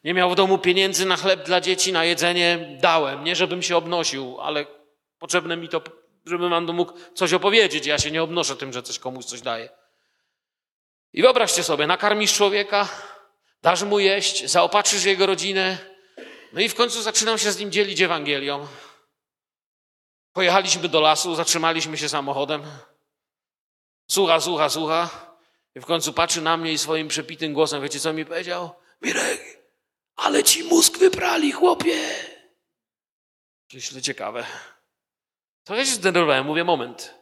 Nie 0.03 0.13
miał 0.13 0.29
w 0.29 0.35
domu 0.35 0.57
pieniędzy 0.57 1.05
na 1.05 1.17
chleb 1.17 1.45
dla 1.45 1.61
dzieci, 1.61 1.93
na 1.93 2.05
jedzenie, 2.05 2.77
dałem. 2.81 3.23
Nie, 3.23 3.35
żebym 3.35 3.61
się 3.61 3.77
obnosił, 3.77 4.37
ale 4.41 4.65
potrzebne 5.19 5.57
mi 5.57 5.69
to, 5.69 5.81
żebym 6.25 6.49
wam 6.49 6.65
mógł 6.65 6.93
coś 7.13 7.33
opowiedzieć. 7.33 7.85
Ja 7.85 7.97
się 7.99 8.11
nie 8.11 8.23
obnoszę 8.23 8.55
tym, 8.55 8.73
że 8.73 8.83
coś 8.83 8.99
komuś 8.99 9.25
coś 9.25 9.41
daję. 9.41 9.69
I 11.13 11.21
wyobraźcie 11.21 11.63
sobie, 11.63 11.87
nakarmisz 11.87 12.33
człowieka, 12.33 12.87
dasz 13.61 13.83
mu 13.83 13.99
jeść, 13.99 14.49
zaopatrzysz 14.49 15.05
jego 15.05 15.25
rodzinę, 15.25 15.77
no 16.53 16.61
i 16.61 16.69
w 16.69 16.75
końcu 16.75 17.01
zaczynam 17.01 17.37
się 17.37 17.51
z 17.51 17.59
nim 17.59 17.71
dzielić 17.71 18.01
Ewangelią. 18.01 18.67
Pojechaliśmy 20.35 20.89
do 20.89 21.01
lasu, 21.01 21.35
zatrzymaliśmy 21.35 21.97
się 21.97 22.09
samochodem. 22.09 22.63
Słucha, 24.11 24.39
słucha, 24.39 24.69
słucha. 24.69 25.09
I 25.75 25.79
w 25.79 25.85
końcu 25.85 26.13
patrzy 26.13 26.41
na 26.41 26.57
mnie 26.57 26.71
i 26.71 26.77
swoim 26.77 27.07
przepitym 27.07 27.53
głosem, 27.53 27.81
wiecie 27.81 27.99
co 27.99 28.13
mi 28.13 28.25
powiedział? 28.25 28.75
Mirek, 29.01 29.59
ale 30.15 30.43
ci 30.43 30.63
mózg 30.63 30.97
wyprali, 30.97 31.51
chłopie. 31.51 31.99
Myślę, 33.73 34.01
ciekawe. 34.01 34.45
Trochę 35.63 35.85
się 35.85 35.91
zdenerwowałem, 35.91 36.45
mówię, 36.45 36.63
moment. 36.63 37.13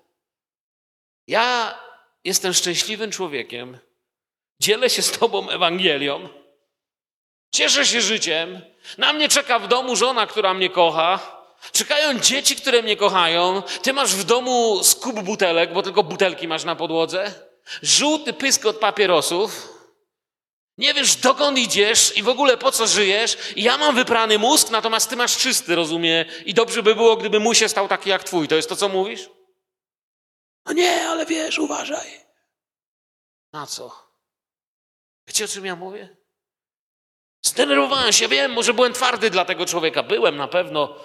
Ja 1.27 1.77
jestem 2.23 2.53
szczęśliwym 2.53 3.11
człowiekiem, 3.11 3.77
dzielę 4.59 4.89
się 4.89 5.01
z 5.01 5.11
tobą 5.11 5.49
Ewangelią, 5.49 6.29
cieszę 7.51 7.85
się 7.85 8.01
życiem, 8.01 8.61
na 8.97 9.13
mnie 9.13 9.29
czeka 9.29 9.59
w 9.59 9.67
domu 9.67 9.95
żona, 9.95 10.27
która 10.27 10.53
mnie 10.53 10.69
kocha, 10.69 11.42
czekają 11.71 12.19
dzieci, 12.19 12.55
które 12.55 12.81
mnie 12.81 12.97
kochają, 12.97 13.61
ty 13.81 13.93
masz 13.93 14.15
w 14.15 14.23
domu 14.23 14.83
skup 14.83 15.19
butelek, 15.21 15.73
bo 15.73 15.83
tylko 15.83 16.03
butelki 16.03 16.47
masz 16.47 16.63
na 16.63 16.75
podłodze, 16.75 17.33
żółty 17.81 18.33
pysk 18.33 18.65
od 18.65 18.77
papierosów, 18.77 19.73
nie 20.77 20.93
wiesz, 20.93 21.15
dokąd 21.15 21.57
idziesz 21.57 22.17
i 22.17 22.23
w 22.23 22.29
ogóle 22.29 22.57
po 22.57 22.71
co 22.71 22.87
żyjesz. 22.87 23.37
Ja 23.55 23.77
mam 23.77 23.95
wyprany 23.95 24.39
mózg, 24.39 24.69
natomiast 24.69 25.09
ty 25.09 25.15
masz 25.15 25.37
czysty, 25.37 25.75
rozumie? 25.75 26.25
I 26.45 26.53
dobrze 26.53 26.83
by 26.83 26.95
było, 26.95 27.17
gdyby 27.17 27.39
mój 27.39 27.55
się 27.55 27.69
stał 27.69 27.87
taki 27.87 28.09
jak 28.09 28.23
twój. 28.23 28.47
To 28.47 28.55
jest 28.55 28.69
to, 28.69 28.75
co 28.75 28.89
mówisz? 28.89 29.29
No 30.65 30.73
nie, 30.73 31.07
ale 31.09 31.25
wiesz, 31.25 31.59
uważaj. 31.59 32.23
Na 33.53 33.67
co? 33.67 34.13
Wiecie, 35.27 35.45
o 35.45 35.47
czym 35.47 35.65
ja 35.65 35.75
mówię? 35.75 36.17
Zdenerwowałem 37.41 38.13
się, 38.13 38.27
wiem, 38.27 38.51
może 38.51 38.73
byłem 38.73 38.93
twardy 38.93 39.29
dla 39.29 39.45
tego 39.45 39.65
człowieka. 39.65 40.03
Byłem 40.03 40.37
na 40.37 40.47
pewno. 40.47 40.95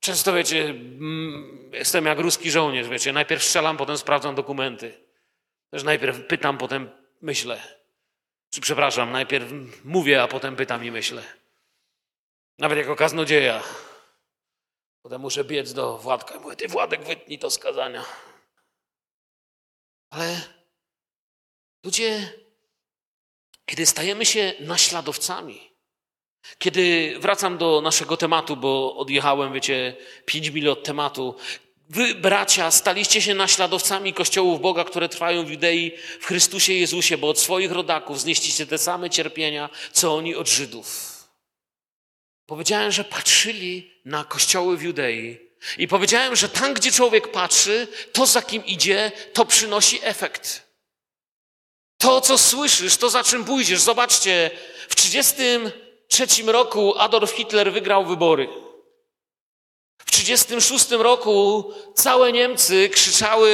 Często, 0.00 0.32
wiecie, 0.32 0.64
mm, 0.64 1.70
jestem 1.72 2.06
jak 2.06 2.18
ruski 2.18 2.50
żołnierz, 2.50 2.88
wiecie. 2.88 3.12
Najpierw 3.12 3.42
strzelam, 3.42 3.76
potem 3.76 3.98
sprawdzam 3.98 4.34
dokumenty. 4.34 5.04
Też 5.70 5.82
najpierw 5.82 6.26
pytam, 6.26 6.58
potem 6.58 6.90
myślę. 7.22 7.78
Czy 8.50 8.60
przepraszam, 8.60 9.12
najpierw 9.12 9.52
mówię, 9.84 10.22
a 10.22 10.28
potem 10.28 10.56
pytam 10.56 10.84
i 10.84 10.90
myślę. 10.90 11.22
Nawet 12.58 12.78
jako 12.78 12.96
kaznodzieja. 12.96 13.62
Potem 15.02 15.20
muszę 15.20 15.44
biec 15.44 15.72
do 15.72 15.98
Władka 15.98 16.34
i 16.34 16.40
mówię, 16.40 16.56
ty 16.56 16.68
Władek, 16.68 17.04
wytnij 17.04 17.38
to 17.38 17.50
skazania. 17.50 18.04
Ale 20.10 20.40
ludzie, 21.84 22.32
kiedy 23.66 23.86
stajemy 23.86 24.26
się 24.26 24.54
naśladowcami, 24.60 25.70
kiedy 26.58 27.14
wracam 27.18 27.58
do 27.58 27.80
naszego 27.80 28.16
tematu, 28.16 28.56
bo 28.56 28.96
odjechałem, 28.96 29.52
wiecie, 29.52 29.96
pięć 30.26 30.50
mil 30.50 30.70
od 30.70 30.84
tematu, 30.84 31.34
Wy, 31.90 32.14
bracia, 32.14 32.70
staliście 32.70 33.22
się 33.22 33.34
naśladowcami 33.34 34.12
kościołów 34.12 34.60
Boga, 34.60 34.84
które 34.84 35.08
trwają 35.08 35.44
w 35.44 35.50
Judei 35.50 35.92
w 36.20 36.26
Chrystusie 36.26 36.72
Jezusie, 36.72 37.18
bo 37.18 37.28
od 37.28 37.38
swoich 37.38 37.72
rodaków 37.72 38.20
znieśliście 38.20 38.66
te 38.66 38.78
same 38.78 39.10
cierpienia, 39.10 39.70
co 39.92 40.16
oni 40.16 40.34
od 40.34 40.48
Żydów. 40.48 41.18
Powiedziałem, 42.46 42.92
że 42.92 43.04
patrzyli 43.04 43.90
na 44.04 44.24
kościoły 44.24 44.76
w 44.76 44.82
Judei 44.82 45.38
i 45.78 45.88
powiedziałem, 45.88 46.36
że 46.36 46.48
tam, 46.48 46.74
gdzie 46.74 46.92
człowiek 46.92 47.30
patrzy, 47.30 47.88
to 48.12 48.26
za 48.26 48.42
kim 48.42 48.66
idzie, 48.66 49.12
to 49.32 49.44
przynosi 49.44 50.00
efekt. 50.02 50.68
To, 51.98 52.20
co 52.20 52.38
słyszysz, 52.38 52.96
to 52.96 53.10
za 53.10 53.24
czym 53.24 53.44
pójdziesz. 53.44 53.80
Zobaczcie, 53.80 54.50
w 54.88 54.94
1933 56.26 56.52
roku 56.52 56.98
Adolf 56.98 57.30
Hitler 57.30 57.72
wygrał 57.72 58.06
wybory. 58.06 58.48
W 59.98 60.10
1936 60.10 60.90
roku 60.90 61.64
całe 61.94 62.32
Niemcy 62.32 62.88
krzyczały 62.88 63.52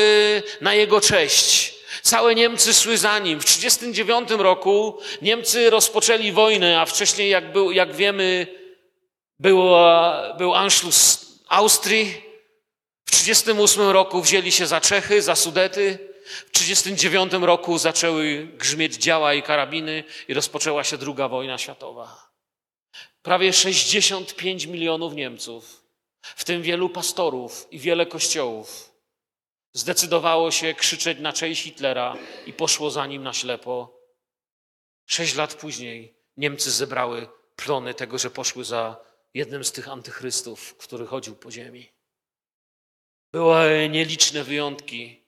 na 0.61 0.75
jego 0.75 1.01
cześć. 1.01 1.75
Całe 2.03 2.35
Niemcy 2.35 2.75
szły 2.75 2.99
za 2.99 3.19
nim. 3.19 3.41
W 3.41 3.45
1939 3.45 4.43
roku 4.43 4.99
Niemcy 5.23 5.71
rozpoczęli 5.71 6.33
wojnę, 6.33 6.81
a 6.81 6.87
wcześniej, 6.87 7.31
jak, 7.31 7.53
był, 7.53 7.73
jak 7.73 7.97
wiemy, 7.97 8.47
był, 9.39 9.63
był 10.39 10.55
Anschluss 10.55 11.27
Austrii. 11.49 12.23
W 13.05 13.11
1938 13.11 13.91
roku 13.91 14.23
wzięli 14.23 14.53
się 14.53 14.67
za 14.67 14.81
Czechy, 14.81 15.23
za 15.23 15.37
Sudety. 15.37 15.99
W 16.25 16.51
1939 16.51 17.33
roku 17.47 17.79
zaczęły 17.79 18.49
grzmieć 18.59 18.95
działa 18.95 19.35
i 19.35 19.43
karabiny 19.43 20.05
i 20.29 20.35
rozpoczęła 20.35 20.85
się 20.85 20.99
druga 20.99 21.29
wojna 21.29 21.59
światowa. 21.59 22.24
Prawie 23.25 23.53
65 23.53 24.67
milionów 24.67 25.15
Niemców 25.15 25.85
w 26.21 26.45
tym 26.45 26.63
wielu 26.63 26.89
pastorów 26.89 27.67
i 27.71 27.79
wiele 27.79 28.07
kościołów 28.07 28.95
zdecydowało 29.73 30.51
się 30.51 30.75
krzyczeć 30.75 31.19
na 31.19 31.33
cześć 31.33 31.63
Hitlera 31.63 32.17
i 32.47 32.53
poszło 32.53 32.91
za 32.91 33.07
nim 33.07 33.23
na 33.23 33.33
ślepo. 33.33 34.01
Sześć 35.07 35.35
lat 35.35 35.55
później 35.55 36.15
Niemcy 36.37 36.71
zebrały 36.71 37.29
plony 37.57 37.95
tego, 37.95 38.19
że 38.19 38.31
poszły 38.31 38.65
za 38.65 38.97
jednym 39.35 39.65
z 39.65 39.73
tych 39.73 39.89
antychrystów, 39.89 40.77
który 40.77 41.07
chodził 41.07 41.37
po 41.37 41.51
ziemi. 41.51 41.93
Były 43.33 43.89
nieliczne 43.89 44.45
wyjątki. 44.45 45.25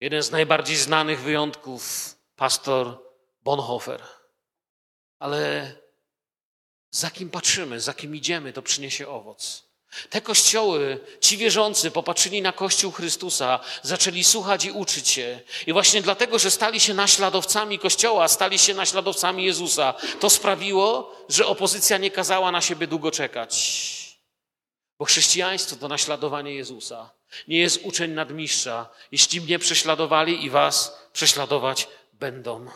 Jeden 0.00 0.22
z 0.22 0.30
najbardziej 0.30 0.76
znanych 0.76 1.20
wyjątków, 1.20 2.14
pastor 2.34 2.98
Bonhoeffer. 3.42 4.02
Ale 5.18 5.72
za 6.90 7.10
kim 7.10 7.30
patrzymy, 7.30 7.80
za 7.80 7.94
kim 7.94 8.16
idziemy, 8.16 8.52
to 8.52 8.62
przyniesie 8.62 9.08
owoc. 9.08 9.66
Te 10.10 10.20
kościoły, 10.20 11.00
ci 11.20 11.36
wierzący 11.36 11.90
popatrzyli 11.90 12.42
na 12.42 12.52
Kościół 12.52 12.92
Chrystusa, 12.92 13.60
zaczęli 13.82 14.24
słuchać 14.24 14.64
i 14.64 14.70
uczyć 14.70 15.08
się. 15.08 15.40
I 15.66 15.72
właśnie 15.72 16.02
dlatego, 16.02 16.38
że 16.38 16.50
stali 16.50 16.80
się 16.80 16.94
naśladowcami 16.94 17.78
Kościoła, 17.78 18.28
stali 18.28 18.58
się 18.58 18.74
naśladowcami 18.74 19.44
Jezusa, 19.44 19.94
to 20.20 20.30
sprawiło, 20.30 21.16
że 21.28 21.46
opozycja 21.46 21.98
nie 21.98 22.10
kazała 22.10 22.50
na 22.50 22.60
siebie 22.60 22.86
długo 22.86 23.10
czekać. 23.10 23.56
Bo 24.98 25.04
chrześcijaństwo 25.04 25.76
to 25.76 25.88
naśladowanie 25.88 26.54
Jezusa. 26.54 27.10
Nie 27.48 27.58
jest 27.58 27.80
uczeń 27.84 28.10
nadmistrza. 28.10 28.88
Jeśli 29.12 29.40
mnie 29.40 29.58
prześladowali 29.58 30.44
i 30.44 30.50
was 30.50 30.98
prześladować 31.12 31.88
będą. 32.12 32.66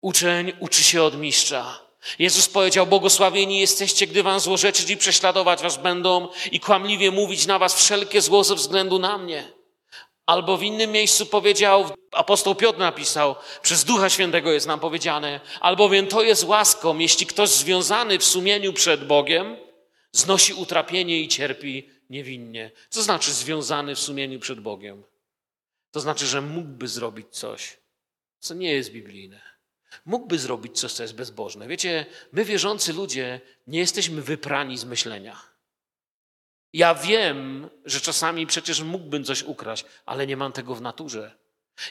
Uczeń 0.00 0.52
uczy 0.60 0.84
się 0.84 1.02
od 1.02 1.18
mistrza. 1.18 1.83
Jezus 2.18 2.48
powiedział, 2.48 2.86
błogosławieni 2.86 3.60
jesteście, 3.60 4.06
gdy 4.06 4.22
wam 4.22 4.40
złorzeczyć 4.40 4.90
i 4.90 4.96
prześladować 4.96 5.62
was 5.62 5.76
będą 5.76 6.28
i 6.52 6.60
kłamliwie 6.60 7.10
mówić 7.10 7.46
na 7.46 7.58
was 7.58 7.74
wszelkie 7.74 8.20
zło 8.20 8.44
ze 8.44 8.54
względu 8.54 8.98
na 8.98 9.18
mnie. 9.18 9.52
Albo 10.26 10.56
w 10.56 10.62
innym 10.62 10.92
miejscu 10.92 11.26
powiedział, 11.26 11.90
apostoł 12.12 12.54
Piotr 12.54 12.78
napisał, 12.78 13.36
przez 13.62 13.84
Ducha 13.84 14.10
Świętego 14.10 14.52
jest 14.52 14.66
nam 14.66 14.80
powiedziane, 14.80 15.40
albowiem 15.60 16.06
to 16.06 16.22
jest 16.22 16.44
łaską, 16.44 16.98
jeśli 16.98 17.26
ktoś 17.26 17.48
związany 17.48 18.18
w 18.18 18.24
sumieniu 18.24 18.72
przed 18.72 19.06
Bogiem 19.06 19.56
znosi 20.12 20.54
utrapienie 20.54 21.20
i 21.20 21.28
cierpi 21.28 21.90
niewinnie. 22.10 22.70
Co 22.88 23.02
znaczy 23.02 23.32
związany 23.32 23.94
w 23.94 24.00
sumieniu 24.00 24.40
przed 24.40 24.60
Bogiem? 24.60 25.04
To 25.90 26.00
znaczy, 26.00 26.26
że 26.26 26.40
mógłby 26.40 26.88
zrobić 26.88 27.26
coś, 27.30 27.76
co 28.38 28.54
nie 28.54 28.72
jest 28.72 28.92
biblijne. 28.92 29.53
Mógłby 30.04 30.38
zrobić 30.38 30.80
coś, 30.80 30.92
co 30.92 31.02
jest 31.02 31.14
bezbożne. 31.14 31.68
Wiecie, 31.68 32.06
my 32.32 32.44
wierzący 32.44 32.92
ludzie 32.92 33.40
nie 33.66 33.78
jesteśmy 33.78 34.22
wyprani 34.22 34.78
z 34.78 34.84
myślenia. 34.84 35.42
Ja 36.72 36.94
wiem, 36.94 37.70
że 37.84 38.00
czasami 38.00 38.46
przecież 38.46 38.80
mógłbym 38.80 39.24
coś 39.24 39.42
ukraść, 39.42 39.84
ale 40.06 40.26
nie 40.26 40.36
mam 40.36 40.52
tego 40.52 40.74
w 40.74 40.80
naturze. 40.80 41.36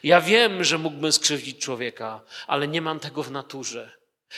Ja 0.03 0.21
wiem, 0.21 0.63
że 0.63 0.77
mógłbym 0.77 1.11
skrzywdzić 1.11 1.59
człowieka, 1.59 2.21
ale 2.47 2.67
nie 2.67 2.81
mam 2.81 2.99
tego 2.99 3.23
w 3.23 3.31
naturze, 3.31 3.91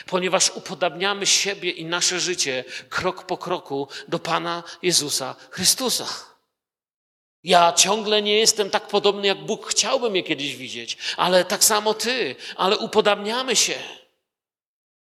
ponieważ 0.05 0.51
upodabniamy 0.55 1.25
siebie 1.25 1.71
i 1.71 1.85
nasze 1.85 2.19
życie 2.19 2.63
krok 2.89 3.25
po 3.25 3.37
kroku 3.37 3.87
do 4.07 4.19
Pana 4.19 4.63
Jezusa 4.81 5.35
Chrystusa. 5.49 6.34
Ja 7.45 7.73
ciągle 7.73 8.21
nie 8.21 8.39
jestem 8.39 8.69
tak 8.69 8.87
podobny, 8.87 9.27
jak 9.27 9.45
Bóg 9.45 9.67
chciałby 9.67 10.09
mnie 10.09 10.23
kiedyś 10.23 10.55
widzieć, 10.55 10.97
ale 11.17 11.45
tak 11.45 11.63
samo 11.63 11.93
Ty, 11.93 12.35
ale 12.55 12.77
upodabniamy 12.77 13.55
się. 13.55 13.79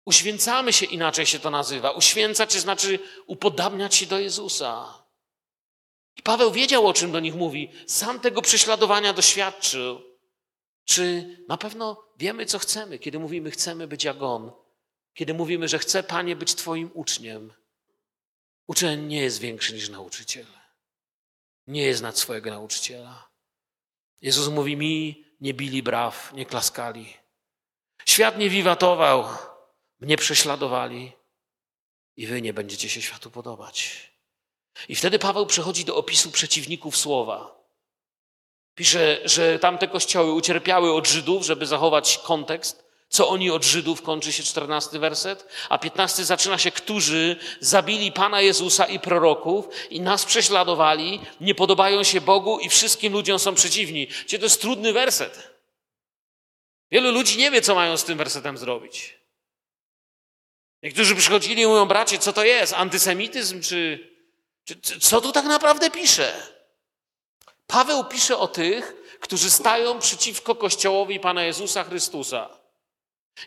Uświęcamy 0.04 0.72
się, 0.72 0.86
inaczej 0.86 1.26
się 1.26 1.38
to 1.38 1.50
nazywa. 1.50 1.90
Uświęcać 1.90 2.52
znaczy 2.52 2.98
upodabniać 3.26 3.94
się 3.94 4.06
do 4.06 4.18
Jezusa. 4.18 5.02
I 6.16 6.22
Paweł 6.22 6.50
wiedział, 6.50 6.86
o 6.86 6.92
czym 6.92 7.12
do 7.12 7.20
nich 7.20 7.34
mówi. 7.34 7.70
Sam 7.86 8.20
tego 8.20 8.42
prześladowania 8.42 9.12
doświadczył. 9.12 10.02
Czy 10.84 11.36
na 11.48 11.56
pewno 11.56 12.04
wiemy, 12.16 12.46
co 12.46 12.58
chcemy, 12.58 12.98
kiedy 12.98 13.18
mówimy, 13.18 13.50
chcemy 13.50 13.86
być 13.88 14.04
jak 14.04 14.22
On? 14.22 14.52
Kiedy 15.14 15.34
mówimy, 15.34 15.68
że 15.68 15.78
chcę, 15.78 16.02
Panie, 16.02 16.36
być 16.36 16.54
Twoim 16.54 16.90
uczniem? 16.94 17.52
Uczeń 18.66 19.06
nie 19.06 19.20
jest 19.20 19.40
większy 19.40 19.74
niż 19.74 19.88
nauczyciel. 19.88 20.57
Nie 21.68 21.94
nad 22.02 22.18
swojego 22.18 22.50
nauczyciela. 22.50 23.28
Jezus 24.20 24.48
mówi 24.48 24.76
mi, 24.76 25.24
nie 25.40 25.54
bili 25.54 25.82
braw, 25.82 26.32
nie 26.32 26.46
klaskali. 26.46 27.16
Świat 28.04 28.38
nie 28.38 28.50
wiwatował, 28.50 29.24
mnie 30.00 30.16
prześladowali 30.16 31.12
i 32.16 32.26
wy 32.26 32.42
nie 32.42 32.52
będziecie 32.52 32.88
się 32.88 33.02
światu 33.02 33.30
podobać. 33.30 34.08
I 34.88 34.94
wtedy 34.94 35.18
Paweł 35.18 35.46
przechodzi 35.46 35.84
do 35.84 35.96
opisu 35.96 36.30
przeciwników 36.30 36.96
słowa. 36.96 37.58
Pisze, 38.74 39.20
że 39.24 39.58
tamte 39.58 39.88
kościoły 39.88 40.32
ucierpiały 40.32 40.94
od 40.94 41.08
Żydów, 41.08 41.42
żeby 41.44 41.66
zachować 41.66 42.18
kontekst. 42.18 42.87
Co 43.08 43.28
oni 43.28 43.50
od 43.50 43.64
Żydów, 43.64 44.02
kończy 44.02 44.32
się 44.32 44.42
czternasty 44.42 44.98
werset, 44.98 45.48
a 45.68 45.78
piętnasty 45.78 46.24
zaczyna 46.24 46.58
się, 46.58 46.70
którzy 46.70 47.36
zabili 47.60 48.12
Pana 48.12 48.40
Jezusa 48.40 48.84
i 48.84 48.98
proroków 49.00 49.68
i 49.90 50.00
nas 50.00 50.24
prześladowali, 50.24 51.20
nie 51.40 51.54
podobają 51.54 52.02
się 52.02 52.20
Bogu 52.20 52.58
i 52.58 52.68
wszystkim 52.68 53.12
ludziom 53.12 53.38
są 53.38 53.54
przeciwni. 53.54 54.08
Gdzie 54.24 54.38
to 54.38 54.44
jest 54.44 54.60
trudny 54.60 54.92
werset. 54.92 55.48
Wielu 56.90 57.12
ludzi 57.12 57.38
nie 57.38 57.50
wie, 57.50 57.62
co 57.62 57.74
mają 57.74 57.96
z 57.96 58.04
tym 58.04 58.18
wersetem 58.18 58.58
zrobić. 58.58 59.18
Niektórzy 60.82 61.16
przychodzili 61.16 61.62
i 61.62 61.66
mówią, 61.66 61.86
bracie, 61.86 62.18
co 62.18 62.32
to 62.32 62.44
jest? 62.44 62.72
Antysemityzm? 62.72 63.62
Czy, 63.62 64.08
czy 64.64 65.00
co 65.00 65.20
tu 65.20 65.32
tak 65.32 65.44
naprawdę 65.44 65.90
pisze? 65.90 66.42
Paweł 67.66 68.04
pisze 68.04 68.38
o 68.38 68.48
tych, 68.48 68.94
którzy 69.20 69.50
stają 69.50 69.98
przeciwko 69.98 70.54
Kościołowi 70.54 71.20
Pana 71.20 71.44
Jezusa 71.44 71.84
Chrystusa. 71.84 72.57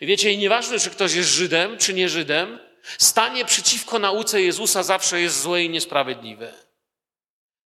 I 0.01 0.05
wiecie, 0.05 0.31
i 0.31 0.37
nieważne, 0.37 0.79
czy 0.79 0.89
ktoś 0.89 1.13
jest 1.13 1.29
Żydem, 1.29 1.77
czy 1.77 1.93
nie 1.93 2.09
Żydem, 2.09 2.59
stanie 2.97 3.45
przeciwko 3.45 3.99
nauce 3.99 4.41
Jezusa 4.41 4.83
zawsze 4.83 5.21
jest 5.21 5.41
złe 5.41 5.63
i 5.63 5.69
niesprawiedliwe. 5.69 6.53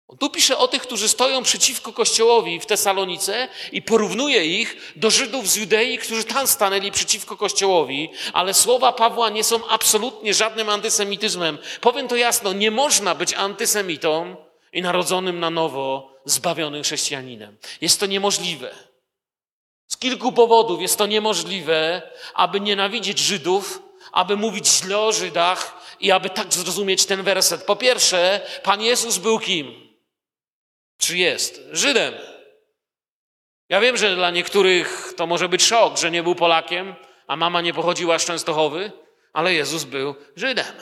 On 0.09 0.19
tu 0.19 0.31
pisze 0.31 0.59
o 0.59 0.69
tych, 0.69 0.83
którzy 0.83 1.09
stoją 1.09 1.43
przeciwko 1.43 1.93
Kościołowi 1.93 2.61
w 2.61 2.66
Tesalonice 2.66 3.49
i 3.73 3.83
porównuje 3.83 4.47
ich 4.47 4.93
do 4.97 5.11
Żydów 5.11 5.49
z 5.49 5.57
Judei, 5.57 5.99
którzy 5.99 6.25
tam 6.25 6.47
stanęli 6.47 6.91
przeciwko 6.93 7.37
Kościołowi, 7.37 8.11
ale 8.33 8.55
słowa 8.55 8.93
Pawła 8.93 9.31
nie 9.31 9.45
są 9.45 9.69
absolutnie 9.69 10.35
żadnym 10.35 10.69
antysemityzmem. 10.69 11.59
Powiem 11.81 12.09
to 12.09 12.16
jasno, 12.16 12.53
nie 12.53 12.71
można 12.71 13.14
być 13.14 13.35
antysemitą 13.35 14.37
i 14.73 14.83
narodzonym 14.83 15.41
na 15.41 15.51
nowo, 15.51 16.14
zbawionym 16.25 16.83
chrześcijaninem. 16.83 17.57
Jest 17.81 18.01
to 18.01 18.07
niemożliwe. 18.07 18.88
Z 19.89 19.97
kilku 19.97 20.32
powodów 20.32 20.82
jest 20.82 20.99
to 20.99 21.07
niemożliwe, 21.07 22.03
aby 22.34 22.61
nienawidzić 22.61 23.18
Żydów, 23.18 23.82
aby 24.12 24.36
mówić 24.36 24.68
źle 24.68 24.99
o 24.99 25.12
Żydach 25.12 25.80
i 26.01 26.11
aby 26.11 26.30
tak 26.30 26.55
zrozumieć 26.55 27.07
ten 27.07 27.22
werset. 27.22 27.64
Po 27.64 27.76
pierwsze, 27.76 28.41
Pan 28.62 28.82
Jezus 28.82 29.18
był 29.18 29.39
kim? 29.39 29.89
Czy 30.99 31.18
jest? 31.18 31.61
Żydem. 31.72 32.14
Ja 33.68 33.80
wiem, 33.80 33.97
że 33.97 34.16
dla 34.16 34.30
niektórych 34.30 35.12
to 35.16 35.26
może 35.26 35.49
być 35.49 35.62
szok, 35.62 35.99
że 35.99 36.11
nie 36.11 36.22
był 36.22 36.34
Polakiem, 36.34 36.95
a 37.26 37.36
mama 37.36 37.61
nie 37.61 37.74
pochodziła 37.74 38.18
z 38.18 38.24
Częstochowy, 38.24 38.93
ale 39.32 39.55
Jezus 39.55 39.84
był 39.84 40.14
Żydem. 40.36 40.74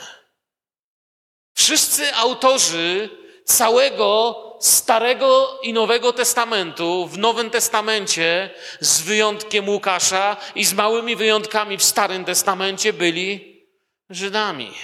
Wszyscy 1.54 2.14
autorzy 2.14 3.10
całego 3.46 4.42
Starego 4.60 5.58
i 5.62 5.72
Nowego 5.72 6.12
Testamentu, 6.12 7.06
w 7.06 7.18
Nowym 7.18 7.50
Testamencie, 7.50 8.50
z 8.80 9.00
wyjątkiem 9.00 9.68
Łukasza 9.68 10.36
i 10.54 10.64
z 10.64 10.72
małymi 10.74 11.16
wyjątkami 11.16 11.76
w 11.76 11.82
Starym 11.84 12.24
Testamencie, 12.24 12.92
byli 12.92 13.56
Żydami. 14.10 14.74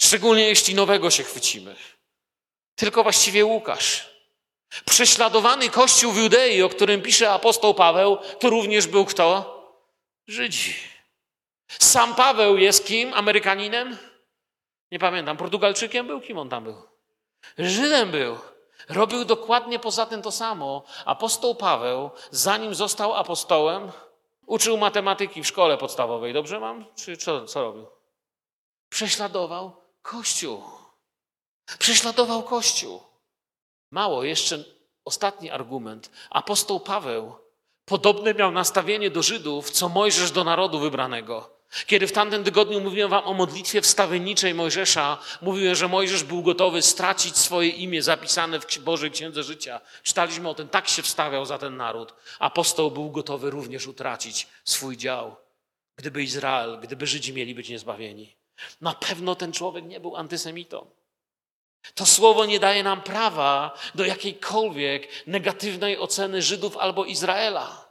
Szczególnie 0.00 0.48
jeśli 0.48 0.74
Nowego 0.74 1.10
się 1.10 1.22
chwycimy. 1.22 1.76
Tylko 2.74 3.02
właściwie 3.02 3.44
Łukasz. 3.44 4.12
Prześladowany 4.90 5.70
Kościół 5.70 6.12
w 6.12 6.18
Judei, 6.18 6.62
o 6.62 6.68
którym 6.68 7.02
pisze 7.02 7.30
apostoł 7.30 7.74
Paweł, 7.74 8.18
to 8.40 8.50
również 8.50 8.86
był 8.86 9.04
kto? 9.04 9.58
Żydzi. 10.26 10.74
Sam 11.68 12.14
Paweł 12.14 12.58
jest 12.58 12.86
kim? 12.86 13.14
Amerykaninem? 13.14 13.98
Nie 14.92 14.98
pamiętam. 14.98 15.36
Portugalczykiem 15.36 16.06
był? 16.06 16.20
Kim 16.20 16.38
on 16.38 16.48
tam 16.48 16.64
był? 16.64 16.91
Żydem 17.58 18.10
był. 18.10 18.38
Robił 18.88 19.24
dokładnie 19.24 19.78
poza 19.78 20.06
tym 20.06 20.22
to 20.22 20.32
samo. 20.32 20.82
Apostoł 21.04 21.54
Paweł, 21.54 22.10
zanim 22.30 22.74
został 22.74 23.14
apostołem, 23.14 23.92
uczył 24.46 24.78
matematyki 24.78 25.42
w 25.42 25.46
szkole 25.46 25.78
podstawowej. 25.78 26.32
Dobrze 26.32 26.60
mam? 26.60 26.84
Czy 26.96 27.16
co, 27.16 27.46
co 27.46 27.62
robił? 27.62 27.86
Prześladował 28.88 29.76
Kościół. 30.02 30.62
Prześladował 31.78 32.42
Kościół. 32.42 33.02
Mało, 33.90 34.24
jeszcze 34.24 34.64
ostatni 35.04 35.50
argument. 35.50 36.10
Apostoł 36.30 36.80
Paweł 36.80 37.34
podobne 37.84 38.34
miał 38.34 38.50
nastawienie 38.50 39.10
do 39.10 39.22
Żydów, 39.22 39.70
co 39.70 39.88
Mojżesz 39.88 40.30
do 40.30 40.44
narodu 40.44 40.78
wybranego. 40.78 41.50
Kiedy 41.86 42.06
w 42.06 42.12
tamtym 42.12 42.44
tygodniu 42.44 42.80
mówiłem 42.80 43.10
wam 43.10 43.24
o 43.24 43.34
modlitwie 43.34 43.80
wstawienniczej 43.80 44.54
Mojżesza, 44.54 45.18
mówiłem, 45.42 45.74
że 45.74 45.88
Mojżesz 45.88 46.24
był 46.24 46.42
gotowy 46.42 46.82
stracić 46.82 47.36
swoje 47.36 47.68
imię 47.68 48.02
zapisane 48.02 48.60
w 48.60 48.78
Bożej 48.78 49.10
Księdze 49.10 49.42
Życia. 49.42 49.80
Czytaliśmy 50.02 50.48
o 50.48 50.54
tym, 50.54 50.68
tak 50.68 50.88
się 50.88 51.02
wstawiał 51.02 51.44
za 51.44 51.58
ten 51.58 51.76
naród. 51.76 52.14
Apostoł 52.38 52.90
był 52.90 53.10
gotowy 53.10 53.50
również 53.50 53.86
utracić 53.86 54.48
swój 54.64 54.96
dział, 54.96 55.36
gdyby 55.96 56.22
Izrael, 56.22 56.78
gdyby 56.82 57.06
Żydzi 57.06 57.32
mieli 57.32 57.54
być 57.54 57.68
niezbawieni. 57.68 58.36
Na 58.80 58.94
pewno 58.94 59.34
ten 59.34 59.52
człowiek 59.52 59.84
nie 59.84 60.00
był 60.00 60.16
antysemitą. 60.16 60.86
To 61.94 62.06
słowo 62.06 62.44
nie 62.46 62.60
daje 62.60 62.82
nam 62.82 63.02
prawa 63.02 63.78
do 63.94 64.04
jakiejkolwiek 64.04 65.08
negatywnej 65.26 65.98
oceny 65.98 66.42
Żydów 66.42 66.76
albo 66.76 67.04
Izraela. 67.04 67.81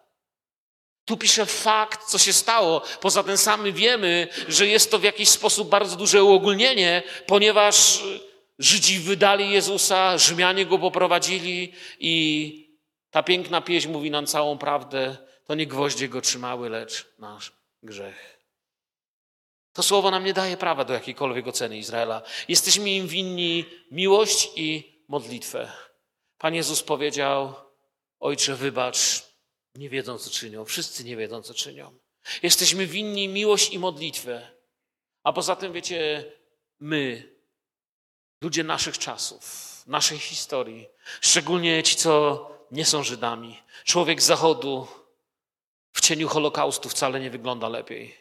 Tu 1.11 1.17
pisze 1.17 1.45
fakt, 1.45 2.05
co 2.05 2.17
się 2.17 2.33
stało. 2.33 2.81
Poza 3.01 3.23
tym 3.23 3.37
sami 3.37 3.73
wiemy, 3.73 4.27
że 4.47 4.67
jest 4.67 4.91
to 4.91 4.99
w 4.99 5.03
jakiś 5.03 5.29
sposób 5.29 5.69
bardzo 5.69 5.95
duże 5.95 6.23
uogólnienie, 6.23 7.03
ponieważ 7.27 8.03
Żydzi 8.59 8.99
wydali 8.99 9.51
Jezusa, 9.51 10.17
Rzymianie 10.17 10.65
go 10.65 10.79
poprowadzili 10.79 11.73
i 11.99 12.77
ta 13.09 13.23
piękna 13.23 13.61
pieśń 13.61 13.89
mówi 13.89 14.11
nam 14.11 14.25
całą 14.25 14.57
prawdę. 14.57 15.17
To 15.45 15.55
nie 15.55 15.67
gwoździe 15.67 16.09
go 16.09 16.21
trzymały, 16.21 16.69
lecz 16.69 17.07
nasz 17.19 17.51
grzech. 17.83 18.39
To 19.73 19.83
słowo 19.83 20.11
nam 20.11 20.23
nie 20.23 20.33
daje 20.33 20.57
prawa 20.57 20.85
do 20.85 20.93
jakiejkolwiek 20.93 21.47
oceny 21.47 21.77
Izraela. 21.77 22.21
Jesteśmy 22.47 22.89
im 22.89 23.07
winni 23.07 23.65
miłość 23.91 24.49
i 24.55 24.83
modlitwę. 25.07 25.71
Pan 26.37 26.55
Jezus 26.55 26.83
powiedział: 26.83 27.53
Ojcze, 28.19 28.55
wybacz, 28.55 29.30
nie 29.75 29.89
wiedzą, 29.89 30.17
co 30.17 30.29
czynią. 30.29 30.65
Wszyscy 30.65 31.03
nie 31.03 31.17
wiedzą, 31.17 31.41
co 31.41 31.53
czynią. 31.53 31.97
Jesteśmy 32.43 32.87
winni 32.87 33.27
miłość 33.27 33.73
i 33.73 33.79
modlitwę. 33.79 34.51
A 35.23 35.33
poza 35.33 35.55
tym, 35.55 35.73
wiecie, 35.73 36.31
my, 36.79 37.35
ludzie 38.41 38.63
naszych 38.63 38.97
czasów, 38.97 39.43
naszej 39.87 40.19
historii, 40.19 40.87
szczególnie 41.21 41.83
ci, 41.83 41.95
co 41.95 42.47
nie 42.71 42.85
są 42.85 43.03
Żydami, 43.03 43.63
człowiek 43.83 44.21
z 44.21 44.25
Zachodu 44.25 44.87
w 45.93 46.01
cieniu 46.01 46.27
Holokaustu 46.27 46.89
wcale 46.89 47.19
nie 47.19 47.29
wygląda 47.29 47.69
lepiej. 47.69 48.17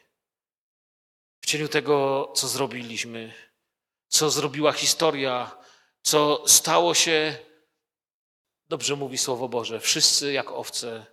W 1.41 1.47
cieniu 1.47 1.69
tego, 1.69 2.29
co 2.37 2.49
zrobiliśmy, 2.49 3.33
co 4.09 4.31
zrobiła 4.31 4.73
historia, 4.73 5.57
co 6.03 6.45
stało 6.47 6.95
się, 6.95 7.39
dobrze 8.69 8.97
mówi 8.97 9.19
Słowo 9.19 9.49
Boże, 9.49 9.81
wszyscy 9.81 10.33
jak 10.33 10.51
owce 10.51 11.07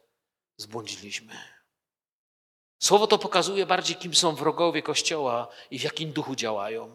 zbłądziliśmy. 0.58 1.34
Słowo 2.80 3.08
to 3.08 3.18
pokazuje 3.18 3.66
bardziej, 3.66 3.95
kim 3.95 4.16
są 4.16 4.36
wrogowie 4.36 4.82
Kościoła 4.82 5.47
i 5.72 5.80
w 5.80 5.84
jakim 5.84 6.12
duchu 6.12 6.36
działają. 6.36 6.93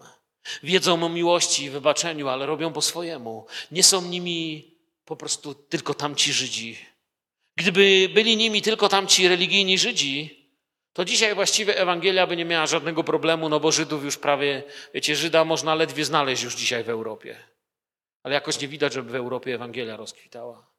Wiedzą 0.62 1.04
o 1.04 1.08
miłości 1.08 1.64
i 1.64 1.70
wybaczeniu, 1.70 2.28
ale 2.28 2.46
robią 2.46 2.72
po 2.72 2.82
swojemu. 2.82 3.46
Nie 3.70 3.82
są 3.82 4.02
nimi 4.02 4.70
po 5.04 5.16
prostu 5.16 5.54
tylko 5.54 5.94
tamci 5.94 6.32
Żydzi. 6.32 6.78
Gdyby 7.56 8.08
byli 8.14 8.36
nimi 8.36 8.62
tylko 8.62 8.88
tamci 8.88 9.28
religijni 9.28 9.78
Żydzi, 9.78 10.42
to 10.92 11.04
dzisiaj 11.04 11.34
właściwie 11.34 11.78
Ewangelia 11.78 12.26
by 12.26 12.36
nie 12.36 12.44
miała 12.44 12.66
żadnego 12.66 13.04
problemu, 13.04 13.48
no 13.48 13.60
bo 13.60 13.72
Żydów 13.72 14.04
już 14.04 14.16
prawie, 14.16 14.62
wiecie, 14.94 15.16
Żyda 15.16 15.44
można 15.44 15.74
ledwie 15.74 16.04
znaleźć 16.04 16.42
już 16.42 16.54
dzisiaj 16.54 16.84
w 16.84 16.88
Europie. 16.88 17.36
Ale 18.22 18.34
jakoś 18.34 18.60
nie 18.60 18.68
widać, 18.68 18.92
żeby 18.92 19.10
w 19.10 19.14
Europie 19.14 19.54
Ewangelia 19.54 19.96
rozkwitała. 19.96 20.71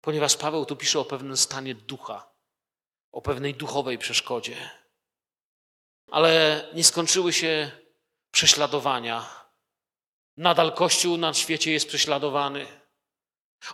Ponieważ 0.00 0.36
Paweł 0.36 0.66
tu 0.66 0.76
pisze 0.76 1.00
o 1.00 1.04
pewnym 1.04 1.36
stanie 1.36 1.74
ducha, 1.74 2.28
o 3.12 3.22
pewnej 3.22 3.54
duchowej 3.54 3.98
przeszkodzie. 3.98 4.70
Ale 6.10 6.64
nie 6.74 6.84
skończyły 6.84 7.32
się 7.32 7.70
prześladowania. 8.30 9.38
Nadal 10.36 10.72
Kościół 10.72 11.16
na 11.16 11.34
świecie 11.34 11.72
jest 11.72 11.88
prześladowany. 11.88 12.66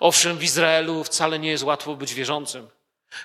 Owszem, 0.00 0.38
w 0.38 0.44
Izraelu 0.44 1.04
wcale 1.04 1.38
nie 1.38 1.50
jest 1.50 1.64
łatwo 1.64 1.96
być 1.96 2.14
wierzącym. 2.14 2.68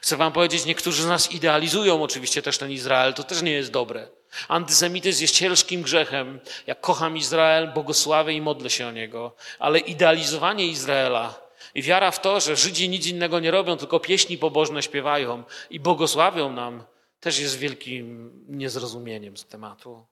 Chcę 0.02 0.18
wam 0.18 0.34
powiedzieć, 0.34 0.66
niektórzy 0.66 1.04
z 1.04 1.08
nas 1.08 1.32
idealizują 1.32 2.04
oczywiście 2.04 2.42
też 2.42 2.58
ten 2.58 2.72
Izrael, 2.72 3.14
to 3.14 3.24
też 3.24 3.42
nie 3.42 3.52
jest 3.52 3.72
dobre. 3.72 4.08
Antysemityzm 4.48 5.22
jest 5.22 5.36
ciężkim 5.36 5.82
grzechem. 5.82 6.40
Jak 6.68 6.82
kocham 6.82 7.18
Izrael, 7.18 7.68
błogosławię 7.68 8.34
i 8.34 8.42
modlę 8.42 8.70
się 8.70 8.88
o 8.88 8.92
niego. 8.92 9.36
Ale 9.60 9.80
idealizowanie 9.80 10.68
Izraela 10.68 11.49
i 11.76 11.82
wiara 11.82 12.12
w 12.12 12.22
to, 12.22 12.40
że 12.40 12.56
Żydzi 12.56 12.90
nic 12.90 13.08
innego 13.08 13.40
nie 13.40 13.52
robią, 13.52 13.78
tylko 13.78 14.00
pieśni 14.00 14.38
pobożne 14.38 14.84
śpiewają 14.84 15.44
i 15.70 15.80
błogosławią 15.80 16.54
nam, 16.54 16.84
też 17.20 17.40
jest 17.40 17.58
wielkim 17.58 18.32
niezrozumieniem 18.48 19.38
z 19.38 19.46
tematu. 19.46 20.06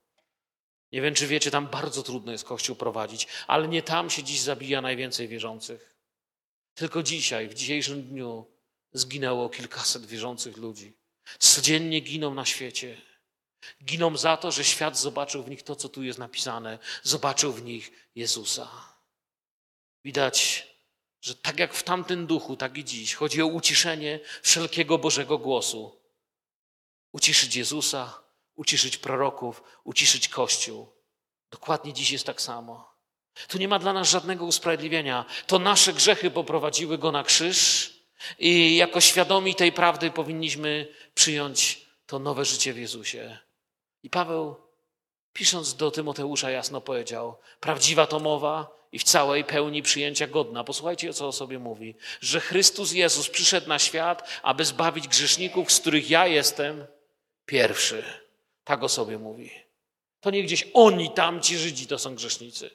Nie 0.91 1.01
wiem, 1.01 1.13
czy 1.13 1.27
wiecie, 1.27 1.51
tam 1.51 1.67
bardzo 1.67 2.03
trudno 2.03 2.31
jest 2.31 2.43
Kościół 2.43 2.75
prowadzić, 2.75 3.27
ale 3.47 3.67
nie 3.67 3.81
tam 3.81 4.09
się 4.09 4.23
dziś 4.23 4.39
zabija 4.39 4.81
najwięcej 4.81 5.27
wierzących. 5.27 5.95
Tylko 6.73 7.03
dzisiaj, 7.03 7.49
w 7.49 7.53
dzisiejszym 7.53 8.03
dniu, 8.03 8.45
zginęło 8.93 9.49
kilkaset 9.49 10.05
wierzących 10.05 10.57
ludzi. 10.57 10.93
Codziennie 11.39 11.99
giną 11.99 12.33
na 12.33 12.45
świecie. 12.45 13.01
Giną 13.83 14.17
za 14.17 14.37
to, 14.37 14.51
że 14.51 14.63
świat 14.63 14.99
zobaczył 14.99 15.43
w 15.43 15.49
nich 15.49 15.63
to, 15.63 15.75
co 15.75 15.89
tu 15.89 16.03
jest 16.03 16.19
napisane. 16.19 16.79
Zobaczył 17.03 17.53
w 17.53 17.63
nich 17.63 17.91
Jezusa. 18.15 18.69
Widać, 20.05 20.67
że 21.22 21.36
tak 21.36 21.59
jak 21.59 21.74
w 21.74 21.84
tamtym 21.84 22.28
duchu, 22.28 22.57
tak 22.57 22.78
i 22.78 22.86
dziś 22.86 23.15
chodzi 23.15 23.41
o 23.41 23.47
uciszenie 23.47 24.20
wszelkiego 24.41 24.97
Bożego 24.97 25.38
głosu. 25.38 26.01
Uciszyć 27.11 27.55
Jezusa, 27.55 28.22
uciszyć 28.55 28.97
proroków, 28.97 29.63
uciszyć 29.84 30.28
Kościół. 30.28 30.88
Dokładnie 31.51 31.93
dziś 31.93 32.11
jest 32.11 32.26
tak 32.26 32.41
samo. 32.41 32.97
Tu 33.47 33.57
nie 33.57 33.68
ma 33.68 33.80
dla 33.80 33.93
nas 33.93 34.09
żadnego 34.09 34.45
usprawiedliwienia. 34.45 35.26
To 35.47 35.59
nasze 35.59 35.93
grzechy 35.93 36.32
poprowadziły 36.32 36.97
go 36.97 37.11
na 37.11 37.24
krzyż 37.24 37.93
i 38.39 38.76
jako 38.76 39.01
świadomi 39.01 39.55
tej 39.55 39.72
prawdy 39.72 40.11
powinniśmy 40.11 40.88
przyjąć 41.13 41.88
to 42.05 42.20
nowe 42.20 42.45
życie 42.45 42.74
w 42.74 42.78
Jezusie. 42.78 43.38
I 44.03 44.09
Paweł, 44.09 44.66
pisząc 45.38 45.75
do 45.75 45.91
Tymoteusza, 45.91 46.51
jasno 46.51 46.81
powiedział: 46.81 47.35
Prawdziwa 47.59 48.07
to 48.07 48.19
mowa 48.19 48.67
i 48.91 48.99
w 48.99 49.03
całej 49.03 49.43
pełni 49.43 49.81
przyjęcia 49.81 50.27
godna. 50.27 50.63
Posłuchajcie, 50.63 51.13
co 51.13 51.27
o 51.27 51.31
sobie 51.31 51.59
mówi: 51.59 51.95
że 52.21 52.39
Chrystus 52.39 52.91
Jezus 52.91 53.29
przyszedł 53.29 53.69
na 53.69 53.79
świat, 53.79 54.29
aby 54.43 54.65
zbawić 54.65 55.07
grzeszników, 55.07 55.71
z 55.71 55.79
których 55.79 56.09
ja 56.09 56.27
jestem 56.27 56.85
pierwszy. 57.45 58.03
Tak 58.63 58.83
o 58.83 58.89
sobie 58.89 59.17
mówi. 59.17 59.51
To 60.21 60.29
nie 60.31 60.43
gdzieś 60.43 60.67
oni, 60.73 61.11
tamci 61.11 61.57
Żydzi 61.57 61.88
to 61.88 61.99
są 61.99 62.15
grzesznicy. 62.15 62.69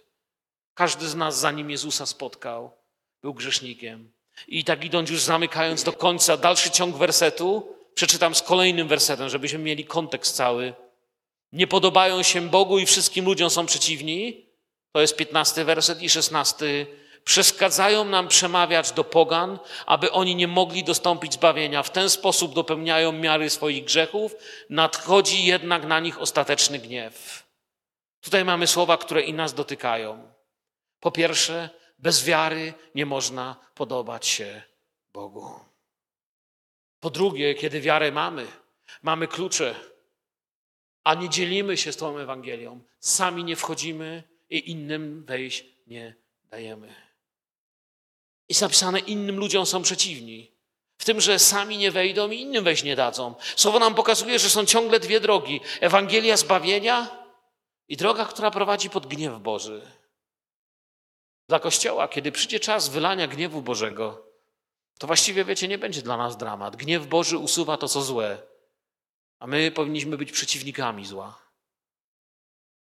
Każdy 0.74 1.08
z 1.08 1.14
nas, 1.14 1.38
zanim 1.38 1.70
Jezusa 1.70 2.06
spotkał, 2.06 2.70
był 3.22 3.34
grzesznikiem. 3.34 4.12
I 4.48 4.64
tak 4.64 4.84
idąc 4.84 5.10
już 5.10 5.22
zamykając 5.22 5.84
do 5.84 5.92
końca 5.92 6.36
dalszy 6.36 6.70
ciąg 6.70 6.96
wersetu, 6.96 7.76
przeczytam 7.94 8.34
z 8.34 8.42
kolejnym 8.42 8.88
wersetem, 8.88 9.28
żebyśmy 9.28 9.58
mieli 9.58 9.84
kontekst 9.84 10.36
cały. 10.36 10.74
Nie 11.52 11.66
podobają 11.66 12.22
się 12.22 12.48
Bogu 12.48 12.78
i 12.78 12.86
wszystkim 12.86 13.24
ludziom 13.24 13.50
są 13.50 13.66
przeciwni. 13.66 14.46
To 14.92 15.00
jest 15.00 15.16
piętnasty 15.16 15.64
werset 15.64 16.02
i 16.02 16.08
szesnasty. 16.10 16.86
Przeszkadzają 17.24 18.04
nam 18.04 18.28
przemawiać 18.28 18.92
do 18.92 19.04
pogan, 19.04 19.58
aby 19.86 20.12
oni 20.12 20.36
nie 20.36 20.48
mogli 20.48 20.84
dostąpić 20.84 21.32
zbawienia. 21.32 21.82
W 21.82 21.90
ten 21.90 22.10
sposób 22.10 22.54
dopełniają 22.54 23.12
miary 23.12 23.50
swoich 23.50 23.84
grzechów. 23.84 24.36
Nadchodzi 24.70 25.44
jednak 25.44 25.84
na 25.86 26.00
nich 26.00 26.20
ostateczny 26.20 26.78
gniew. 26.78 27.46
Tutaj 28.20 28.44
mamy 28.44 28.66
słowa, 28.66 28.96
które 28.96 29.22
i 29.22 29.34
nas 29.34 29.54
dotykają. 29.54 30.32
Po 31.00 31.10
pierwsze, 31.10 31.70
bez 31.98 32.24
wiary 32.24 32.74
nie 32.94 33.06
można 33.06 33.56
podobać 33.74 34.26
się 34.26 34.62
Bogu. 35.12 35.60
Po 37.00 37.10
drugie, 37.10 37.54
kiedy 37.54 37.80
wiarę 37.80 38.12
mamy, 38.12 38.46
mamy 39.02 39.28
klucze, 39.28 39.74
a 41.04 41.14
nie 41.14 41.28
dzielimy 41.28 41.76
się 41.76 41.92
z 41.92 41.96
tą 41.96 42.18
Ewangelią, 42.18 42.80
sami 43.00 43.44
nie 43.44 43.56
wchodzimy 43.56 44.22
i 44.50 44.70
innym 44.70 45.24
wejść 45.24 45.64
nie 45.86 46.14
dajemy. 46.50 46.94
Jest 48.48 48.60
napisane, 48.60 48.98
innym 48.98 49.36
ludziom 49.36 49.66
są 49.66 49.82
przeciwni. 49.82 50.52
W 50.98 51.04
tym, 51.04 51.20
że 51.20 51.38
sami 51.38 51.78
nie 51.78 51.90
wejdą 51.90 52.30
i 52.30 52.40
innym 52.40 52.64
wejść 52.64 52.82
nie 52.82 52.96
dadzą. 52.96 53.34
Słowo 53.56 53.78
nam 53.78 53.94
pokazuje, 53.94 54.38
że 54.38 54.50
są 54.50 54.66
ciągle 54.66 55.00
dwie 55.00 55.20
drogi: 55.20 55.60
Ewangelia 55.80 56.36
zbawienia 56.36 57.24
i 57.88 57.96
droga, 57.96 58.24
która 58.24 58.50
prowadzi 58.50 58.90
pod 58.90 59.06
gniew 59.06 59.40
Boży. 59.40 59.90
Dla 61.48 61.60
Kościoła, 61.60 62.08
kiedy 62.08 62.32
przyjdzie 62.32 62.60
czas 62.60 62.88
wylania 62.88 63.26
gniewu 63.26 63.62
Bożego, 63.62 64.26
to 64.98 65.06
właściwie, 65.06 65.44
wiecie, 65.44 65.68
nie 65.68 65.78
będzie 65.78 66.02
dla 66.02 66.16
nas 66.16 66.36
dramat. 66.36 66.76
Gniew 66.76 67.06
Boży 67.06 67.38
usuwa 67.38 67.76
to, 67.76 67.88
co 67.88 68.02
złe, 68.02 68.42
a 69.42 69.46
my 69.46 69.70
powinniśmy 69.70 70.16
być 70.16 70.32
przeciwnikami 70.32 71.06
zła. 71.06 71.38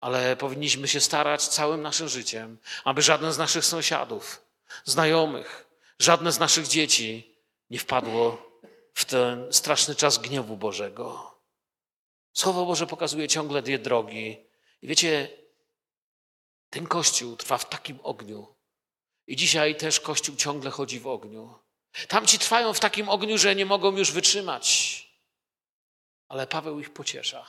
Ale 0.02 0.36
powinniśmy 0.36 0.88
się 0.88 1.00
starać 1.00 1.48
całym 1.48 1.82
naszym 1.82 2.10
życiem, 2.10 2.58
aby 2.84 3.02
żaden 3.02 3.34
z 3.34 3.38
naszych 3.38 3.66
sąsiadów, 3.66 4.42
znajomych, 4.86 5.68
żadne 6.00 6.32
z 6.32 6.40
naszych 6.40 6.68
dzieci 6.68 7.36
nie 7.70 7.80
wpadło 7.80 8.52
w 8.94 9.06
ten 9.06 9.54
straszny 9.54 9.96
czas 9.96 10.18
gniewu 10.18 10.58
Bożego. 10.58 11.36
Słowo 12.34 12.66
Boże 12.66 12.88
pokazuje 12.88 13.28
ciągle 13.28 13.62
dwie 13.62 13.80
drogi. 13.80 14.38
I 14.82 14.88
wiecie, 14.88 15.30
ten 16.70 16.88
kościół 16.88 17.36
trwa 17.36 17.58
w 17.58 17.70
takim 17.70 18.00
ogniu. 18.04 18.56
I 19.28 19.36
dzisiaj 19.36 19.76
też 19.76 20.00
kościół 20.00 20.36
ciągle 20.36 20.72
chodzi 20.72 21.00
w 21.00 21.08
ogniu. 21.08 21.60
Tamci 22.08 22.40
trwają 22.40 22.74
w 22.74 22.80
takim 22.80 23.10
ogniu, 23.10 23.38
że 23.38 23.56
nie 23.56 23.66
mogą 23.66 23.98
już 23.98 24.12
wytrzymać. 24.12 25.11
Ale 26.32 26.48
Paweł 26.48 26.80
ich 26.80 26.94
pociesza. 26.94 27.46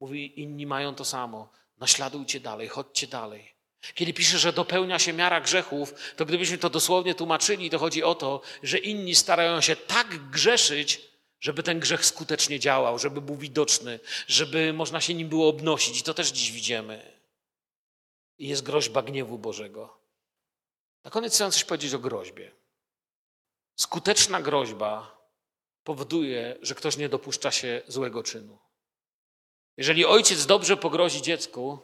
Mówi, 0.00 0.40
inni 0.40 0.66
mają 0.66 0.94
to 0.94 1.04
samo. 1.04 1.48
Naśladujcie 1.76 2.40
dalej, 2.40 2.68
chodźcie 2.68 3.06
dalej. 3.06 3.54
Kiedy 3.94 4.12
pisze, 4.12 4.38
że 4.38 4.52
dopełnia 4.52 4.98
się 4.98 5.12
miara 5.12 5.40
grzechów, 5.40 5.94
to 6.16 6.24
gdybyśmy 6.26 6.58
to 6.58 6.70
dosłownie 6.70 7.14
tłumaczyli, 7.14 7.70
to 7.70 7.78
chodzi 7.78 8.02
o 8.02 8.14
to, 8.14 8.40
że 8.62 8.78
inni 8.78 9.14
starają 9.14 9.60
się 9.60 9.76
tak 9.76 10.30
grzeszyć, 10.30 11.00
żeby 11.40 11.62
ten 11.62 11.80
grzech 11.80 12.06
skutecznie 12.06 12.60
działał, 12.60 12.98
żeby 12.98 13.20
był 13.20 13.36
widoczny, 13.36 14.00
żeby 14.26 14.72
można 14.72 15.00
się 15.00 15.14
nim 15.14 15.28
było 15.28 15.48
obnosić. 15.48 16.00
I 16.00 16.02
to 16.02 16.14
też 16.14 16.28
dziś 16.28 16.52
widzimy 16.52 17.18
i 18.38 18.48
jest 18.48 18.62
groźba 18.62 19.02
gniewu 19.02 19.38
Bożego. 19.38 19.98
Na 21.04 21.10
koniec 21.10 21.34
chcę 21.34 21.50
coś 21.50 21.64
powiedzieć 21.64 21.94
o 21.94 21.98
groźbie. 21.98 22.52
Skuteczna 23.76 24.42
groźba 24.42 25.17
powoduje, 25.88 26.56
że 26.62 26.74
ktoś 26.74 26.96
nie 26.96 27.08
dopuszcza 27.08 27.50
się 27.50 27.82
złego 27.86 28.22
czynu. 28.22 28.58
Jeżeli 29.76 30.04
ojciec 30.06 30.46
dobrze 30.46 30.76
pogrozi 30.76 31.22
dziecku, 31.22 31.78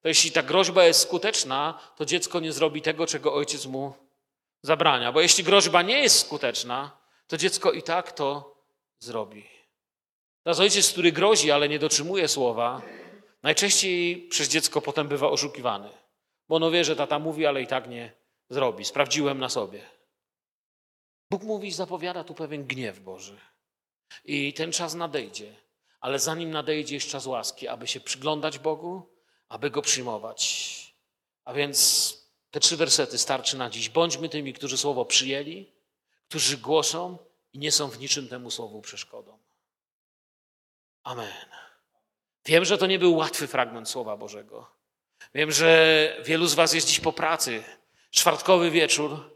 to 0.00 0.08
jeśli 0.08 0.30
ta 0.30 0.42
groźba 0.42 0.84
jest 0.84 1.00
skuteczna, 1.00 1.78
to 1.96 2.04
dziecko 2.04 2.40
nie 2.40 2.52
zrobi 2.52 2.82
tego, 2.82 3.06
czego 3.06 3.34
ojciec 3.34 3.66
mu 3.66 3.92
zabrania. 4.62 5.12
Bo 5.12 5.20
jeśli 5.20 5.44
groźba 5.44 5.82
nie 5.82 5.98
jest 6.02 6.18
skuteczna, 6.18 6.98
to 7.26 7.36
dziecko 7.36 7.72
i 7.72 7.82
tak 7.82 8.12
to 8.12 8.56
zrobi. 8.98 9.46
Teraz 10.42 10.60
ojciec, 10.60 10.92
który 10.92 11.12
grozi, 11.12 11.50
ale 11.50 11.68
nie 11.68 11.78
dotrzymuje 11.78 12.28
słowa, 12.28 12.82
Najczęściej 13.44 14.28
przez 14.28 14.48
dziecko 14.48 14.80
potem 14.80 15.08
bywa 15.08 15.28
oszukiwany, 15.28 15.90
bo 16.48 16.56
ono 16.56 16.70
wie, 16.70 16.84
że 16.84 16.96
tata 16.96 17.18
mówi, 17.18 17.46
ale 17.46 17.62
i 17.62 17.66
tak 17.66 17.88
nie 17.88 18.12
zrobi. 18.50 18.84
Sprawdziłem 18.84 19.38
na 19.38 19.48
sobie. 19.48 19.93
Bóg 21.30 21.42
mówi, 21.42 21.72
zapowiada 21.72 22.24
tu 22.24 22.34
pewien 22.34 22.66
gniew 22.66 23.00
Boży. 23.00 23.38
I 24.24 24.52
ten 24.52 24.72
czas 24.72 24.94
nadejdzie, 24.94 25.56
ale 26.00 26.18
zanim 26.18 26.50
nadejdzie 26.50 26.94
jest 26.94 27.08
czas 27.08 27.26
łaski, 27.26 27.68
aby 27.68 27.86
się 27.86 28.00
przyglądać 28.00 28.58
Bogu, 28.58 29.10
aby 29.48 29.70
Go 29.70 29.82
przyjmować. 29.82 30.94
A 31.44 31.52
więc 31.52 32.24
Te 32.54 32.60
trzy 32.60 32.76
wersety 32.76 33.18
starczy 33.18 33.56
na 33.56 33.70
dziś. 33.70 33.88
Bądźmy 33.88 34.28
tymi, 34.28 34.52
którzy 34.52 34.78
słowo 34.78 35.04
przyjęli, 35.04 35.72
którzy 36.28 36.56
głoszą 36.56 37.18
i 37.52 37.58
nie 37.58 37.72
są 37.72 37.88
w 37.88 37.98
niczym 37.98 38.28
temu 38.28 38.50
słowu 38.50 38.82
przeszkodą. 38.82 39.38
Amen. 41.02 41.32
Wiem, 42.46 42.64
że 42.64 42.78
to 42.78 42.86
nie 42.86 42.98
był 42.98 43.16
łatwy 43.16 43.46
fragment 43.46 43.88
Słowa 43.88 44.16
Bożego. 44.16 44.70
Wiem, 45.34 45.52
że 45.52 46.16
wielu 46.24 46.46
z 46.46 46.54
Was 46.54 46.74
jest 46.74 46.88
dziś 46.88 47.00
po 47.00 47.12
pracy, 47.12 47.64
czwartkowy 48.10 48.70
wieczór, 48.70 49.33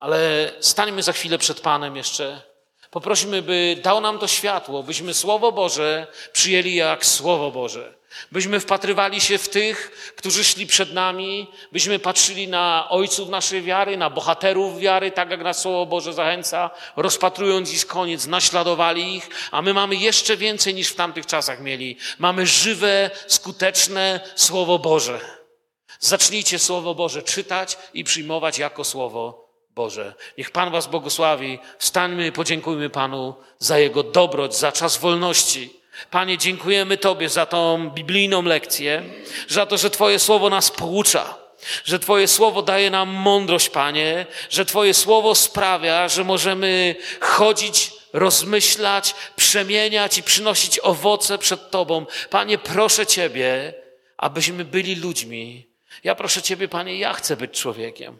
ale 0.00 0.52
stańmy 0.60 1.02
za 1.02 1.12
chwilę 1.12 1.38
przed 1.38 1.60
Panem 1.60 1.96
jeszcze. 1.96 2.42
Poprosimy, 2.90 3.42
by 3.42 3.76
dał 3.82 4.00
nam 4.00 4.18
to 4.18 4.26
światło, 4.26 4.82
byśmy 4.82 5.14
Słowo 5.14 5.52
Boże 5.52 6.06
przyjęli 6.32 6.74
jak 6.74 7.06
Słowo 7.06 7.50
Boże. 7.50 7.94
Byśmy 8.32 8.60
wpatrywali 8.60 9.20
się 9.20 9.38
w 9.38 9.48
tych, 9.48 10.12
którzy 10.16 10.44
szli 10.44 10.66
przed 10.66 10.92
nami, 10.92 11.50
byśmy 11.72 11.98
patrzyli 11.98 12.48
na 12.48 12.86
ojców 12.90 13.28
naszej 13.28 13.62
wiary, 13.62 13.96
na 13.96 14.10
bohaterów 14.10 14.78
wiary, 14.78 15.10
tak 15.10 15.30
jak 15.30 15.42
nas 15.42 15.62
Słowo 15.62 15.86
Boże 15.86 16.12
zachęca, 16.12 16.70
rozpatrując 16.96 17.74
ich 17.74 17.86
koniec, 17.86 18.26
naśladowali 18.26 19.16
ich, 19.16 19.28
a 19.50 19.62
my 19.62 19.74
mamy 19.74 19.96
jeszcze 19.96 20.36
więcej 20.36 20.74
niż 20.74 20.88
w 20.88 20.94
tamtych 20.94 21.26
czasach 21.26 21.60
mieli. 21.60 21.96
Mamy 22.18 22.46
żywe, 22.46 23.10
skuteczne 23.26 24.20
Słowo 24.34 24.78
Boże. 24.78 25.20
Zacznijcie 26.00 26.58
Słowo 26.58 26.94
Boże 26.94 27.22
czytać 27.22 27.78
i 27.94 28.04
przyjmować 28.04 28.58
jako 28.58 28.84
Słowo 28.84 29.45
Boże. 29.76 30.14
Niech 30.38 30.50
Pan 30.50 30.70
Was 30.70 30.86
błogosławi. 30.86 31.58
Wstańmy, 31.78 32.32
podziękujmy 32.32 32.90
Panu 32.90 33.34
za 33.58 33.78
Jego 33.78 34.02
dobroć, 34.02 34.56
za 34.56 34.72
czas 34.72 34.96
wolności. 34.96 35.80
Panie, 36.10 36.38
dziękujemy 36.38 36.96
Tobie 36.96 37.28
za 37.28 37.46
tą 37.46 37.90
biblijną 37.90 38.42
lekcję, 38.42 39.02
za 39.48 39.66
to, 39.66 39.78
że 39.78 39.90
Twoje 39.90 40.18
słowo 40.18 40.50
nas 40.50 40.70
poucza, 40.70 41.34
że 41.84 41.98
Twoje 41.98 42.28
słowo 42.28 42.62
daje 42.62 42.90
nam 42.90 43.08
mądrość, 43.08 43.68
Panie, 43.68 44.26
że 44.50 44.64
Twoje 44.64 44.94
słowo 44.94 45.34
sprawia, 45.34 46.08
że 46.08 46.24
możemy 46.24 46.96
chodzić, 47.20 47.92
rozmyślać, 48.12 49.14
przemieniać 49.36 50.18
i 50.18 50.22
przynosić 50.22 50.78
owoce 50.82 51.38
przed 51.38 51.70
Tobą. 51.70 52.06
Panie, 52.30 52.58
proszę 52.58 53.06
Ciebie, 53.06 53.74
abyśmy 54.16 54.64
byli 54.64 54.94
ludźmi. 54.94 55.66
Ja 56.04 56.14
proszę 56.14 56.42
Ciebie, 56.42 56.68
Panie, 56.68 56.98
ja 56.98 57.12
chcę 57.12 57.36
być 57.36 57.60
człowiekiem, 57.60 58.18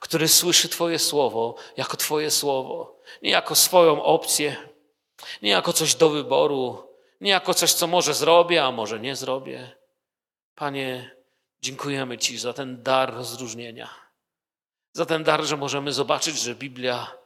który 0.00 0.28
słyszy 0.28 0.68
Twoje 0.68 0.98
słowo 0.98 1.54
jako 1.76 1.96
Twoje 1.96 2.30
słowo, 2.30 3.00
nie 3.22 3.30
jako 3.30 3.54
swoją 3.54 4.02
opcję, 4.02 4.56
nie 5.42 5.50
jako 5.50 5.72
coś 5.72 5.94
do 5.94 6.10
wyboru, 6.10 6.88
nie 7.20 7.30
jako 7.30 7.54
coś, 7.54 7.72
co 7.72 7.86
może 7.86 8.14
zrobię, 8.14 8.64
a 8.64 8.72
może 8.72 9.00
nie 9.00 9.16
zrobię. 9.16 9.76
Panie, 10.54 11.16
dziękujemy 11.60 12.18
Ci 12.18 12.38
za 12.38 12.52
ten 12.52 12.82
dar 12.82 13.14
rozróżnienia. 13.14 13.90
Za 14.92 15.06
ten 15.06 15.24
dar, 15.24 15.44
że 15.44 15.56
możemy 15.56 15.92
zobaczyć, 15.92 16.38
że 16.38 16.54
Biblia 16.54 17.16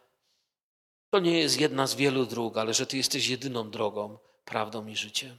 to 1.10 1.18
nie 1.18 1.40
jest 1.40 1.60
jedna 1.60 1.86
z 1.86 1.94
wielu 1.94 2.26
dróg, 2.26 2.56
ale 2.56 2.74
że 2.74 2.86
Ty 2.86 2.96
jesteś 2.96 3.28
jedyną 3.28 3.70
drogą, 3.70 4.18
prawdą 4.44 4.86
i 4.86 4.96
życiem. 4.96 5.38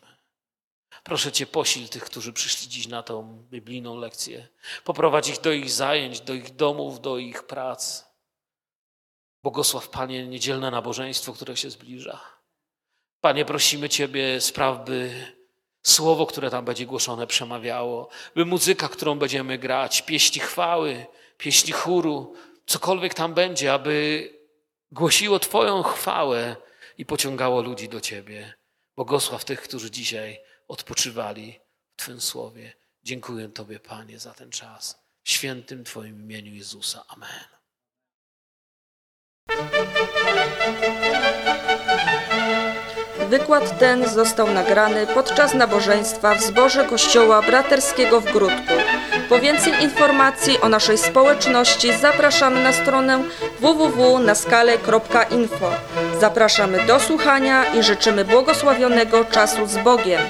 Proszę 1.04 1.32
Cię, 1.32 1.46
posil 1.46 1.90
tych, 1.90 2.04
którzy 2.04 2.34
przyszli 2.34 2.70
dziś 2.70 2.88
na 2.88 3.04
tą 3.04 3.44
biblijną 3.50 3.98
lekcję. 3.98 4.48
Poprowadź 4.84 5.28
ich 5.28 5.42
do 5.42 5.52
ich 5.52 5.72
zajęć, 5.72 6.22
do 6.22 6.34
ich 6.34 6.56
domów, 6.56 7.02
do 7.02 7.18
ich 7.18 7.44
prac. 7.44 8.06
Błogosław, 9.44 9.90
Panie, 9.90 10.28
niedzielne 10.28 10.72
nabożeństwo, 10.72 11.34
które 11.34 11.58
się 11.58 11.70
zbliża. 11.70 12.20
Panie, 13.22 13.46
prosimy 13.46 13.90
Ciebie, 13.90 14.42
spraw, 14.42 14.86
by 14.86 15.26
słowo, 15.84 16.26
które 16.26 16.50
tam 16.50 16.66
będzie 16.66 16.86
głoszone, 16.86 17.28
przemawiało, 17.28 18.10
by 18.36 18.46
muzyka, 18.46 18.90
którą 18.90 19.20
będziemy 19.20 19.58
grać, 19.58 20.02
pieśni 20.02 20.42
chwały, 20.42 21.06
pieśni 21.38 21.74
chóru, 21.74 22.34
cokolwiek 22.66 23.14
tam 23.14 23.34
będzie, 23.34 23.74
aby 23.74 24.30
głosiło 24.92 25.40
Twoją 25.40 25.84
chwałę 25.84 26.56
i 26.98 27.06
pociągało 27.06 27.62
ludzi 27.62 27.90
do 27.90 28.02
Ciebie. 28.02 28.54
Błogosław 28.96 29.46
tych, 29.46 29.62
którzy 29.62 29.92
dzisiaj 29.92 30.40
odpoczywali 30.72 31.60
w 31.94 31.98
Twym 32.02 32.22
słowie. 32.22 32.74
Dziękuję 33.04 33.50
Tobie, 33.50 33.80
Panie, 33.80 34.20
za 34.20 34.34
ten 34.34 34.50
czas. 34.50 35.02
W 35.24 35.30
świętym 35.30 35.84
Twoim 35.84 36.22
imieniu 36.22 36.54
Jezusa. 36.54 37.04
Amen. 37.08 37.30
Wykład 43.30 43.80
ten 43.80 44.10
został 44.10 44.54
nagrany 44.54 45.08
podczas 45.08 45.54
nabożeństwa 45.54 46.36
w 46.36 46.42
zborze 46.42 46.86
Kościoła 46.86 47.42
Braterskiego 47.42 48.22
w 48.22 48.32
Grudku. 48.32 48.74
Po 49.30 49.40
więcej 49.40 49.84
informacji 49.84 50.62
o 50.62 50.70
naszej 50.70 50.98
społeczności 50.98 51.98
zapraszamy 51.98 52.64
na 52.64 52.74
stronę 52.74 53.24
www.naskale.info. 53.60 55.72
Zapraszamy 56.20 56.86
do 56.86 57.00
słuchania 57.00 57.74
i 57.74 57.84
życzymy 57.84 58.26
błogosławionego 58.26 59.26
czasu 59.26 59.68
z 59.68 59.78
Bogiem. 59.78 60.22